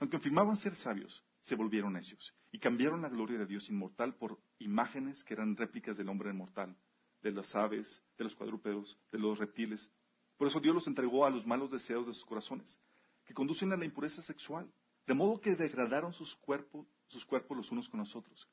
Aunque 0.00 0.16
afirmaban 0.16 0.56
ser 0.56 0.74
sabios, 0.74 1.24
se 1.40 1.54
volvieron 1.54 1.92
necios 1.92 2.34
y 2.50 2.58
cambiaron 2.58 3.02
la 3.02 3.08
gloria 3.08 3.38
de 3.38 3.46
Dios 3.46 3.68
inmortal 3.70 4.16
por 4.16 4.40
imágenes 4.58 5.22
que 5.22 5.34
eran 5.34 5.56
réplicas 5.56 5.96
del 5.96 6.08
hombre 6.08 6.30
inmortal, 6.30 6.76
de 7.22 7.30
las 7.30 7.54
aves, 7.54 8.02
de 8.16 8.24
los 8.24 8.34
cuadrúpedos, 8.34 8.98
de 9.12 9.18
los 9.18 9.38
reptiles. 9.38 9.88
Por 10.36 10.48
eso 10.48 10.58
Dios 10.58 10.74
los 10.74 10.86
entregó 10.88 11.24
a 11.24 11.30
los 11.30 11.46
malos 11.46 11.70
deseos 11.70 12.04
de 12.06 12.12
sus 12.12 12.24
corazones, 12.24 12.80
que 13.24 13.34
conducen 13.34 13.72
a 13.72 13.76
la 13.76 13.84
impureza 13.84 14.22
sexual, 14.22 14.72
de 15.06 15.14
modo 15.14 15.40
que 15.40 15.54
degradaron 15.54 16.12
sus 16.12 16.34
cuerpos, 16.34 16.86
sus 17.06 17.24
cuerpos 17.24 17.56
los 17.56 17.70
unos 17.70 17.88
con 17.88 18.00
los 18.00 18.16
otros. 18.16 18.48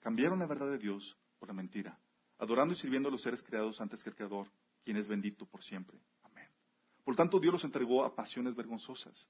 Cambiaron 0.00 0.38
la 0.38 0.46
verdad 0.46 0.70
de 0.70 0.78
Dios 0.78 1.18
por 1.38 1.48
la 1.48 1.54
mentira 1.54 1.98
adorando 2.38 2.74
y 2.74 2.76
sirviendo 2.76 3.08
a 3.08 3.12
los 3.12 3.22
seres 3.22 3.42
creados 3.42 3.80
antes 3.80 4.02
que 4.02 4.10
el 4.10 4.16
Creador, 4.16 4.48
quien 4.84 4.96
es 4.96 5.08
bendito 5.08 5.46
por 5.46 5.62
siempre. 5.62 5.98
Amén. 6.22 6.48
Por 7.04 7.16
tanto, 7.16 7.38
Dios 7.38 7.52
los 7.52 7.64
entregó 7.64 8.04
a 8.04 8.14
pasiones 8.14 8.54
vergonzosas. 8.54 9.28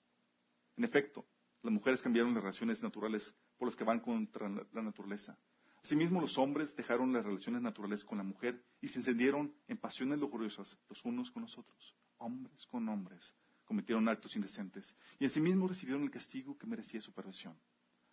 En 0.76 0.84
efecto, 0.84 1.26
las 1.62 1.72
mujeres 1.72 2.02
cambiaron 2.02 2.34
las 2.34 2.42
relaciones 2.42 2.82
naturales 2.82 3.34
por 3.56 3.68
las 3.68 3.76
que 3.76 3.84
van 3.84 4.00
contra 4.00 4.48
la 4.48 4.82
naturaleza. 4.82 5.36
Asimismo, 5.82 6.20
los 6.20 6.36
hombres 6.38 6.76
dejaron 6.76 7.12
las 7.12 7.24
relaciones 7.24 7.62
naturales 7.62 8.04
con 8.04 8.18
la 8.18 8.24
mujer 8.24 8.62
y 8.80 8.88
se 8.88 8.98
encendieron 8.98 9.54
en 9.68 9.78
pasiones 9.78 10.18
lujuriosas 10.18 10.76
los 10.88 11.04
unos 11.04 11.30
con 11.30 11.42
los 11.42 11.56
otros. 11.56 11.94
Hombres 12.18 12.66
con 12.66 12.88
hombres 12.88 13.34
cometieron 13.64 14.08
actos 14.08 14.34
indecentes 14.34 14.96
y 15.18 15.40
mismos 15.40 15.70
recibieron 15.70 16.02
el 16.02 16.10
castigo 16.10 16.56
que 16.58 16.66
merecía 16.66 17.00
su 17.00 17.12
perversión. 17.12 17.56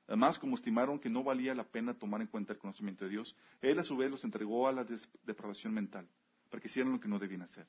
Además, 0.07 0.37
como 0.37 0.55
estimaron 0.55 0.99
que 0.99 1.09
no 1.09 1.23
valía 1.23 1.55
la 1.55 1.63
pena 1.63 1.93
tomar 1.93 2.21
en 2.21 2.27
cuenta 2.27 2.53
el 2.53 2.59
conocimiento 2.59 3.05
de 3.05 3.11
Dios, 3.11 3.35
Él 3.61 3.79
a 3.79 3.83
su 3.83 3.97
vez 3.97 4.11
los 4.11 4.23
entregó 4.23 4.67
a 4.67 4.71
la 4.71 4.85
depravación 5.23 5.73
mental, 5.73 6.07
para 6.49 6.61
que 6.61 6.67
hicieran 6.67 6.93
lo 6.93 6.99
que 6.99 7.07
no 7.07 7.17
debían 7.17 7.41
hacer. 7.41 7.67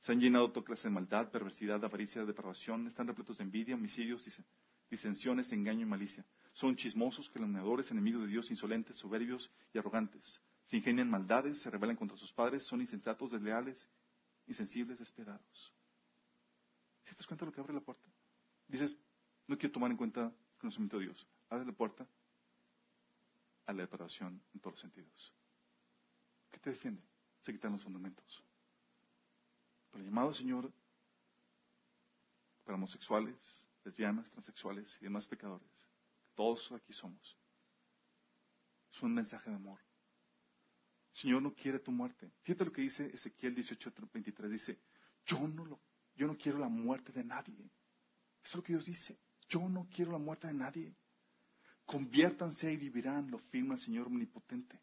Se 0.00 0.12
han 0.12 0.20
llenado 0.20 0.50
toda 0.52 0.64
clase 0.64 0.88
de 0.88 0.94
maldad, 0.94 1.30
perversidad, 1.30 1.84
avaricia, 1.84 2.24
depravación, 2.24 2.86
están 2.86 3.06
repletos 3.06 3.38
de 3.38 3.44
envidia, 3.44 3.74
homicidios, 3.74 4.26
disensiones, 4.90 5.52
engaño 5.52 5.82
y 5.82 5.88
malicia. 5.88 6.24
Son 6.52 6.76
chismosos, 6.76 7.28
calumniadores, 7.28 7.90
enemigos 7.90 8.22
de 8.22 8.28
Dios, 8.28 8.50
insolentes, 8.50 8.96
soberbios 8.96 9.50
y 9.72 9.78
arrogantes. 9.78 10.40
Se 10.64 10.76
ingenian 10.76 11.10
maldades, 11.10 11.60
se 11.60 11.70
rebelan 11.70 11.96
contra 11.96 12.16
sus 12.16 12.32
padres, 12.32 12.64
son 12.64 12.80
insensatos, 12.80 13.30
desleales, 13.30 13.88
insensibles, 14.46 14.98
despiadados. 14.98 15.74
¿Si 17.02 17.10
te 17.10 17.18
das 17.18 17.26
cuenta 17.26 17.44
de 17.44 17.50
lo 17.50 17.54
que 17.54 17.60
abre 17.60 17.74
la 17.74 17.80
puerta? 17.80 18.08
Dices, 18.66 18.96
no 19.46 19.58
quiero 19.58 19.72
tomar 19.72 19.90
en 19.90 19.96
cuenta 19.96 20.32
conocimiento 20.66 20.98
de 20.98 21.04
Dios 21.04 21.26
abre 21.48 21.64
la 21.64 21.72
puerta 21.72 22.04
a 23.66 23.72
la 23.72 23.82
depravación 23.82 24.42
en 24.52 24.60
todos 24.60 24.74
los 24.74 24.80
sentidos. 24.80 25.32
¿Qué 26.50 26.58
te 26.58 26.70
defiende? 26.70 27.02
Se 27.42 27.52
quitan 27.52 27.70
los 27.70 27.84
fundamentos. 27.84 28.42
Pero 29.90 30.02
el 30.02 30.10
llamado 30.10 30.34
Señor 30.34 30.72
para 32.64 32.74
homosexuales, 32.74 33.64
lesbianas, 33.84 34.28
transexuales 34.30 34.98
y 35.00 35.04
demás 35.04 35.24
pecadores, 35.28 35.70
todos 36.34 36.72
aquí 36.72 36.92
somos, 36.92 37.38
es 38.92 39.00
un 39.02 39.14
mensaje 39.14 39.50
de 39.50 39.56
amor. 39.56 39.78
Señor 41.12 41.42
no 41.42 41.54
quiere 41.54 41.78
tu 41.78 41.92
muerte. 41.92 42.32
Fíjate 42.42 42.64
lo 42.64 42.72
que 42.72 42.82
dice 42.82 43.06
Ezequiel 43.14 43.54
18:23. 43.54 44.48
Dice, 44.48 44.80
yo 45.24 45.46
no, 45.46 45.64
lo, 45.64 45.80
yo 46.16 46.26
no 46.26 46.36
quiero 46.36 46.58
la 46.58 46.68
muerte 46.68 47.12
de 47.12 47.22
nadie. 47.22 47.70
Eso 48.42 48.50
es 48.50 48.54
lo 48.56 48.62
que 48.64 48.72
Dios 48.72 48.84
dice. 48.86 49.16
Yo 49.48 49.68
no 49.68 49.88
quiero 49.94 50.12
la 50.12 50.18
muerte 50.18 50.48
de 50.48 50.54
nadie. 50.54 50.94
Conviértanse 51.84 52.72
y 52.72 52.76
vivirán, 52.76 53.30
lo 53.30 53.38
firma 53.38 53.74
el 53.74 53.80
Señor 53.80 54.08
omnipotente. 54.08 54.80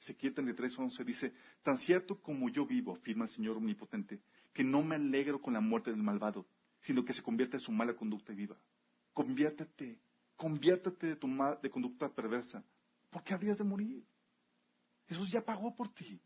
Ezequiel 0.00 0.34
33, 0.34 0.78
11 0.78 1.04
dice, 1.04 1.34
tan 1.62 1.78
cierto 1.78 2.20
como 2.20 2.48
yo 2.48 2.66
vivo, 2.66 2.94
afirma 2.94 3.24
el 3.24 3.30
Señor 3.30 3.56
omnipotente, 3.56 4.20
que 4.52 4.64
no 4.64 4.82
me 4.82 4.96
alegro 4.96 5.40
con 5.40 5.54
la 5.54 5.60
muerte 5.60 5.90
del 5.90 6.02
malvado, 6.02 6.46
sino 6.80 7.04
que 7.04 7.14
se 7.14 7.22
convierte 7.22 7.56
en 7.56 7.60
su 7.60 7.72
mala 7.72 7.94
conducta 7.94 8.32
y 8.32 8.36
viva. 8.36 8.56
Conviértete, 9.12 9.98
conviértete 10.36 11.06
de 11.06 11.16
tu 11.16 11.28
de 11.62 11.70
conducta 11.70 12.12
perversa, 12.14 12.64
porque 13.10 13.32
habrías 13.32 13.58
de 13.58 13.64
morir. 13.64 14.04
Jesús 15.06 15.30
ya 15.30 15.42
pagó 15.42 15.74
por 15.74 15.88
ti. 15.94 16.20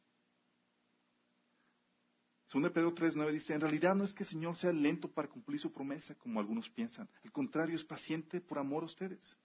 Segunda 2.48 2.72
Pedro 2.72 2.94
3.9 2.94 3.30
dice, 3.30 3.54
en 3.54 3.60
realidad 3.60 3.94
no 3.94 4.04
es 4.04 4.12
que 4.12 4.24
el 4.24 4.28
Señor 4.28 4.56
sea 4.56 4.72
lento 4.72 5.08
para 5.08 5.28
cumplir 5.28 5.60
su 5.60 5.72
promesa, 5.72 6.16
como 6.16 6.40
algunos 6.40 6.68
piensan. 6.68 7.08
Al 7.24 7.30
contrario, 7.30 7.76
es 7.76 7.84
paciente 7.84 8.40
por 8.40 8.58
amor 8.58 8.82
a 8.82 8.86
ustedes 8.86 9.38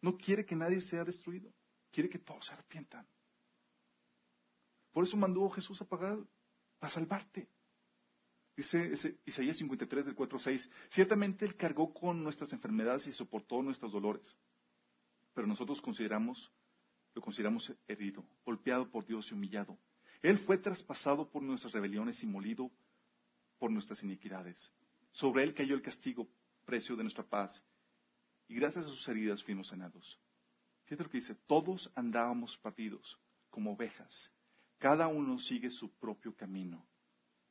no 0.00 0.16
quiere 0.16 0.44
que 0.44 0.56
nadie 0.56 0.80
sea 0.80 1.04
destruido. 1.04 1.52
Quiere 1.90 2.08
que 2.08 2.18
todos 2.18 2.46
se 2.46 2.52
arrepientan. 2.52 3.06
Por 4.92 5.04
eso 5.04 5.16
mandó 5.16 5.48
Jesús 5.50 5.80
a 5.80 5.84
pagar 5.84 6.18
para 6.78 6.92
salvarte. 6.92 7.48
Dice 8.56 9.18
Isaías 9.24 9.56
53 9.56 10.06
del 10.06 10.14
4 10.14 10.38
6, 10.38 10.70
ciertamente 10.90 11.44
Él 11.44 11.56
cargó 11.56 11.94
con 11.94 12.22
nuestras 12.22 12.52
enfermedades 12.52 13.06
y 13.06 13.12
soportó 13.12 13.62
nuestros 13.62 13.92
dolores, 13.92 14.36
pero 15.32 15.46
nosotros 15.46 15.80
consideramos, 15.80 16.52
lo 17.14 17.22
consideramos 17.22 17.72
herido, 17.88 18.22
golpeado 18.44 18.90
por 18.90 19.06
Dios 19.06 19.30
y 19.30 19.34
humillado. 19.34 19.78
Él 20.22 20.38
fue 20.38 20.58
traspasado 20.58 21.30
por 21.30 21.42
nuestras 21.42 21.72
rebeliones 21.72 22.22
y 22.22 22.26
molido 22.26 22.70
por 23.58 23.70
nuestras 23.70 24.02
iniquidades. 24.02 24.72
Sobre 25.12 25.42
Él 25.42 25.54
cayó 25.54 25.74
el 25.74 25.82
castigo, 25.82 26.28
precio 26.64 26.96
de 26.96 27.02
nuestra 27.02 27.24
paz, 27.24 27.64
y 28.48 28.54
gracias 28.54 28.86
a 28.86 28.88
sus 28.88 29.06
heridas 29.08 29.42
fuimos 29.42 29.68
sanados. 29.68 30.20
Fíjate 30.84 31.04
lo 31.04 31.10
que 31.10 31.18
dice, 31.18 31.34
todos 31.46 31.90
andábamos 31.94 32.56
partidos 32.58 33.18
como 33.48 33.72
ovejas, 33.72 34.32
cada 34.78 35.08
uno 35.08 35.38
sigue 35.38 35.70
su 35.70 35.92
propio 35.98 36.34
camino, 36.34 36.86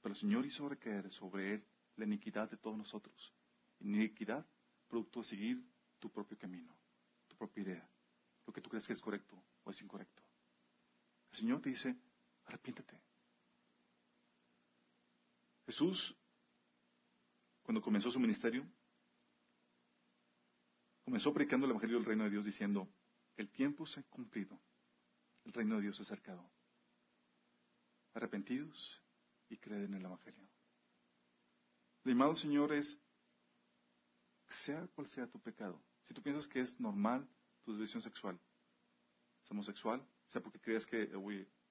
pero 0.01 0.13
el 0.13 0.19
Señor 0.19 0.45
hizo 0.45 0.67
recaer 0.67 1.11
sobre 1.11 1.53
él 1.53 1.65
la 1.95 2.05
iniquidad 2.05 2.49
de 2.49 2.57
todos 2.57 2.75
nosotros. 2.75 3.33
Iniquidad, 3.79 4.45
producto 4.87 5.19
de 5.19 5.27
seguir 5.27 5.63
tu 5.99 6.09
propio 6.11 6.37
camino, 6.37 6.75
tu 7.27 7.37
propia 7.37 7.63
idea, 7.63 7.89
lo 8.47 8.51
que 8.51 8.61
tú 8.61 8.69
crees 8.69 8.87
que 8.87 8.93
es 8.93 9.01
correcto 9.01 9.41
o 9.63 9.69
es 9.69 9.81
incorrecto. 9.81 10.23
El 11.31 11.37
Señor 11.37 11.61
te 11.61 11.69
dice, 11.69 11.95
arrepiéntete. 12.49 13.01
Jesús, 15.65 16.15
cuando 17.63 17.81
comenzó 17.81 18.11
su 18.11 18.19
ministerio, 18.19 18.67
Comenzó 21.09 21.33
predicando 21.33 21.65
el 21.65 21.71
Evangelio 21.71 21.97
del 21.97 22.05
Reino 22.05 22.25
de 22.25 22.29
Dios 22.29 22.45
diciendo, 22.45 22.87
el 23.35 23.49
tiempo 23.49 23.83
se 23.87 23.99
ha 23.99 24.03
cumplido, 24.03 24.61
el 25.43 25.53
reino 25.53 25.77
de 25.77 25.81
Dios 25.81 25.95
se 25.95 26.03
ha 26.03 26.05
acercado. 26.05 26.47
Arrepentidos 28.13 29.01
y 29.49 29.57
creen 29.57 29.85
en 29.85 29.93
el 29.95 30.05
Evangelio. 30.05 30.47
El 32.03 32.11
llamado 32.11 32.35
Señor 32.35 32.71
es, 32.73 32.95
sea 34.49 34.85
cual 34.89 35.07
sea 35.07 35.25
tu 35.25 35.41
pecado, 35.41 35.83
si 36.03 36.13
tú 36.13 36.21
piensas 36.21 36.47
que 36.47 36.61
es 36.61 36.79
normal 36.79 37.27
tu 37.63 37.71
desviación 37.71 38.03
sexual, 38.03 38.39
ser 39.45 39.53
homosexual, 39.53 40.07
sea 40.27 40.43
porque 40.43 40.61
creas 40.61 40.85
que 40.85 41.11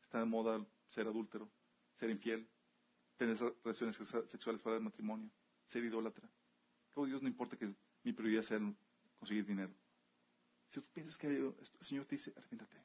está 0.09 0.21
de 0.21 0.25
moda 0.25 0.67
ser 0.89 1.07
adúltero, 1.07 1.51
ser 1.93 2.09
infiel, 2.09 2.49
tener 3.19 3.37
relaciones 3.63 3.95
sexuales 3.97 4.63
fuera 4.63 4.77
del 4.77 4.85
matrimonio, 4.85 5.31
ser 5.67 5.85
idólatra. 5.85 6.27
Como 6.91 7.07
Dios 7.07 7.21
no 7.21 7.29
importa 7.29 7.59
que 7.59 7.75
mi 8.03 8.15
prioridad 8.15 8.43
sea 8.43 8.59
conseguir 9.19 9.45
dinero. 9.45 9.75
Si 10.67 10.81
tú 10.81 10.87
piensas 10.95 11.19
que 11.19 11.27
el 11.27 11.55
Señor 11.81 12.07
te 12.07 12.17
dice, 12.17 12.33
arrepiéntate. 12.35 12.77
El 12.79 12.85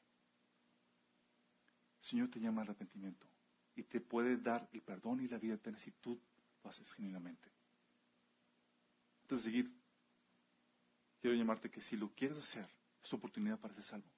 Señor 2.02 2.30
te 2.30 2.40
llama 2.40 2.60
al 2.60 2.68
arrepentimiento 2.68 3.26
y 3.74 3.84
te 3.84 4.02
puede 4.02 4.36
dar 4.36 4.68
el 4.72 4.82
perdón 4.82 5.20
y 5.24 5.28
la 5.28 5.38
vida 5.38 5.54
eterna 5.54 5.78
si 5.78 5.92
tú 5.92 6.20
lo 6.62 6.70
haces 6.70 6.92
genuinamente. 6.92 7.50
Antes 9.22 9.38
de 9.38 9.44
seguir, 9.44 9.74
quiero 11.22 11.34
llamarte 11.34 11.70
que 11.70 11.80
si 11.80 11.96
lo 11.96 12.10
quieres 12.14 12.38
hacer, 12.38 12.68
es 13.02 13.08
tu 13.08 13.16
oportunidad 13.16 13.58
para 13.58 13.72
ser 13.72 13.84
salvo. 13.84 14.10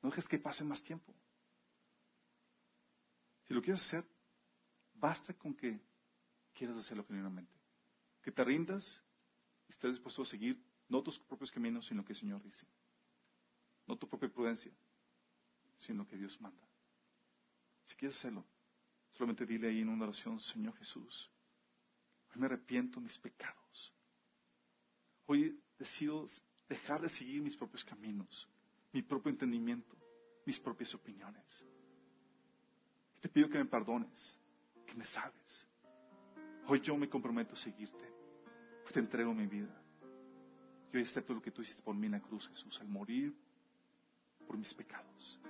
No 0.00 0.10
dejes 0.10 0.28
que 0.28 0.38
pase 0.38 0.62
más 0.62 0.80
tiempo. 0.80 1.12
Si 3.52 3.54
lo 3.54 3.60
quieres 3.60 3.82
hacer, 3.82 4.02
basta 4.94 5.34
con 5.34 5.54
que 5.54 5.78
quieras 6.54 6.78
hacerlo 6.78 7.04
genuinamente. 7.04 7.52
Que 8.22 8.32
te 8.32 8.42
rindas 8.42 9.02
y 9.68 9.72
estés 9.72 9.90
dispuesto 9.90 10.22
a 10.22 10.24
seguir 10.24 10.58
no 10.88 11.02
tus 11.02 11.18
propios 11.18 11.52
caminos, 11.52 11.84
sino 11.84 12.00
lo 12.00 12.06
que 12.06 12.14
el 12.14 12.18
Señor 12.18 12.42
dice. 12.42 12.66
No 13.86 13.98
tu 13.98 14.08
propia 14.08 14.30
prudencia, 14.30 14.72
sino 15.76 16.04
lo 16.04 16.08
que 16.08 16.16
Dios 16.16 16.40
manda. 16.40 16.66
Si 17.84 17.94
quieres 17.94 18.16
hacerlo, 18.16 18.42
solamente 19.10 19.44
dile 19.44 19.68
ahí 19.68 19.82
en 19.82 19.90
una 19.90 20.04
oración, 20.06 20.40
Señor 20.40 20.74
Jesús, 20.78 21.30
hoy 22.30 22.40
me 22.40 22.46
arrepiento 22.46 23.02
mis 23.02 23.18
pecados. 23.18 23.92
Hoy 25.26 25.62
decido 25.78 26.26
dejar 26.70 27.02
de 27.02 27.10
seguir 27.10 27.42
mis 27.42 27.58
propios 27.58 27.84
caminos, 27.84 28.48
mi 28.94 29.02
propio 29.02 29.28
entendimiento, 29.28 29.94
mis 30.46 30.58
propias 30.58 30.94
opiniones. 30.94 31.66
Te 33.22 33.28
pido 33.28 33.48
que 33.48 33.56
me 33.56 33.64
perdones, 33.64 34.36
que 34.84 34.94
me 34.94 35.04
sabes. 35.04 35.66
Hoy 36.66 36.80
yo 36.80 36.96
me 36.96 37.08
comprometo 37.08 37.54
a 37.54 37.56
seguirte. 37.56 38.12
Te 38.92 38.98
entrego 38.98 39.32
mi 39.32 39.46
vida. 39.46 39.74
Yo 40.92 41.00
acepto 41.00 41.32
lo 41.32 41.40
que 41.40 41.50
tú 41.50 41.62
hiciste 41.62 41.82
por 41.82 41.94
mí 41.94 42.06
en 42.06 42.12
la 42.12 42.20
cruz, 42.20 42.46
Jesús, 42.48 42.78
al 42.80 42.88
morir 42.88 43.34
por 44.46 44.58
mis 44.58 44.74
pecados. 44.74 45.40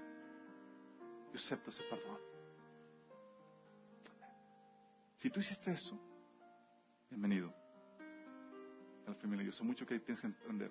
Yo 1.32 1.38
acepto 1.38 1.70
ese 1.70 1.82
perdón. 1.84 2.20
Si 5.16 5.30
tú 5.30 5.40
hiciste 5.40 5.72
eso, 5.72 5.98
bienvenido 7.08 7.52
a 9.06 9.10
la 9.10 9.16
familia. 9.16 9.46
Yo 9.46 9.52
sé 9.52 9.64
mucho 9.64 9.86
que 9.86 9.98
tienes 9.98 10.20
que 10.20 10.28
aprender. 10.28 10.70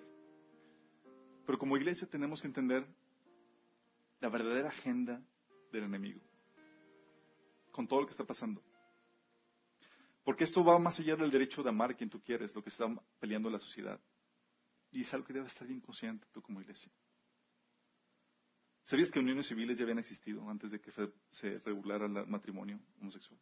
Pero 1.44 1.58
como 1.58 1.76
iglesia 1.76 2.08
tenemos 2.08 2.40
que 2.40 2.46
entender 2.46 2.86
la 4.20 4.28
verdadera 4.28 4.68
agenda 4.68 5.20
del 5.72 5.84
enemigo, 5.84 6.20
con 7.72 7.88
todo 7.88 8.02
lo 8.02 8.06
que 8.06 8.12
está 8.12 8.24
pasando. 8.24 8.62
Porque 10.22 10.44
esto 10.44 10.64
va 10.64 10.78
más 10.78 11.00
allá 11.00 11.16
del 11.16 11.30
derecho 11.30 11.62
de 11.62 11.70
amar 11.70 11.90
a 11.90 11.94
quien 11.94 12.08
tú 12.08 12.22
quieres, 12.22 12.54
lo 12.54 12.62
que 12.62 12.70
está 12.70 12.86
peleando 13.18 13.50
la 13.50 13.58
sociedad. 13.58 14.00
Y 14.92 15.00
es 15.00 15.12
algo 15.12 15.26
que 15.26 15.32
debe 15.32 15.48
estar 15.48 15.66
bien 15.66 15.80
consciente 15.80 16.26
tú 16.32 16.40
como 16.40 16.60
iglesia. 16.60 16.92
¿Sabías 18.84 19.10
que 19.10 19.18
uniones 19.18 19.46
civiles 19.46 19.78
ya 19.78 19.84
habían 19.84 19.98
existido 19.98 20.48
antes 20.48 20.70
de 20.70 20.80
que 20.80 20.92
se 21.30 21.58
regulara 21.60 22.06
el 22.06 22.26
matrimonio 22.26 22.78
homosexual? 23.00 23.40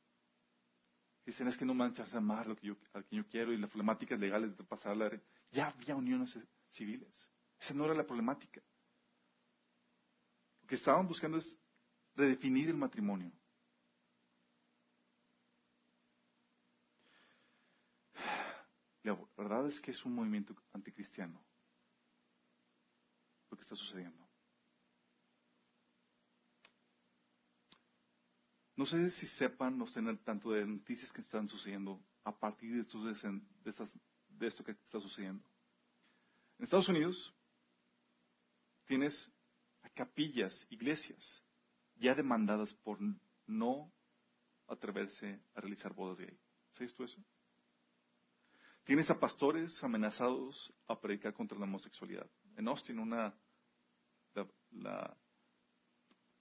Dicen, 1.25 1.49
es 1.49 1.57
que 1.57 1.65
no 1.65 1.75
manchas 1.75 2.15
a 2.15 2.19
amar 2.19 2.47
lo 2.47 2.57
que 2.57 2.69
yo, 2.69 2.77
a 2.95 3.03
quien 3.03 3.23
yo 3.23 3.29
quiero 3.29 3.53
y 3.53 3.59
las 3.59 3.69
problemáticas 3.71 4.19
legales 4.19 4.57
de 4.57 4.65
pasar 4.65 4.97
la... 4.97 5.11
Ya 5.51 5.69
había 5.69 5.97
uniones 5.97 6.39
civiles. 6.71 7.31
Esa 7.59 7.75
no 7.75 7.85
era 7.85 7.95
la 7.95 8.07
problemática. 8.07 8.63
Lo 10.63 10.69
que 10.69 10.77
estaban 10.77 11.07
buscando 11.07 11.39
es 11.39 11.59
redefinir 12.15 12.69
el 12.69 12.77
matrimonio. 12.77 13.33
La 19.03 19.17
verdad 19.37 19.67
es 19.67 19.81
que 19.81 19.93
es 19.93 20.05
un 20.05 20.15
movimiento 20.15 20.55
anticristiano 20.73 21.43
lo 23.51 23.57
que 23.57 23.63
está 23.63 23.75
sucediendo. 23.75 24.29
No 28.77 28.87
sé 28.87 29.11
si 29.11 29.27
sepan 29.27 29.81
o 29.83 29.85
estén 29.85 30.17
tanto 30.25 30.53
de 30.53 30.65
noticias 30.65 31.13
que 31.13 31.21
están 31.21 31.49
sucediendo 31.49 32.01
a 32.25 32.33
partir 32.33 32.73
de, 32.73 32.81
esto 34.47 34.65
que 34.65 34.73
está 34.73 35.01
sucediendo. 35.01 35.45
En 36.59 36.65
Estados 36.65 36.89
Unidos 36.89 37.35
tienes 38.87 39.31
capillas, 39.95 40.67
iglesias, 40.71 41.43
ya 41.97 42.15
demandadas 42.15 42.73
por 42.75 42.99
no 43.47 43.93
atreverse 44.67 45.43
a 45.55 45.61
realizar 45.61 45.93
bodas 45.93 46.19
gay. 46.19 46.39
¿Sabes 46.73 46.95
tú 46.95 47.05
eso? 47.05 47.23
Tienes 48.91 49.09
a 49.09 49.21
pastores 49.21 49.85
amenazados 49.85 50.75
a 50.89 51.01
predicar 51.01 51.33
contra 51.33 51.57
la 51.57 51.63
homosexualidad. 51.63 52.29
En 52.57 52.67
Austin, 52.67 52.99
una, 52.99 53.33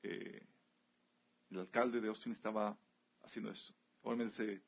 eh, 0.02 0.48
el 1.52 1.60
alcalde 1.60 2.02
de 2.02 2.08
Austin 2.08 2.32
estaba 2.32 2.76
haciendo 3.22 3.52
esto. 3.52 3.76
Obviamente, 4.02 4.64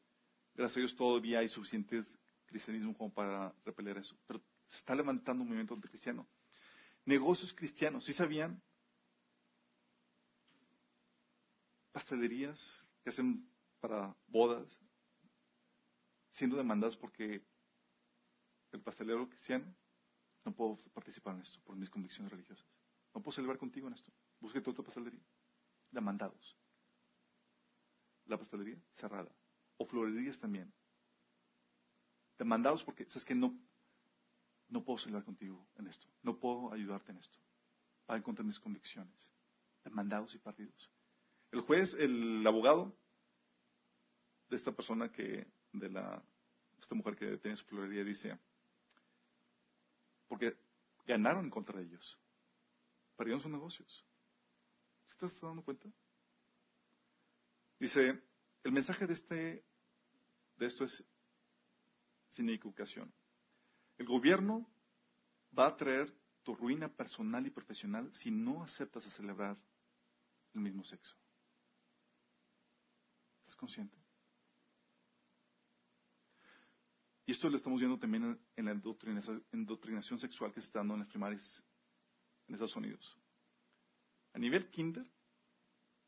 gracias 0.54 0.78
a 0.78 0.80
Dios, 0.80 0.96
todavía 0.96 1.40
hay 1.40 1.50
suficientes 1.50 2.20
cristianismo 2.46 2.96
como 2.96 3.12
para 3.12 3.52
repeler 3.66 3.98
eso. 3.98 4.16
Pero 4.28 4.44
se 4.68 4.78
está 4.78 4.94
levantando 4.94 5.42
un 5.42 5.48
movimiento 5.48 5.74
anticristiano. 5.74 6.30
Negocios 7.04 7.52
cristianos, 7.52 8.06
¿sí 8.06 8.14
sabían? 8.14 8.62
Pastelerías 11.92 12.86
que 13.04 13.10
hacen 13.10 13.52
para 13.80 14.16
bodas, 14.28 14.80
siendo 16.30 16.58
demandadas 16.58 16.96
porque 16.96 17.44
el 18.72 18.82
pastelero 18.82 19.28
cristiano 19.28 19.74
no 20.46 20.56
puedo 20.56 20.78
participar 20.94 21.36
en 21.36 21.42
esto 21.42 21.60
por 21.64 21.76
mis 21.76 21.90
convicciones 21.90 22.32
religiosas. 22.32 22.66
No 23.14 23.22
puedo 23.22 23.36
celebrar 23.36 23.60
contigo 23.60 23.88
en 23.88 23.94
esto. 23.94 24.12
Busque 24.40 24.62
tu 24.62 24.72
otra 24.72 24.84
pastelería. 24.84 25.24
Demandados. 25.92 26.58
La 28.26 28.38
pastelería 28.38 28.82
cerrada. 28.94 29.32
O 29.78 29.86
florerías 29.86 30.40
también. 30.40 30.74
Demandados 32.38 32.84
porque 32.84 33.06
sabes 33.06 33.26
que 33.26 33.36
no, 33.36 33.60
no 34.70 34.84
puedo 34.84 34.98
celebrar 34.98 35.26
contigo 35.26 35.68
en 35.76 35.88
esto. 35.88 36.08
No 36.24 36.40
puedo 36.40 36.74
ayudarte 36.74 37.12
en 37.12 37.18
esto. 37.18 37.40
Va 38.10 38.16
en 38.16 38.24
contra 38.24 38.44
mis 38.44 38.60
convicciones. 38.60 39.32
Demandados 39.84 40.34
y 40.34 40.40
partidos. 40.40 40.92
El 41.52 41.62
juez, 41.62 41.94
el 41.96 42.46
abogado 42.48 42.98
de 44.50 44.56
esta 44.56 44.72
persona 44.72 45.12
que, 45.12 45.46
de 45.74 45.90
la, 45.90 46.24
esta 46.82 46.96
mujer 46.96 47.16
que 47.16 47.38
tiene 47.38 47.58
su 47.58 47.66
florería 47.66 48.04
dice, 48.04 48.40
porque 50.32 50.58
ganaron 51.06 51.44
en 51.44 51.52
contra 51.52 51.78
de 51.78 51.84
ellos. 51.84 52.18
Perdieron 53.18 53.42
sus 53.42 53.52
negocios. 53.52 54.06
¿Se 55.06 55.26
está 55.26 55.46
dando 55.46 55.62
cuenta? 55.62 55.92
Dice, 57.78 58.24
el 58.64 58.72
mensaje 58.72 59.08
de, 59.08 59.14
este, 59.14 59.66
de 60.56 60.66
esto 60.66 60.86
es 60.86 61.04
sin 62.30 62.50
equivocación. 62.50 63.14
El 63.98 64.06
gobierno 64.06 64.66
va 65.58 65.68
a 65.68 65.76
traer 65.76 66.16
tu 66.44 66.56
ruina 66.56 66.88
personal 66.88 67.46
y 67.46 67.50
profesional 67.50 68.10
si 68.14 68.32
no 68.32 68.64
aceptas 68.64 69.06
a 69.06 69.12
celebrar 69.12 69.58
el 70.54 70.62
mismo 70.62 70.86
sexo. 70.86 71.18
¿Estás 73.42 73.58
consciente? 73.58 74.01
Y 77.32 77.34
esto 77.34 77.50
lo 77.50 77.56
estamos 77.56 77.80
viendo 77.80 77.98
también 77.98 78.38
en 78.58 78.66
la 78.66 78.74
indoctrinación, 79.54 80.20
sexual 80.20 80.52
que 80.52 80.60
se 80.60 80.68
está 80.68 80.80
dando 80.80 80.96
en 80.96 81.00
las 81.00 81.08
primarias 81.08 81.64
en 82.46 82.56
Estados 82.56 82.76
Unidos. 82.76 83.18
A 84.34 84.38
nivel 84.38 84.70
kinder, 84.70 85.10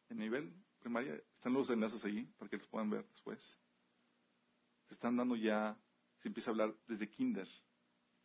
a 0.09 0.13
nivel 0.15 0.53
primaria, 0.79 1.15
están 1.33 1.53
los 1.53 1.69
enlaces 1.69 2.03
ahí 2.03 2.25
para 2.37 2.49
que 2.49 2.57
los 2.57 2.67
puedan 2.67 2.89
ver 2.89 3.07
después. 3.07 3.57
Se 4.89 4.95
están 4.95 5.15
dando 5.15 5.37
ya, 5.37 5.79
se 6.17 6.27
empieza 6.27 6.49
a 6.49 6.51
hablar 6.51 6.75
desde 6.87 7.09
kinder 7.09 7.47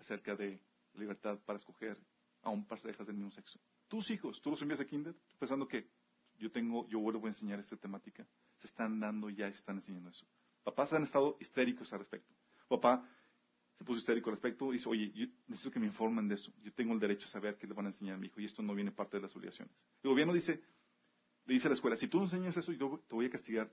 acerca 0.01 0.35
de 0.35 0.61
libertad 0.95 1.39
para 1.47 1.61
escoger 1.61 2.05
a 2.43 2.51
un 2.51 2.67
parejas 2.67 3.07
del 3.07 3.15
mismo 3.15 3.31
sexo. 3.31 3.61
Tus 3.87 4.11
hijos, 4.11 4.43
tú 4.43 4.51
los 4.51 4.61
envías 4.61 4.81
a 4.81 4.87
kinder 4.87 5.15
pensando 5.39 5.69
que 5.69 5.89
yo 6.37 6.51
tengo, 6.51 6.89
yo 6.89 6.99
voy 6.99 7.15
a 7.15 7.29
enseñar 7.29 7.61
esta 7.61 7.77
temática. 7.77 8.27
Se 8.57 8.67
están 8.67 8.99
dando 8.99 9.31
ya, 9.31 9.49
se 9.53 9.59
están 9.59 9.77
enseñando 9.77 10.11
eso. 10.11 10.27
Papás 10.65 10.93
han 10.93 11.05
estado 11.05 11.37
histéricos 11.39 11.93
al 11.93 12.01
respecto. 12.01 12.35
Papá 12.69 13.09
se 13.75 13.85
puso 13.85 13.99
histérico 13.99 14.31
al 14.31 14.37
respecto 14.37 14.71
y 14.71 14.77
dice, 14.77 14.89
oye, 14.89 15.13
yo 15.13 15.27
necesito 15.47 15.71
que 15.71 15.79
me 15.79 15.87
informen 15.87 16.29
de 16.29 16.35
eso. 16.35 16.53
Yo 16.63 16.73
tengo 16.73 16.95
el 16.95 17.01
derecho 17.01 17.27
a 17.27 17.31
saber 17.31 17.57
qué 17.57 17.67
le 17.67 17.75
van 17.75 17.87
a 17.87 17.89
enseñar 17.91 18.17
a 18.17 18.19
mi 18.19 18.27
hijo 18.27 18.41
y 18.41 18.45
esto 18.45 18.63
no 18.63 18.75
viene 18.75 18.91
parte 18.91 19.17
de 19.17 19.23
las 19.23 19.35
obligaciones. 19.37 19.75
El 20.03 20.11
gobierno 20.11 20.33
dice, 20.33 20.63
le 21.45 21.55
dice 21.55 21.69
a 21.69 21.71
la 21.71 21.75
escuela, 21.75 21.97
si 21.97 22.09
tú 22.09 22.19
no 22.19 22.25
enseñas 22.25 22.57
eso, 22.57 22.73
yo 22.73 23.03
te 23.09 23.15
voy 23.15 23.27
a 23.27 23.31
castigar 23.31 23.73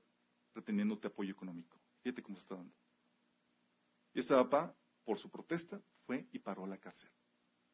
reteniéndote 0.53 1.07
apoyo 1.07 1.31
económico. 1.31 1.77
Fíjate 2.03 2.21
cómo 2.21 2.37
se 2.37 2.43
está 2.43 2.55
dando. 2.55 2.73
Y 4.13 4.19
este 4.19 4.33
papá, 4.33 4.73
por 5.03 5.17
su 5.19 5.29
protesta, 5.29 5.81
fue 6.05 6.27
y 6.31 6.39
paró 6.39 6.63
a 6.63 6.67
la 6.67 6.77
cárcel. 6.77 7.09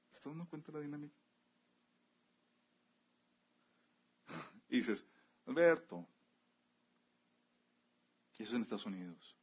¿Te 0.09 0.17
estás 0.17 0.31
dando 0.31 0.47
cuenta 0.47 0.71
de 0.71 0.77
la 0.79 0.83
dinámica? 0.85 1.15
Y 4.69 4.77
dices, 4.77 5.05
Alberto, 5.45 6.07
eso 8.33 8.43
es 8.43 8.53
en 8.53 8.61
Estados 8.61 8.85
Unidos. 8.85 9.35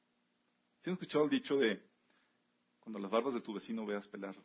¿Sí 0.80 0.90
han 0.90 0.94
escuchado 0.94 1.24
el 1.24 1.30
dicho 1.30 1.56
de 1.56 1.82
cuando 2.80 2.98
las 2.98 3.10
barbas 3.10 3.34
de 3.34 3.40
tu 3.40 3.52
vecino 3.52 3.84
veas 3.84 4.06
pelar, 4.08 4.36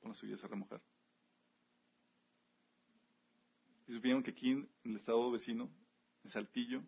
con 0.00 0.10
las 0.10 0.18
suyas 0.18 0.42
a 0.42 0.48
remojar? 0.48 0.82
Y 3.86 3.92
supieron 3.92 4.22
que 4.22 4.32
aquí 4.32 4.50
en 4.50 4.68
el 4.84 4.96
estado 4.96 5.30
vecino, 5.30 5.70
en 6.24 6.30
Saltillo, 6.30 6.82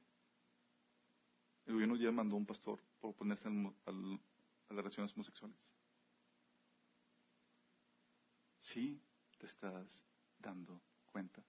el 1.66 1.74
gobierno 1.74 1.96
ya 1.96 2.10
mandó 2.10 2.34
a 2.34 2.38
un 2.38 2.46
pastor 2.46 2.80
por 2.98 3.10
oponerse 3.10 3.46
a 3.46 3.92
las 3.92 4.20
relaciones 4.68 5.12
homosexuales. 5.12 5.72
Sí, 8.58 9.00
te 9.38 9.46
estás 9.46 10.04
dando 10.38 10.80
cuenta. 11.06 11.42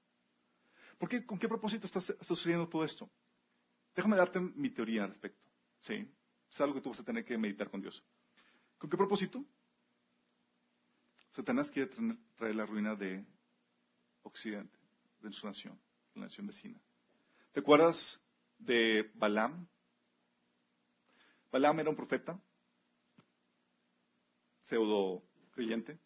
¿Por 0.99 1.09
qué, 1.09 1.25
¿Con 1.25 1.39
qué 1.39 1.47
propósito 1.47 1.87
está 1.87 2.01
sucediendo 2.21 2.67
todo 2.67 2.83
esto? 2.83 3.09
Déjame 3.95 4.17
darte 4.17 4.39
mi 4.39 4.69
teoría 4.69 5.03
al 5.03 5.09
respecto. 5.09 5.49
¿sí? 5.81 6.07
Es 6.51 6.61
algo 6.61 6.75
que 6.75 6.81
tú 6.81 6.89
vas 6.89 6.99
a 6.99 7.03
tener 7.03 7.23
que 7.23 7.37
meditar 7.37 7.69
con 7.69 7.81
Dios. 7.81 8.03
¿Con 8.77 8.89
qué 8.89 8.97
propósito? 8.97 9.43
Satanás 11.31 11.69
quiere 11.69 11.91
traer 12.35 12.55
la 12.55 12.65
ruina 12.65 12.95
de 12.95 13.25
Occidente, 14.23 14.77
de 15.21 15.31
su 15.31 15.45
nación, 15.45 15.79
la 16.15 16.23
nación 16.23 16.47
vecina. 16.47 16.79
¿Te 17.51 17.59
acuerdas 17.59 18.19
de 18.57 19.11
Balaam? 19.15 19.67
Balaam 21.51 21.79
era 21.79 21.89
un 21.89 21.95
profeta, 21.95 22.39
pseudo 24.61 25.23
creyente, 25.51 25.99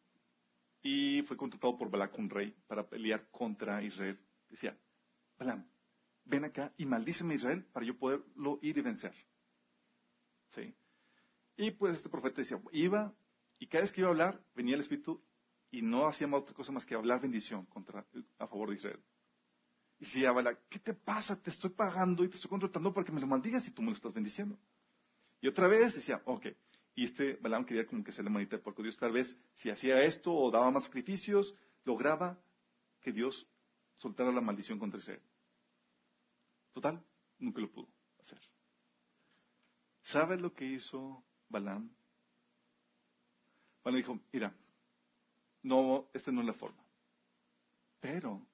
y 0.81 1.21
fue 1.23 1.37
contratado 1.37 1.77
por 1.77 1.89
Balac, 1.89 2.17
un 2.17 2.29
rey, 2.29 2.55
para 2.67 2.87
pelear 2.87 3.29
contra 3.31 3.81
Israel. 3.81 4.19
Decía, 4.49 4.77
Balaam, 5.37 5.65
ven 6.25 6.45
acá 6.45 6.73
y 6.77 6.85
maldíceme 6.85 7.33
a 7.33 7.37
Israel 7.37 7.65
para 7.71 7.85
yo 7.85 7.97
poderlo 7.97 8.59
ir 8.61 8.77
y 8.77 8.81
vencer. 8.81 9.13
¿Sí? 10.53 10.75
Y 11.57 11.71
pues 11.71 11.95
este 11.95 12.09
profeta 12.09 12.41
decía, 12.41 12.61
iba, 12.71 13.13
y 13.59 13.67
cada 13.67 13.83
vez 13.83 13.91
que 13.91 14.01
iba 14.01 14.09
a 14.09 14.11
hablar, 14.11 14.43
venía 14.55 14.75
el 14.75 14.81
Espíritu 14.81 15.23
y 15.71 15.81
no 15.81 16.07
hacía 16.07 16.27
otra 16.33 16.53
cosa 16.53 16.71
más 16.71 16.85
que 16.85 16.95
hablar 16.95 17.21
bendición 17.21 17.65
contra, 17.65 18.05
a 18.37 18.47
favor 18.47 18.69
de 18.69 18.75
Israel. 18.75 18.99
Y 19.99 20.05
decía, 20.05 20.33
¿qué 20.69 20.79
te 20.79 20.93
pasa? 20.93 21.39
Te 21.41 21.49
estoy 21.49 21.69
pagando 21.71 22.23
y 22.23 22.29
te 22.29 22.35
estoy 22.35 22.49
contratando 22.49 22.93
para 22.93 23.05
que 23.05 23.11
me 23.11 23.21
lo 23.21 23.27
maldigas 23.27 23.67
y 23.67 23.71
tú 23.71 23.81
me 23.81 23.89
lo 23.89 23.95
estás 23.95 24.13
bendiciendo. 24.13 24.59
Y 25.41 25.47
otra 25.47 25.67
vez 25.67 25.95
decía, 25.95 26.21
ok. 26.25 26.47
Y 26.95 27.05
este 27.05 27.35
Balaam 27.35 27.65
quería 27.65 27.87
como 27.87 28.03
que 28.03 28.11
hacer 28.11 28.23
la 28.23 28.29
manita 28.29 28.57
porco. 28.59 28.83
Dios 28.83 28.97
tal 28.97 29.11
vez 29.11 29.35
si 29.55 29.69
hacía 29.69 30.03
esto 30.03 30.33
o 30.33 30.51
daba 30.51 30.69
más 30.71 30.83
sacrificios, 30.83 31.55
lograba 31.85 32.39
que 33.01 33.11
Dios 33.11 33.47
soltara 33.95 34.31
la 34.31 34.41
maldición 34.41 34.77
contra 34.77 34.99
Israel. 34.99 35.21
Total, 36.73 37.03
nunca 37.39 37.61
lo 37.61 37.71
pudo 37.71 37.87
hacer. 38.19 38.52
¿Sabes 40.03 40.41
lo 40.41 40.53
que 40.53 40.65
hizo 40.65 41.23
Balaam? 41.49 41.89
Balaam 43.83 43.97
dijo, 43.97 44.19
mira, 44.31 44.53
no, 45.63 46.09
esta 46.13 46.31
no 46.31 46.41
es 46.41 46.47
la 46.47 46.53
forma. 46.53 46.83
Pero, 47.99 48.45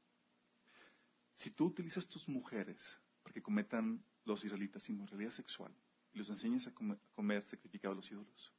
si 1.33 1.49
tú 1.51 1.65
utilizas 1.65 2.07
tus 2.07 2.27
mujeres 2.29 2.99
para 3.23 3.33
que 3.33 3.41
cometan 3.41 4.03
los 4.25 4.43
israelitas 4.43 4.87
inmoralidad 4.89 5.31
sexual 5.31 5.73
y 6.13 6.19
los 6.19 6.29
enseñas 6.29 6.67
a 6.67 6.73
comer, 7.15 7.43
sacrificado 7.45 7.93
a 7.93 7.95
los 7.95 8.11
ídolos, 8.11 8.53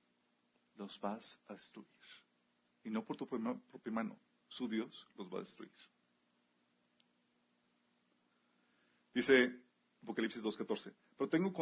los 0.74 1.00
vas 1.00 1.38
a 1.46 1.54
destruir. 1.54 1.88
Y 2.82 2.90
no 2.90 3.04
por 3.04 3.16
tu 3.16 3.28
propia 3.28 3.92
mano, 3.92 4.18
su 4.48 4.68
Dios 4.68 5.06
los 5.14 5.32
va 5.32 5.38
a 5.38 5.42
destruir. 5.42 5.72
Dice 9.14 9.62
Apocalipsis 10.02 10.42
2.14, 10.42 10.92
pero 11.16 11.28
tengo 11.28 11.52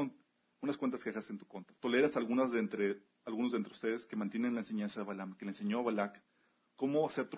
unas 0.61 0.77
cuantas 0.77 1.05
quejas 1.05 1.29
en 1.31 1.39
tu 1.39 1.47
contra. 1.47 1.77
Toleras 1.77 2.17
algunas 2.17 2.51
de 2.51 2.59
entre, 2.59 3.03
algunos 3.25 3.53
de 3.53 3.59
entre 3.59 3.73
ustedes 3.73 4.07
que 4.07 4.17
mantienen 4.17 4.55
la 4.55 4.61
enseñanza 4.61 5.01
de 5.01 5.07
Balaam, 5.07 5.37
que 5.37 5.45
le 5.45 5.53
enseñó 5.53 5.81
a 5.81 5.83
Balac 5.83 6.23
cómo 6.77 7.07
hacer 7.07 7.29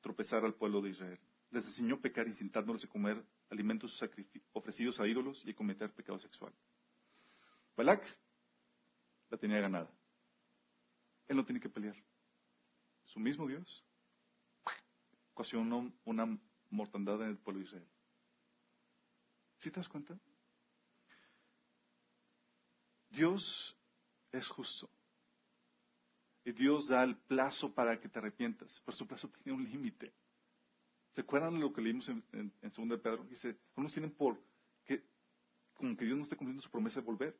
tropezar 0.00 0.44
al 0.44 0.54
pueblo 0.54 0.80
de 0.80 0.90
Israel. 0.90 1.20
Les 1.50 1.64
enseñó 1.66 1.96
a 1.96 2.00
pecar 2.00 2.26
incitándoles 2.26 2.84
a 2.84 2.88
comer 2.88 3.24
alimentos 3.50 4.02
ofrecidos 4.52 4.98
a 4.98 5.06
ídolos 5.06 5.42
y 5.46 5.54
cometer 5.54 5.92
pecado 5.92 6.18
sexual. 6.18 6.52
Balac 7.76 8.04
la 9.30 9.38
tenía 9.38 9.60
ganada. 9.60 9.90
Él 11.28 11.36
no 11.36 11.44
tiene 11.44 11.60
que 11.60 11.68
pelear. 11.68 11.96
Su 13.04 13.20
mismo 13.20 13.46
Dios 13.46 13.84
ocasionó 15.32 15.92
una 16.04 16.38
mortandad 16.70 17.22
en 17.22 17.30
el 17.30 17.38
pueblo 17.38 17.60
de 17.60 17.66
Israel. 17.66 17.88
¿Sí 19.58 19.70
te 19.70 19.80
das 19.80 19.88
cuenta? 19.88 20.18
Dios 23.14 23.76
es 24.32 24.48
justo. 24.48 24.90
Y 26.44 26.52
Dios 26.52 26.88
da 26.88 27.02
el 27.02 27.16
plazo 27.16 27.74
para 27.74 27.98
que 27.98 28.08
te 28.08 28.18
arrepientas, 28.18 28.82
pero 28.84 28.96
su 28.96 29.06
plazo 29.06 29.28
tiene 29.42 29.58
un 29.58 29.64
límite. 29.64 30.12
¿Se 31.12 31.22
acuerdan 31.22 31.54
de 31.54 31.60
lo 31.60 31.72
que 31.72 31.80
leímos 31.80 32.08
en, 32.08 32.24
en, 32.32 32.52
en 32.60 32.70
2 32.70 32.88
de 32.88 32.98
Pedro? 32.98 33.24
Dice, 33.24 33.56
algunos 33.70 33.92
tienen 33.92 34.10
por 34.10 34.38
que, 34.84 35.04
como 35.72 35.96
que 35.96 36.04
Dios 36.04 36.18
no 36.18 36.24
está 36.24 36.36
cumpliendo 36.36 36.62
su 36.62 36.70
promesa 36.70 37.00
de 37.00 37.06
volver. 37.06 37.38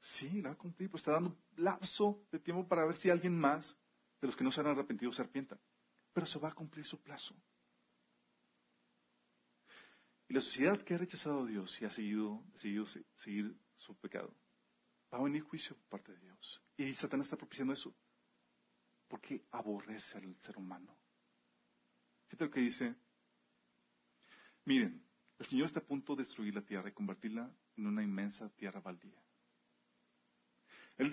Sí, 0.00 0.40
la 0.40 0.48
va 0.48 0.54
a 0.54 0.58
cumplir, 0.58 0.88
pero 0.88 0.98
está 0.98 1.12
dando 1.12 1.36
lapso 1.56 2.26
de 2.32 2.40
tiempo 2.40 2.66
para 2.66 2.84
ver 2.86 2.96
si 2.96 3.08
alguien 3.08 3.38
más 3.38 3.76
de 4.20 4.26
los 4.26 4.34
que 4.34 4.42
no 4.42 4.50
se 4.50 4.60
han 4.60 4.66
arrepentido 4.66 5.12
se 5.12 5.22
arrepienta. 5.22 5.60
Pero 6.12 6.26
se 6.26 6.38
va 6.38 6.48
a 6.48 6.54
cumplir 6.54 6.84
su 6.84 7.00
plazo. 7.00 7.36
Y 10.28 10.34
la 10.34 10.40
sociedad 10.40 10.82
que 10.82 10.94
ha 10.94 10.98
rechazado 10.98 11.44
a 11.44 11.46
Dios 11.46 11.80
y 11.80 11.84
ha 11.84 11.90
seguido, 11.90 12.42
seguido 12.56 12.86
seguir 13.16 13.54
su 13.74 13.94
pecado, 13.96 14.34
va 15.12 15.18
a 15.18 15.22
venir 15.22 15.42
juicio 15.42 15.76
por 15.76 16.00
parte 16.00 16.12
de 16.12 16.20
Dios. 16.20 16.62
Y 16.76 16.92
Satanás 16.94 17.26
está 17.26 17.36
propiciando 17.36 17.72
eso. 17.72 17.94
Porque 19.08 19.44
aborrece 19.50 20.16
al 20.16 20.34
ser 20.40 20.56
humano. 20.56 20.96
Fíjate 22.26 22.44
lo 22.44 22.50
que 22.50 22.60
dice. 22.60 22.94
Miren, 24.64 25.04
el 25.38 25.46
Señor 25.46 25.66
está 25.66 25.80
a 25.80 25.84
punto 25.84 26.14
de 26.14 26.22
destruir 26.22 26.54
la 26.54 26.62
tierra 26.62 26.88
y 26.88 26.92
convertirla 26.92 27.52
en 27.76 27.86
una 27.86 28.02
inmensa 28.02 28.48
tierra 28.50 28.80
baldía. 28.80 29.20
Él, 30.96 31.10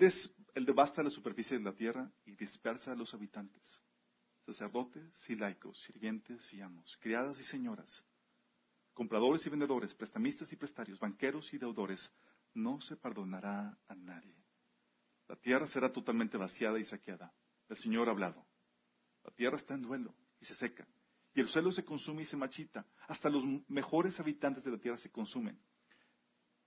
él 0.54 0.64
devasta 0.64 1.02
la 1.02 1.10
superficie 1.10 1.58
de 1.58 1.64
la 1.64 1.74
tierra 1.74 2.10
y 2.24 2.36
dispersa 2.36 2.92
a 2.92 2.94
los 2.94 3.12
habitantes, 3.12 3.82
sacerdotes 4.46 5.28
y 5.28 5.34
laicos, 5.34 5.82
sirvientes 5.82 6.52
y 6.52 6.60
amos, 6.60 6.96
criadas 7.00 7.40
y 7.40 7.44
señoras, 7.44 8.04
compradores 8.92 9.44
y 9.46 9.50
vendedores, 9.50 9.94
prestamistas 9.94 10.52
y 10.52 10.56
prestarios, 10.56 10.98
banqueros 10.98 11.52
y 11.52 11.58
deudores, 11.58 12.10
no 12.54 12.80
se 12.80 12.96
perdonará 12.96 13.78
a 13.88 13.94
nadie. 13.94 14.36
La 15.28 15.36
tierra 15.36 15.66
será 15.66 15.92
totalmente 15.92 16.36
vaciada 16.36 16.78
y 16.78 16.84
saqueada. 16.84 17.32
El 17.68 17.76
Señor 17.76 18.08
ha 18.08 18.12
hablado. 18.12 18.46
La 19.24 19.30
tierra 19.30 19.56
está 19.56 19.74
en 19.74 19.82
duelo 19.82 20.14
y 20.40 20.44
se 20.44 20.54
seca. 20.54 20.86
Y 21.34 21.40
el 21.40 21.48
suelo 21.48 21.70
se 21.70 21.84
consume 21.84 22.22
y 22.22 22.26
se 22.26 22.36
machita. 22.36 22.84
Hasta 23.06 23.30
los 23.30 23.44
mejores 23.68 24.18
habitantes 24.18 24.64
de 24.64 24.72
la 24.72 24.78
tierra 24.78 24.98
se 24.98 25.10
consumen. 25.10 25.60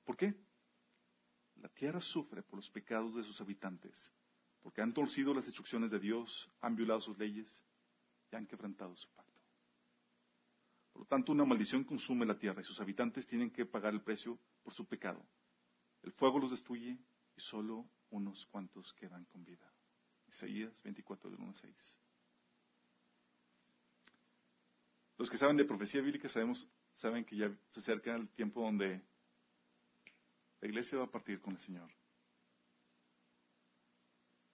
¿Por 0.05 0.15
qué? 0.15 0.33
La 1.55 1.69
tierra 1.69 1.99
sufre 1.99 2.41
por 2.43 2.57
los 2.57 2.69
pecados 2.69 3.15
de 3.15 3.23
sus 3.23 3.39
habitantes, 3.41 4.11
porque 4.61 4.81
han 4.81 4.93
torcido 4.93 5.33
las 5.33 5.45
instrucciones 5.45 5.91
de 5.91 5.99
Dios, 5.99 6.49
han 6.61 6.75
violado 6.75 7.01
sus 7.01 7.17
leyes 7.17 7.63
y 8.31 8.35
han 8.35 8.47
quebrantado 8.47 8.95
su 8.95 9.09
pacto. 9.13 9.41
Por 10.91 11.01
lo 11.01 11.05
tanto, 11.07 11.31
una 11.31 11.45
maldición 11.45 11.83
consume 11.83 12.25
la 12.25 12.37
tierra 12.37 12.61
y 12.61 12.63
sus 12.63 12.79
habitantes 12.79 13.25
tienen 13.27 13.51
que 13.51 13.65
pagar 13.65 13.93
el 13.93 14.01
precio 14.01 14.39
por 14.63 14.73
su 14.73 14.87
pecado. 14.87 15.25
El 16.03 16.11
fuego 16.11 16.39
los 16.39 16.51
destruye 16.51 16.97
y 17.35 17.41
solo 17.41 17.89
unos 18.09 18.45
cuantos 18.47 18.93
quedan 18.93 19.25
con 19.25 19.43
vida. 19.43 19.73
Isaías 20.27 20.81
24 20.83 21.29
del 21.29 21.39
1 21.39 21.49
al 21.49 21.55
6. 21.55 21.97
Los 25.17 25.29
que 25.29 25.37
saben 25.37 25.57
de 25.57 25.65
profecía 25.65 26.01
bíblica 26.01 26.27
sabemos, 26.27 26.67
saben 26.93 27.23
que 27.23 27.37
ya 27.37 27.55
se 27.69 27.79
acerca 27.79 28.15
el 28.15 28.27
tiempo 28.29 28.61
donde 28.61 29.01
la 30.59 30.67
iglesia 30.67 30.97
va 30.97 31.05
a 31.05 31.11
partir 31.11 31.39
con 31.39 31.53
el 31.53 31.59
Señor. 31.59 31.89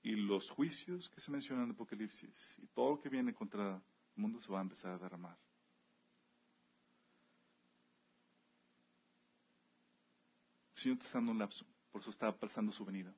Y 0.02 0.16
los 0.16 0.50
juicios 0.50 1.10
que 1.10 1.20
se 1.20 1.32
mencionan 1.32 1.66
en 1.66 1.72
Apocalipsis 1.72 2.56
y 2.60 2.68
todo 2.68 2.92
lo 2.92 3.00
que 3.00 3.10
viene 3.10 3.34
contra 3.34 3.76
el 3.76 4.22
mundo 4.22 4.40
se 4.40 4.52
va 4.52 4.60
a 4.60 4.64
empezar 4.64 4.92
a 4.92 4.98
derramar. 4.98 5.38
El 10.80 10.84
Señor 10.84 10.98
está 11.02 11.18
dando 11.18 11.34
un 11.34 11.40
lapso, 11.40 11.66
por 11.92 12.00
eso 12.00 12.10
está 12.10 12.30
aplazando 12.30 12.72
su 12.72 12.86
venida, 12.86 13.14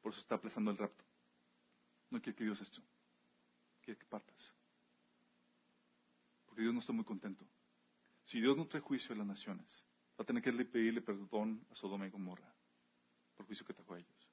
por 0.00 0.12
eso 0.12 0.20
está 0.20 0.36
aplazando 0.36 0.70
el 0.70 0.78
rapto. 0.78 1.04
No 2.08 2.22
quiere 2.22 2.36
que 2.36 2.44
Dios 2.44 2.60
esto, 2.60 2.80
quiere 3.82 3.98
que 3.98 4.06
partas. 4.06 4.54
Porque 6.46 6.62
Dios 6.62 6.72
no 6.72 6.78
está 6.78 6.92
muy 6.92 7.04
contento. 7.04 7.44
Si 8.22 8.40
Dios 8.40 8.56
no 8.56 8.64
trae 8.68 8.80
juicio 8.80 9.12
a 9.12 9.18
las 9.18 9.26
naciones, 9.26 9.84
va 10.10 10.22
a 10.22 10.24
tener 10.24 10.40
que 10.40 10.52
pedirle 10.52 11.02
perdón 11.02 11.66
a 11.72 11.74
Sodoma 11.74 12.06
y 12.06 12.10
Gomorra 12.10 12.54
por 13.34 13.44
juicio 13.44 13.66
que 13.66 13.74
trajo 13.74 13.94
a 13.94 13.98
ellos. 13.98 14.28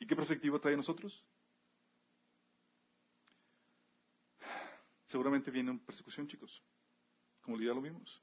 ¿Y 0.00 0.06
qué 0.06 0.14
perspectiva 0.14 0.60
trae 0.60 0.74
a 0.74 0.76
nosotros? 0.76 1.24
Seguramente 5.08 5.50
viene 5.50 5.70
una 5.70 5.80
persecución, 5.80 6.28
chicos, 6.28 6.62
como 7.40 7.58
ya 7.58 7.72
lo 7.72 7.80
vimos. 7.80 8.22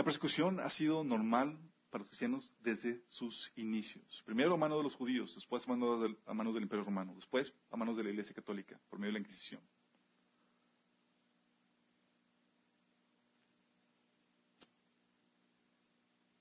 La 0.00 0.04
persecución 0.04 0.60
ha 0.60 0.70
sido 0.70 1.04
normal 1.04 1.60
para 1.90 2.00
los 2.00 2.08
cristianos 2.08 2.54
desde 2.60 3.04
sus 3.10 3.52
inicios. 3.56 4.22
Primero 4.24 4.54
a 4.54 4.56
manos 4.56 4.78
de 4.78 4.84
los 4.84 4.96
judíos, 4.96 5.34
después 5.34 5.68
a 5.68 5.76
manos, 5.76 6.00
del, 6.00 6.54
del 6.54 6.62
Imperio 6.62 6.86
Romano, 6.86 7.14
después 7.14 7.54
a 7.70 7.76
manos 7.76 7.98
de 7.98 8.04
la 8.04 8.08
Iglesia 8.08 8.34
Católica, 8.34 8.80
por 8.88 8.98
medio 8.98 9.10
de 9.10 9.12
la 9.12 9.18
Inquisición. 9.18 9.60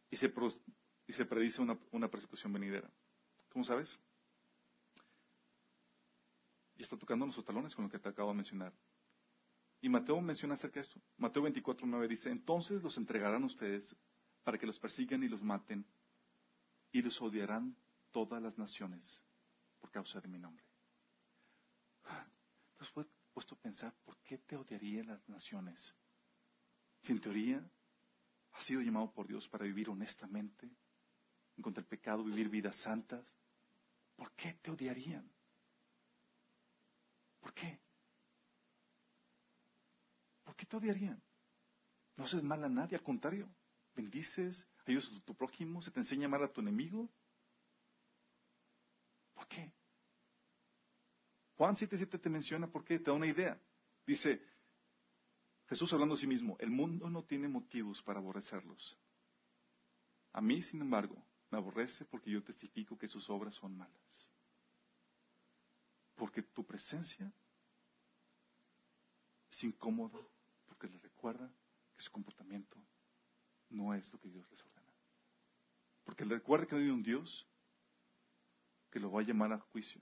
Y 0.10 0.16
se, 0.16 0.34
y 1.08 1.12
se 1.12 1.26
predice 1.26 1.62
una, 1.62 1.78
una 1.92 2.10
persecución 2.10 2.54
venidera. 2.54 2.90
¿Cómo 3.50 3.66
sabes? 3.66 4.00
Y 6.78 6.84
está 6.84 6.98
tocando 6.98 7.26
los 7.26 7.44
talones 7.44 7.76
con 7.76 7.84
lo 7.84 7.92
que 7.92 8.00
te 8.00 8.08
acabo 8.08 8.30
de 8.30 8.38
mencionar. 8.38 8.72
Y 9.82 9.90
Mateo 9.90 10.20
menciona 10.22 10.56
acerca 10.56 10.76
de 10.76 10.82
esto. 10.82 11.02
Mateo 11.18 11.44
24, 11.44 11.88
9 11.88 12.08
dice, 12.08 12.30
entonces 12.30 12.84
los 12.84 12.98
entregarán 12.98 13.44
ustedes 13.44 13.96
para 14.44 14.58
que 14.58 14.66
los 14.66 14.80
persigan 14.80 15.24
y 15.24 15.28
los 15.28 15.42
maten, 15.42 15.86
y 16.92 17.02
los 17.02 17.22
odiarán 17.22 17.76
todas 18.12 18.42
las 18.42 18.58
naciones 18.58 19.24
por 19.80 19.92
causa 19.92 20.20
de 20.20 20.28
mi 20.28 20.40
nombre. 20.40 20.66
Entonces 22.72 22.94
fue 22.94 23.06
puesto 23.34 23.56
a 23.56 23.60
pensar, 23.60 23.94
¿por 24.04 24.18
qué 24.18 24.40
te 24.40 24.56
odiarían 24.56 25.08
las 25.08 25.28
naciones? 25.30 25.96
Si 27.02 27.14
en 27.14 27.22
teoría 27.22 27.72
has 28.54 28.64
sido 28.64 28.82
llamado 28.82 29.12
por 29.12 29.28
Dios 29.28 29.48
para 29.48 29.66
vivir 29.66 29.90
honestamente, 29.90 30.70
en 31.56 31.64
contra 31.64 31.84
pecado, 31.84 32.24
vivir 32.24 32.50
vidas 32.50 32.76
santas, 32.78 33.26
¿por 34.16 34.32
qué 34.34 34.54
te 34.62 34.72
odiarían? 34.72 35.30
¿Por 37.40 37.54
qué? 37.54 37.80
¿Por 40.60 40.66
qué 40.68 40.72
te 40.72 40.76
odiarían? 40.76 41.24
No 42.18 42.26
haces 42.26 42.44
mal 42.44 42.62
a 42.62 42.68
nadie, 42.68 42.98
al 42.98 43.04
contrario. 43.04 43.50
Bendices, 43.96 44.68
ayudas 44.86 45.10
a 45.16 45.22
tu 45.22 45.34
prójimo, 45.34 45.82
se 45.82 45.90
te 45.90 46.02
enseña 46.02 46.24
a 46.24 46.26
amar 46.26 46.44
a 46.44 46.52
tu 46.52 46.60
enemigo. 46.60 47.10
¿Por 49.34 49.48
qué? 49.48 49.72
Juan 51.56 51.78
7.7 51.78 52.20
te 52.20 52.30
menciona 52.30 52.68
por 52.68 52.84
qué, 52.84 53.00
te 53.00 53.06
da 53.06 53.14
una 53.14 53.28
idea. 53.28 53.58
Dice, 54.06 54.42
Jesús 55.70 55.94
hablando 55.94 56.16
a 56.16 56.18
sí 56.18 56.28
mismo, 56.28 56.58
el 56.60 56.72
mundo 56.72 57.10
no 57.10 57.24
tiene 57.24 57.48
motivos 57.48 58.04
para 58.04 58.20
aborrecerlos. 58.20 58.98
A 60.34 60.42
mí, 60.42 60.62
sin 60.62 60.82
embargo, 60.82 61.26
me 61.52 61.58
aborrece 61.58 62.04
porque 62.04 62.32
yo 62.32 62.44
testifico 62.44 62.98
que 62.98 63.08
sus 63.08 63.30
obras 63.30 63.56
son 63.56 63.78
malas. 63.78 64.30
Porque 66.16 66.42
tu 66.42 66.66
presencia 66.66 67.32
es 69.50 69.64
incómoda, 69.64 70.20
porque 70.80 70.96
le 70.96 71.00
recuerda 71.02 71.52
que 71.94 72.02
su 72.02 72.10
comportamiento 72.10 72.78
no 73.70 73.94
es 73.94 74.12
lo 74.14 74.20
que 74.20 74.30
Dios 74.30 74.50
les 74.50 74.64
ordena. 74.64 74.94
Porque 76.06 76.24
le 76.24 76.36
recuerda 76.36 76.66
que 76.66 76.76
no 76.76 76.82
hay 76.82 76.88
un 76.88 77.04
Dios 77.04 77.46
que 78.90 79.02
lo 79.02 79.12
va 79.12 79.20
a 79.20 79.26
llamar 79.26 79.52
a 79.52 79.60
juicio. 79.60 80.02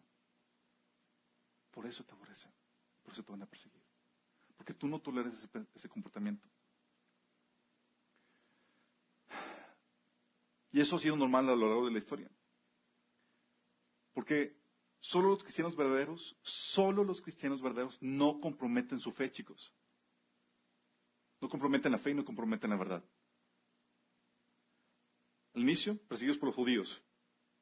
Por 1.71 1.87
eso 1.87 2.03
te 2.03 2.11
aborrecen, 2.11 2.51
por 3.01 3.11
eso 3.11 3.23
te 3.23 3.31
van 3.31 3.41
a 3.41 3.47
perseguir. 3.47 3.81
Porque 4.55 4.75
tú 4.75 4.87
no 4.87 5.01
toleras 5.01 5.33
ese, 5.33 5.49
ese 5.73 5.89
comportamiento. 5.89 6.47
Y 10.71 10.79
eso 10.79 10.95
ha 10.95 10.99
sido 10.99 11.15
normal 11.15 11.49
a 11.49 11.55
lo 11.55 11.67
largo 11.67 11.85
de 11.85 11.91
la 11.91 11.99
historia. 11.99 12.29
Porque 14.13 14.55
solo 14.99 15.29
los 15.29 15.43
cristianos 15.43 15.75
verdaderos, 15.75 16.37
solo 16.43 17.03
los 17.03 17.19
cristianos 17.19 17.63
verdaderos 17.63 17.97
no 17.99 18.39
comprometen 18.39 18.99
su 18.99 19.11
fe, 19.11 19.31
chicos. 19.31 19.73
No 21.39 21.49
comprometen 21.49 21.91
la 21.91 21.97
fe 21.97 22.11
y 22.11 22.13
no 22.13 22.25
comprometen 22.25 22.69
la 22.69 22.77
verdad. 22.77 23.03
Al 25.53 25.61
inicio, 25.61 25.97
perseguidos 26.07 26.37
por 26.37 26.47
los 26.47 26.55
judíos, 26.55 27.01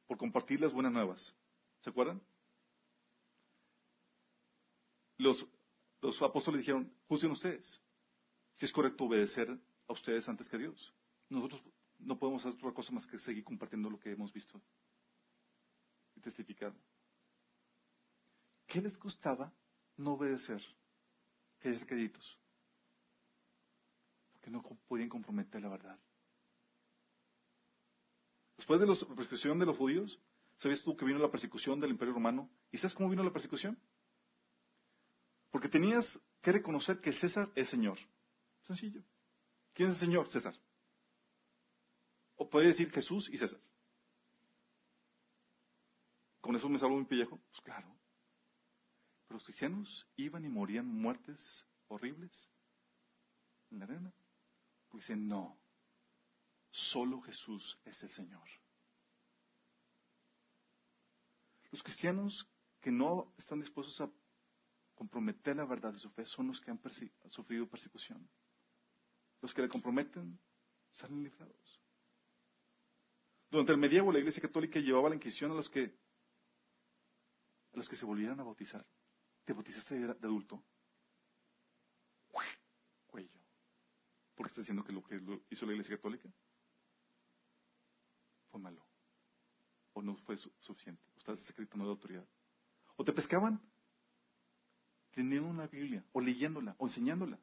por 0.08 0.18
compartir 0.18 0.60
las 0.60 0.74
buenas 0.74 0.92
nuevas. 0.92 1.36
¿Se 1.80 1.90
acuerdan? 1.90 2.22
Los, 5.18 5.48
los 6.02 6.22
apóstoles 6.22 6.60
dijeron, 6.60 6.94
juzguen 7.08 7.32
ustedes, 7.32 7.82
si 8.54 8.66
es 8.66 8.72
correcto 8.72 9.06
obedecer 9.06 9.50
a 9.88 9.94
ustedes 9.94 10.28
antes 10.28 10.50
que 10.50 10.58
a 10.58 10.60
Dios. 10.60 10.94
Nosotros 11.30 11.62
no 12.00 12.20
podemos 12.20 12.46
hacer 12.46 12.58
otra 12.58 12.74
cosa 12.74 12.92
más 12.92 13.08
que 13.08 13.20
seguir 13.20 13.44
compartiendo 13.44 13.90
lo 13.90 14.00
que 14.00 14.12
hemos 14.12 14.32
visto 14.34 14.62
y 16.16 16.22
testificado. 16.22 16.76
¿Qué 18.68 18.82
les 18.82 18.98
costaba 18.98 19.54
no 19.98 20.14
obedecer? 20.14 20.62
Que 21.60 21.70
es 21.70 21.86
Porque 24.46 24.52
no 24.52 24.80
podían 24.88 25.10
comprometer 25.10 25.60
la 25.60 25.70
verdad. 25.70 26.00
Después 28.58 28.80
de 28.80 28.86
la 28.86 28.94
persecución 29.16 29.58
de 29.58 29.66
los 29.66 29.76
judíos, 29.76 30.20
¿sabes 30.58 30.84
tú 30.84 30.96
que 30.96 31.04
vino 31.04 31.18
la 31.18 31.32
persecución 31.32 31.80
del 31.80 31.90
imperio 31.90 32.14
romano? 32.14 32.48
¿Y 32.72 32.78
sabes 32.78 32.94
cómo 32.94 33.10
vino 33.10 33.24
la 33.24 33.34
persecución? 33.34 33.76
Porque 35.50 35.68
tenías 35.68 36.20
que 36.44 36.52
reconocer 36.52 37.02
que 37.02 37.12
César 37.14 37.52
es 37.56 37.70
Señor. 37.70 37.98
Sencillo. 38.62 39.02
¿Quién 39.74 39.90
es 39.90 39.96
el 39.96 40.08
Señor? 40.08 40.30
César. 40.30 40.54
O 42.36 42.48
puede 42.48 42.68
decir 42.68 42.92
Jesús 42.92 43.28
y 43.32 43.40
César. 43.40 43.60
¿Con 46.40 46.56
eso 46.56 46.70
me 46.70 46.78
salvo 46.78 46.98
mi 46.98 47.06
pellejo? 47.06 47.40
Pues 47.50 47.62
claro. 47.62 47.88
Pero 49.28 49.38
los 49.38 49.44
cristianos 49.44 50.08
iban 50.18 50.46
y 50.46 50.50
morían 50.50 50.86
muertes 50.86 51.66
horribles 51.88 52.48
en 53.72 53.80
la 53.80 53.86
arena. 53.86 54.14
Dicen, 54.96 55.28
no, 55.28 55.58
solo 56.72 57.22
Jesús 57.22 57.78
es 57.86 58.02
el 58.04 58.10
Señor. 58.12 58.48
Los 61.72 61.84
cristianos 61.84 62.48
que 62.80 62.92
no 62.92 63.34
están 63.38 63.60
dispuestos 63.60 64.00
a 64.00 64.10
comprometer 64.94 65.58
la 65.58 65.66
verdad 65.66 65.92
de 65.92 66.00
su 66.00 66.10
fe 66.12 66.26
son 66.26 66.48
los 66.48 66.62
que 66.62 66.72
han 66.72 66.80
sufrido 67.28 67.68
persecución. 67.68 68.30
Los 69.42 69.54
que 69.54 69.62
le 69.62 69.70
comprometen 69.70 70.40
salen 70.92 71.24
librados. 71.24 71.82
Durante 73.50 73.74
el 73.74 73.78
medievo 73.78 74.12
la 74.12 74.20
Iglesia 74.20 74.42
Católica 74.42 74.80
llevaba 74.80 75.10
la 75.10 75.16
Inquisición 75.16 75.52
a 75.52 75.56
los 75.56 75.70
que 75.70 75.94
a 77.74 77.78
los 77.78 77.90
que 77.90 77.98
se 77.98 78.06
volvieran 78.06 78.40
a 78.40 78.44
bautizar. 78.44 78.86
¿Te 79.44 79.52
bautizaste 79.52 80.00
de, 80.00 80.12
adulto? 80.12 80.64
Cuello. 82.30 83.40
¿Por 84.36 84.46
qué 84.46 84.50
estás 84.50 84.64
diciendo 84.66 84.84
que 84.84 84.92
lo 84.92 85.04
que 85.04 85.22
hizo 85.50 85.66
la 85.66 85.72
Iglesia 85.72 85.96
Católica 85.96 86.30
fue 88.56 88.60
malo. 88.60 88.86
O 89.94 90.02
no 90.02 90.16
fue 90.18 90.38
suficiente. 90.38 91.02
O 91.16 91.18
estás 91.18 91.54
no 91.74 91.84
de 91.86 91.90
autoridad. 91.90 92.28
O 92.98 93.04
te 93.04 93.14
pescaban 93.14 93.62
teniendo 95.12 95.50
una 95.50 95.68
Biblia, 95.68 96.06
o 96.12 96.20
leyéndola, 96.20 96.76
o 96.78 96.88
enseñándola. 96.88 97.40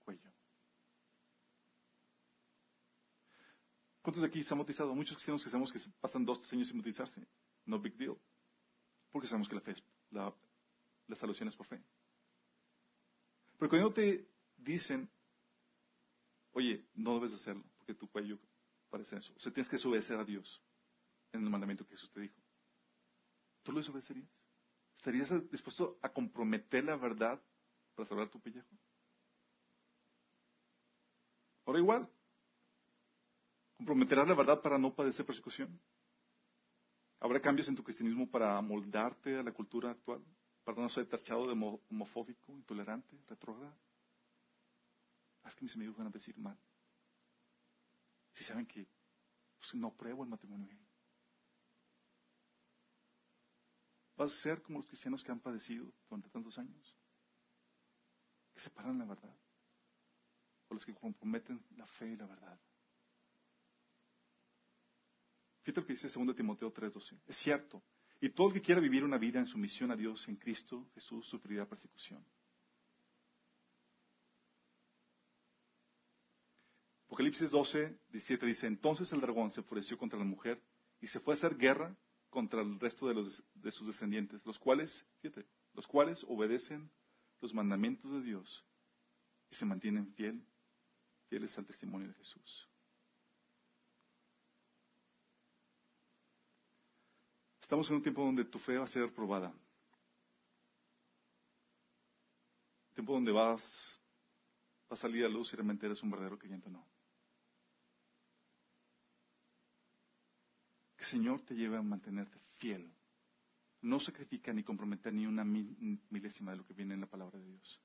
Cuello. 0.00 0.32
¿Cuántos 4.02 4.22
de 4.22 4.28
aquí 4.28 4.42
se 4.42 4.52
han 4.52 4.58
bautizado? 4.58 4.94
Muchos 4.94 5.16
cristianos 5.16 5.44
que 5.44 5.50
sabemos 5.50 5.72
que 5.72 5.78
pasan 6.00 6.24
dos, 6.24 6.40
tres 6.40 6.52
años 6.52 6.66
sin 6.66 6.78
bautizarse. 6.78 7.26
No 7.64 7.78
big 7.78 7.96
deal. 7.96 8.16
Porque 9.10 9.28
sabemos 9.28 9.48
que 9.48 9.54
la 9.54 9.60
fe 9.60 9.74
la, 10.10 10.34
la 11.06 11.16
salvación 11.16 11.48
es 11.48 11.56
por 11.56 11.66
fe. 11.66 11.82
Pero 13.58 13.68
cuando 13.68 13.92
te 13.92 14.28
dicen, 14.56 15.10
oye, 16.52 16.86
no 16.94 17.14
debes 17.14 17.34
hacerlo, 17.34 17.64
porque 17.76 17.94
tu 17.94 18.08
cuello 18.08 18.38
parece 18.90 19.16
eso. 19.16 19.32
O 19.36 19.40
sea, 19.40 19.52
tienes 19.52 19.68
que 19.68 19.88
obedecer 19.88 20.18
a 20.18 20.24
Dios 20.24 20.62
en 21.32 21.42
el 21.42 21.50
mandamiento 21.50 21.84
que 21.84 21.90
Jesús 21.90 22.10
te 22.10 22.20
dijo. 22.20 22.40
¿Tú 23.62 23.72
lo 23.72 23.78
desobedecerías? 23.78 24.28
¿Estarías 24.96 25.50
dispuesto 25.50 25.98
a 26.02 26.08
comprometer 26.08 26.84
la 26.84 26.96
verdad 26.96 27.40
para 27.94 28.08
salvar 28.08 28.28
tu 28.28 28.40
pellejo? 28.40 28.68
Ahora 31.66 31.78
igual, 31.78 32.10
¿Comprometerás 33.78 34.26
la 34.26 34.34
verdad 34.34 34.60
para 34.60 34.76
no 34.76 34.92
padecer 34.92 35.24
persecución? 35.24 35.80
¿Habrá 37.20 37.40
cambios 37.40 37.68
en 37.68 37.76
tu 37.76 37.84
cristianismo 37.84 38.28
para 38.28 38.58
amoldarte 38.58 39.36
a 39.36 39.42
la 39.44 39.52
cultura 39.52 39.92
actual? 39.92 40.20
¿Para 40.64 40.82
no 40.82 40.88
ser 40.88 41.06
tachado 41.06 41.46
de 41.46 41.52
homofóbico, 41.88 42.52
intolerante, 42.52 43.16
retrógrado? 43.28 43.76
Haz 45.48 45.54
que 45.54 45.64
mis 45.64 45.74
amigos 45.76 45.96
van 45.96 46.08
a 46.08 46.10
decir 46.10 46.36
mal. 46.36 46.58
Si 48.34 48.44
saben 48.44 48.66
que 48.66 48.86
pues, 49.58 49.74
no 49.74 49.96
pruebo 49.96 50.22
el 50.22 50.28
matrimonio 50.28 50.68
gay. 50.68 50.86
Vas 54.14 54.30
a 54.30 54.36
ser 54.42 54.60
como 54.60 54.80
los 54.80 54.86
cristianos 54.86 55.24
que 55.24 55.32
han 55.32 55.40
padecido 55.40 55.90
durante 56.06 56.28
tantos 56.28 56.58
años, 56.58 56.94
que 58.52 58.60
separan 58.60 58.98
la 58.98 59.06
verdad, 59.06 59.34
o 60.68 60.74
los 60.74 60.84
que 60.84 60.94
comprometen 60.94 61.64
la 61.76 61.86
fe 61.86 62.08
y 62.08 62.16
la 62.16 62.26
verdad. 62.26 62.60
Fíjate 65.62 65.80
lo 65.80 65.86
que 65.86 65.94
dice 65.94 66.08
2 66.08 66.36
Timoteo 66.36 66.70
3:12. 66.70 67.22
Es 67.26 67.38
cierto. 67.38 67.82
Y 68.20 68.28
todo 68.30 68.48
el 68.48 68.52
que 68.52 68.60
quiera 68.60 68.82
vivir 68.82 69.02
una 69.02 69.16
vida 69.16 69.38
en 69.38 69.46
sumisión 69.46 69.90
a 69.92 69.96
Dios 69.96 70.28
en 70.28 70.36
Cristo 70.36 70.90
Jesús 70.92 71.26
sufrirá 71.26 71.66
persecución. 71.66 72.22
Apocalipsis 77.18 77.50
12, 77.50 77.98
17 78.10 78.46
dice, 78.46 78.68
entonces 78.68 79.12
el 79.12 79.20
dragón 79.20 79.50
se 79.50 79.58
enfureció 79.58 79.98
contra 79.98 80.20
la 80.20 80.24
mujer 80.24 80.62
y 81.00 81.08
se 81.08 81.18
fue 81.18 81.34
a 81.34 81.36
hacer 81.36 81.56
guerra 81.56 81.96
contra 82.30 82.62
el 82.62 82.78
resto 82.78 83.08
de, 83.08 83.14
los, 83.14 83.42
de 83.54 83.72
sus 83.72 83.88
descendientes, 83.88 84.40
los 84.46 84.56
cuales, 84.56 85.04
fíjate, 85.20 85.44
los 85.74 85.84
cuales 85.88 86.24
obedecen 86.28 86.88
los 87.40 87.52
mandamientos 87.52 88.08
de 88.12 88.22
Dios 88.22 88.64
y 89.50 89.56
se 89.56 89.64
mantienen 89.64 90.14
fiel, 90.14 90.46
fieles 91.28 91.58
al 91.58 91.66
testimonio 91.66 92.06
de 92.06 92.14
Jesús. 92.14 92.68
Estamos 97.60 97.90
en 97.90 97.96
un 97.96 98.02
tiempo 98.02 98.24
donde 98.24 98.44
tu 98.44 98.60
fe 98.60 98.78
va 98.78 98.84
a 98.84 98.86
ser 98.86 99.12
probada. 99.12 99.48
Un 102.90 102.94
tiempo 102.94 103.12
donde 103.14 103.32
vas, 103.32 104.00
a 104.90 104.96
salir 104.96 105.24
a 105.24 105.28
luz 105.28 105.52
y 105.52 105.56
realmente 105.56 105.86
eres 105.86 106.00
un 106.02 106.10
verdadero 106.10 106.38
creyente 106.38 106.68
o 106.68 106.70
no. 106.70 106.86
Que 110.96 110.97
el 110.97 110.97
Señor 111.08 111.40
te 111.42 111.54
lleve 111.54 111.76
a 111.76 111.82
mantenerte 111.82 112.38
fiel. 112.58 112.92
No 113.80 113.98
sacrifica 114.00 114.52
ni 114.52 114.62
comprometer 114.62 115.12
ni 115.12 115.26
una 115.26 115.44
milésima 115.44 116.50
de 116.50 116.58
lo 116.58 116.66
que 116.66 116.74
viene 116.74 116.94
en 116.94 117.00
la 117.00 117.06
palabra 117.06 117.38
de 117.38 117.46
Dios. 117.46 117.80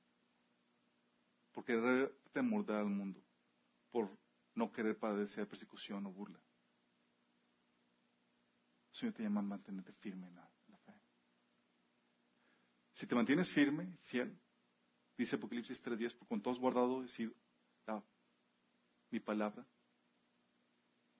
Porque 1.51 2.11
te 2.31 2.41
mordar 2.41 2.77
al 2.77 2.89
mundo 2.89 3.23
por 3.91 4.09
no 4.55 4.71
querer 4.71 4.97
padecer 4.97 5.47
persecución 5.47 6.05
o 6.07 6.11
burla. 6.11 6.39
El 8.91 8.97
Señor 8.97 9.13
te 9.13 9.23
llama 9.23 9.39
a 9.39 9.43
mantenerte 9.43 9.93
firme 9.93 10.27
en 10.27 10.35
la, 10.35 10.49
fe. 10.85 10.93
Si 12.91 13.07
te 13.07 13.15
mantienes 13.15 13.49
firme, 13.49 13.97
fiel, 14.03 14.37
dice 15.17 15.35
Apocalipsis 15.35 15.83
3.10, 15.83 16.17
por 16.17 16.27
cuanto 16.27 16.49
has 16.49 16.59
guardado 16.59 17.01
decir, 17.01 17.35
mi 19.09 19.19
palabra, 19.19 19.65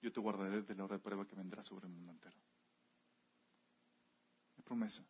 yo 0.04 0.12
te 0.12 0.20
guardaré 0.20 0.62
de 0.62 0.76
la 0.76 0.84
hora 0.84 0.98
de 0.98 1.02
prueba 1.02 1.26
que 1.26 1.34
vendrá 1.34 1.64
sobre 1.64 1.88
el 1.88 1.94
mundo 1.94 2.12
entero. 2.12 2.38
Mi 4.58 4.64
promesa. 4.64 5.02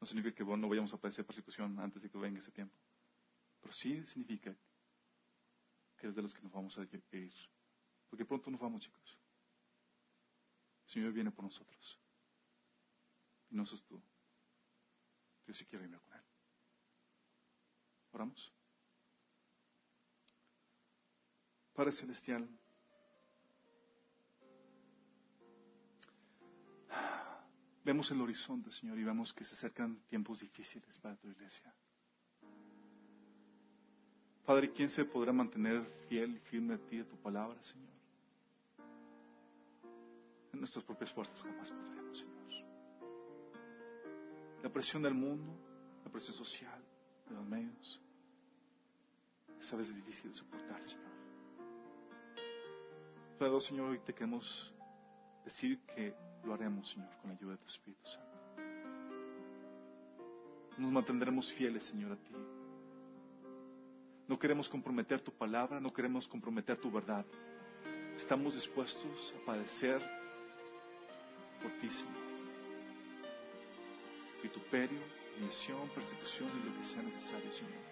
No 0.00 0.06
significa 0.06 0.36
que 0.36 0.44
no 0.44 0.68
vayamos 0.68 0.92
a 0.92 1.00
padecer 1.00 1.24
persecución 1.24 1.78
antes 1.78 2.02
de 2.02 2.10
que 2.10 2.18
venga 2.18 2.40
ese 2.40 2.50
tiempo. 2.50 2.76
Pero 3.60 3.72
sí 3.72 4.04
significa 4.06 4.56
que 5.96 6.08
es 6.08 6.14
de 6.16 6.22
los 6.22 6.34
que 6.34 6.42
nos 6.42 6.52
vamos 6.52 6.76
a 6.78 6.82
ir 6.82 7.04
Porque 8.10 8.24
pronto 8.24 8.50
nos 8.50 8.60
vamos, 8.60 8.82
chicos. 8.82 9.16
El 10.86 10.90
Señor 10.90 11.12
viene 11.12 11.30
por 11.30 11.44
nosotros. 11.44 12.00
Y 13.50 13.54
no 13.54 13.64
sos 13.64 13.84
tú. 13.84 14.02
Yo 15.46 15.54
sí 15.54 15.64
quiero 15.64 15.84
irme 15.84 15.98
con 16.00 16.12
Él. 16.12 16.24
Oramos. 18.10 18.52
Padre 21.72 21.92
Celestial, 21.92 22.57
vemos 27.84 28.10
el 28.10 28.20
horizonte, 28.20 28.70
Señor, 28.70 28.98
y 28.98 29.04
vemos 29.04 29.32
que 29.32 29.44
se 29.44 29.54
acercan 29.54 30.00
tiempos 30.08 30.40
difíciles 30.40 30.98
para 30.98 31.16
tu 31.16 31.28
iglesia. 31.28 31.74
Padre, 34.44 34.72
¿quién 34.72 34.88
se 34.88 35.04
podrá 35.04 35.32
mantener 35.32 35.84
fiel 36.08 36.36
y 36.36 36.38
firme 36.40 36.74
a 36.74 36.78
ti, 36.78 37.00
a 37.00 37.08
tu 37.08 37.16
palabra, 37.16 37.62
Señor? 37.62 37.88
En 40.52 40.58
nuestras 40.58 40.84
propias 40.84 41.12
fuerzas 41.12 41.42
jamás 41.42 41.70
podremos, 41.70 42.18
Señor. 42.18 42.38
La 44.62 44.70
presión 44.70 45.02
del 45.02 45.14
mundo, 45.14 45.54
la 46.04 46.10
presión 46.10 46.34
social, 46.34 46.82
de 47.28 47.34
los 47.34 47.46
medios, 47.46 48.00
es 49.60 49.72
a 49.72 49.76
veces 49.76 49.96
difícil 49.96 50.30
de 50.30 50.36
soportar, 50.36 50.84
Señor. 50.84 51.08
Pero, 53.38 53.60
Señor, 53.60 53.90
hoy 53.90 53.98
te 54.00 54.12
queremos 54.12 54.74
decir 55.44 55.80
que 55.94 56.14
lo 56.44 56.54
haremos, 56.54 56.88
Señor, 56.90 57.08
con 57.20 57.30
la 57.30 57.36
ayuda 57.36 57.52
de 57.52 57.58
tu 57.58 57.66
Espíritu 57.66 58.06
Santo. 58.06 58.28
Nos 60.78 60.92
mantendremos 60.92 61.52
fieles, 61.52 61.84
Señor, 61.84 62.12
a 62.12 62.16
ti. 62.16 62.32
No 64.28 64.38
queremos 64.38 64.68
comprometer 64.68 65.20
tu 65.20 65.32
palabra, 65.32 65.80
no 65.80 65.92
queremos 65.92 66.28
comprometer 66.28 66.76
tu 66.76 66.90
verdad. 66.90 67.24
Estamos 68.16 68.54
dispuestos 68.54 69.34
a 69.36 69.46
padecer 69.46 70.00
por 71.62 71.72
ti, 71.80 71.90
Señor. 71.90 72.28
Vituperio, 74.42 75.00
humillación, 75.36 75.88
persecución 75.90 76.50
y 76.60 76.68
lo 76.68 76.78
que 76.78 76.84
sea 76.84 77.02
necesario, 77.02 77.50
Señor. 77.50 77.88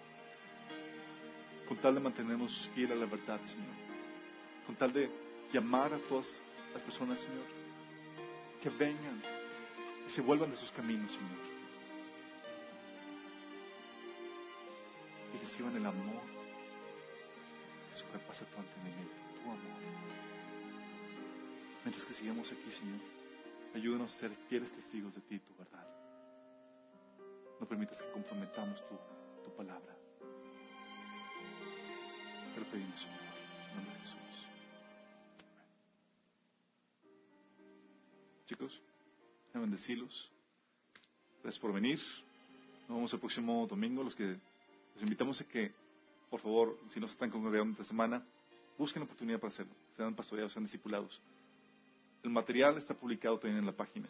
Con 1.67 1.77
tal 1.77 1.95
de 1.95 1.99
mantenernos 1.99 2.69
fiel 2.73 2.91
a 2.93 2.95
la 2.95 3.05
verdad, 3.05 3.41
Señor. 3.43 3.75
Con 4.65 4.75
tal 4.75 4.93
de 4.93 5.09
llamar 5.51 5.93
a 5.93 5.97
todas 6.07 6.41
las 6.73 6.81
personas, 6.83 7.19
Señor, 7.19 7.56
que 8.67 8.77
vengan 8.77 9.21
y 10.05 10.09
se 10.09 10.21
vuelvan 10.21 10.49
de 10.49 10.57
sus 10.57 10.71
caminos, 10.71 11.11
Señor. 11.11 11.39
Y 15.33 15.37
reciban 15.37 15.75
el 15.75 15.85
amor 15.85 16.21
que 17.89 17.95
sobrepasa 17.95 18.45
tu 18.45 18.57
entendimiento, 18.57 19.15
tu 19.35 19.49
amor. 19.49 19.81
Mientras 21.83 22.05
que 22.05 22.13
sigamos 22.13 22.51
aquí, 22.51 22.69
Señor, 22.71 22.99
ayúdanos 23.73 24.13
a 24.13 24.17
ser 24.17 24.31
fieles 24.49 24.71
testigos 24.73 25.15
de 25.15 25.21
ti, 25.21 25.39
tu 25.39 25.55
verdad. 25.55 25.87
No 27.59 27.67
permitas 27.67 28.01
que 28.03 28.11
comprometamos 28.11 28.83
tu, 28.87 28.95
tu 29.45 29.55
palabra. 29.55 29.95
Te 32.53 32.59
lo 32.59 32.65
pedimos, 32.67 32.99
Señor, 32.99 33.19
en 33.69 33.75
nombre 33.77 33.93
de 33.93 33.99
Jesús. 33.99 34.26
Chicos, 38.47 38.81
a 39.53 39.59
bendecirlos. 39.59 40.31
Gracias 41.43 41.59
por 41.59 41.73
venir. 41.73 41.99
Nos 42.87 42.95
vemos 42.95 43.13
el 43.13 43.19
próximo 43.19 43.67
domingo. 43.67 44.01
Los 44.05 44.15
que 44.15 44.23
los 44.93 45.03
invitamos 45.03 45.41
a 45.41 45.43
que, 45.45 45.73
por 46.29 46.39
favor, 46.39 46.79
si 46.87 47.01
no 47.01 47.07
se 47.07 47.13
están 47.13 47.29
congregando 47.29 47.73
esta 47.73 47.83
semana, 47.83 48.25
busquen 48.77 49.01
la 49.01 49.05
oportunidad 49.05 49.41
para 49.41 49.49
hacerlo. 49.49 49.73
Sean 49.97 50.15
pastoreados, 50.15 50.53
sean 50.53 50.63
discipulados. 50.63 51.21
El 52.23 52.29
material 52.29 52.77
está 52.77 52.93
publicado 52.93 53.37
también 53.37 53.59
en 53.59 53.65
la 53.65 53.75
página. 53.75 54.07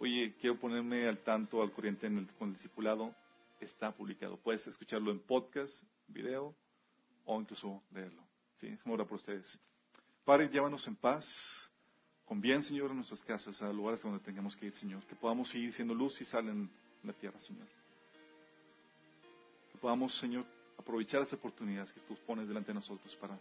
Oye, 0.00 0.34
quiero 0.40 0.58
ponerme 0.58 1.06
al 1.06 1.18
tanto, 1.18 1.62
al 1.62 1.70
corriente 1.70 2.08
en 2.08 2.18
el, 2.18 2.26
con 2.40 2.48
el 2.48 2.54
discipulado. 2.54 3.14
Está 3.60 3.92
publicado. 3.92 4.36
Puedes 4.36 4.66
escucharlo 4.66 5.12
en 5.12 5.20
podcast, 5.20 5.84
video 6.08 6.56
o 7.24 7.40
incluso 7.40 7.84
leerlo. 7.92 8.26
¿Sí? 8.56 8.76
Ahora 8.84 9.04
por 9.04 9.18
ustedes. 9.18 9.56
Padre, 10.24 10.48
llévanos 10.48 10.88
en 10.88 10.96
paz 10.96 11.69
con 12.30 12.40
bien, 12.40 12.62
Señor, 12.62 12.90
en 12.90 12.98
nuestras 12.98 13.24
casas, 13.24 13.60
a 13.60 13.72
lugares 13.72 14.02
donde 14.02 14.20
tengamos 14.20 14.54
que 14.54 14.66
ir, 14.66 14.76
Señor. 14.76 15.04
Que 15.06 15.16
podamos 15.16 15.48
seguir 15.48 15.72
siendo 15.72 15.92
luz 15.94 16.20
y 16.20 16.24
sal 16.24 16.48
en 16.48 16.70
la 17.02 17.12
tierra, 17.12 17.40
Señor. 17.40 17.66
Que 19.72 19.78
podamos, 19.78 20.16
Señor, 20.16 20.46
aprovechar 20.78 21.22
las 21.22 21.32
oportunidades 21.32 21.92
que 21.92 21.98
tú 22.02 22.16
pones 22.24 22.46
delante 22.46 22.68
de 22.68 22.74
nosotros 22.74 23.16
para 23.16 23.36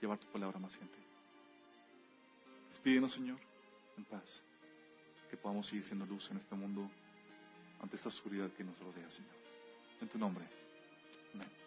llevar 0.00 0.16
tu 0.16 0.26
palabra 0.28 0.56
a 0.56 0.60
más 0.62 0.74
gente. 0.74 0.96
Despídenos, 2.70 3.12
Señor, 3.12 3.38
en 3.98 4.06
paz. 4.06 4.42
Que 5.28 5.36
podamos 5.36 5.66
seguir 5.66 5.84
siendo 5.84 6.06
luz 6.06 6.30
en 6.30 6.38
este 6.38 6.54
mundo 6.54 6.90
ante 7.82 7.96
esta 7.96 8.08
oscuridad 8.08 8.50
que 8.52 8.64
nos 8.64 8.78
rodea, 8.78 9.10
Señor. 9.10 9.34
En 10.00 10.08
tu 10.08 10.18
nombre. 10.18 10.46
Amén. 11.34 11.59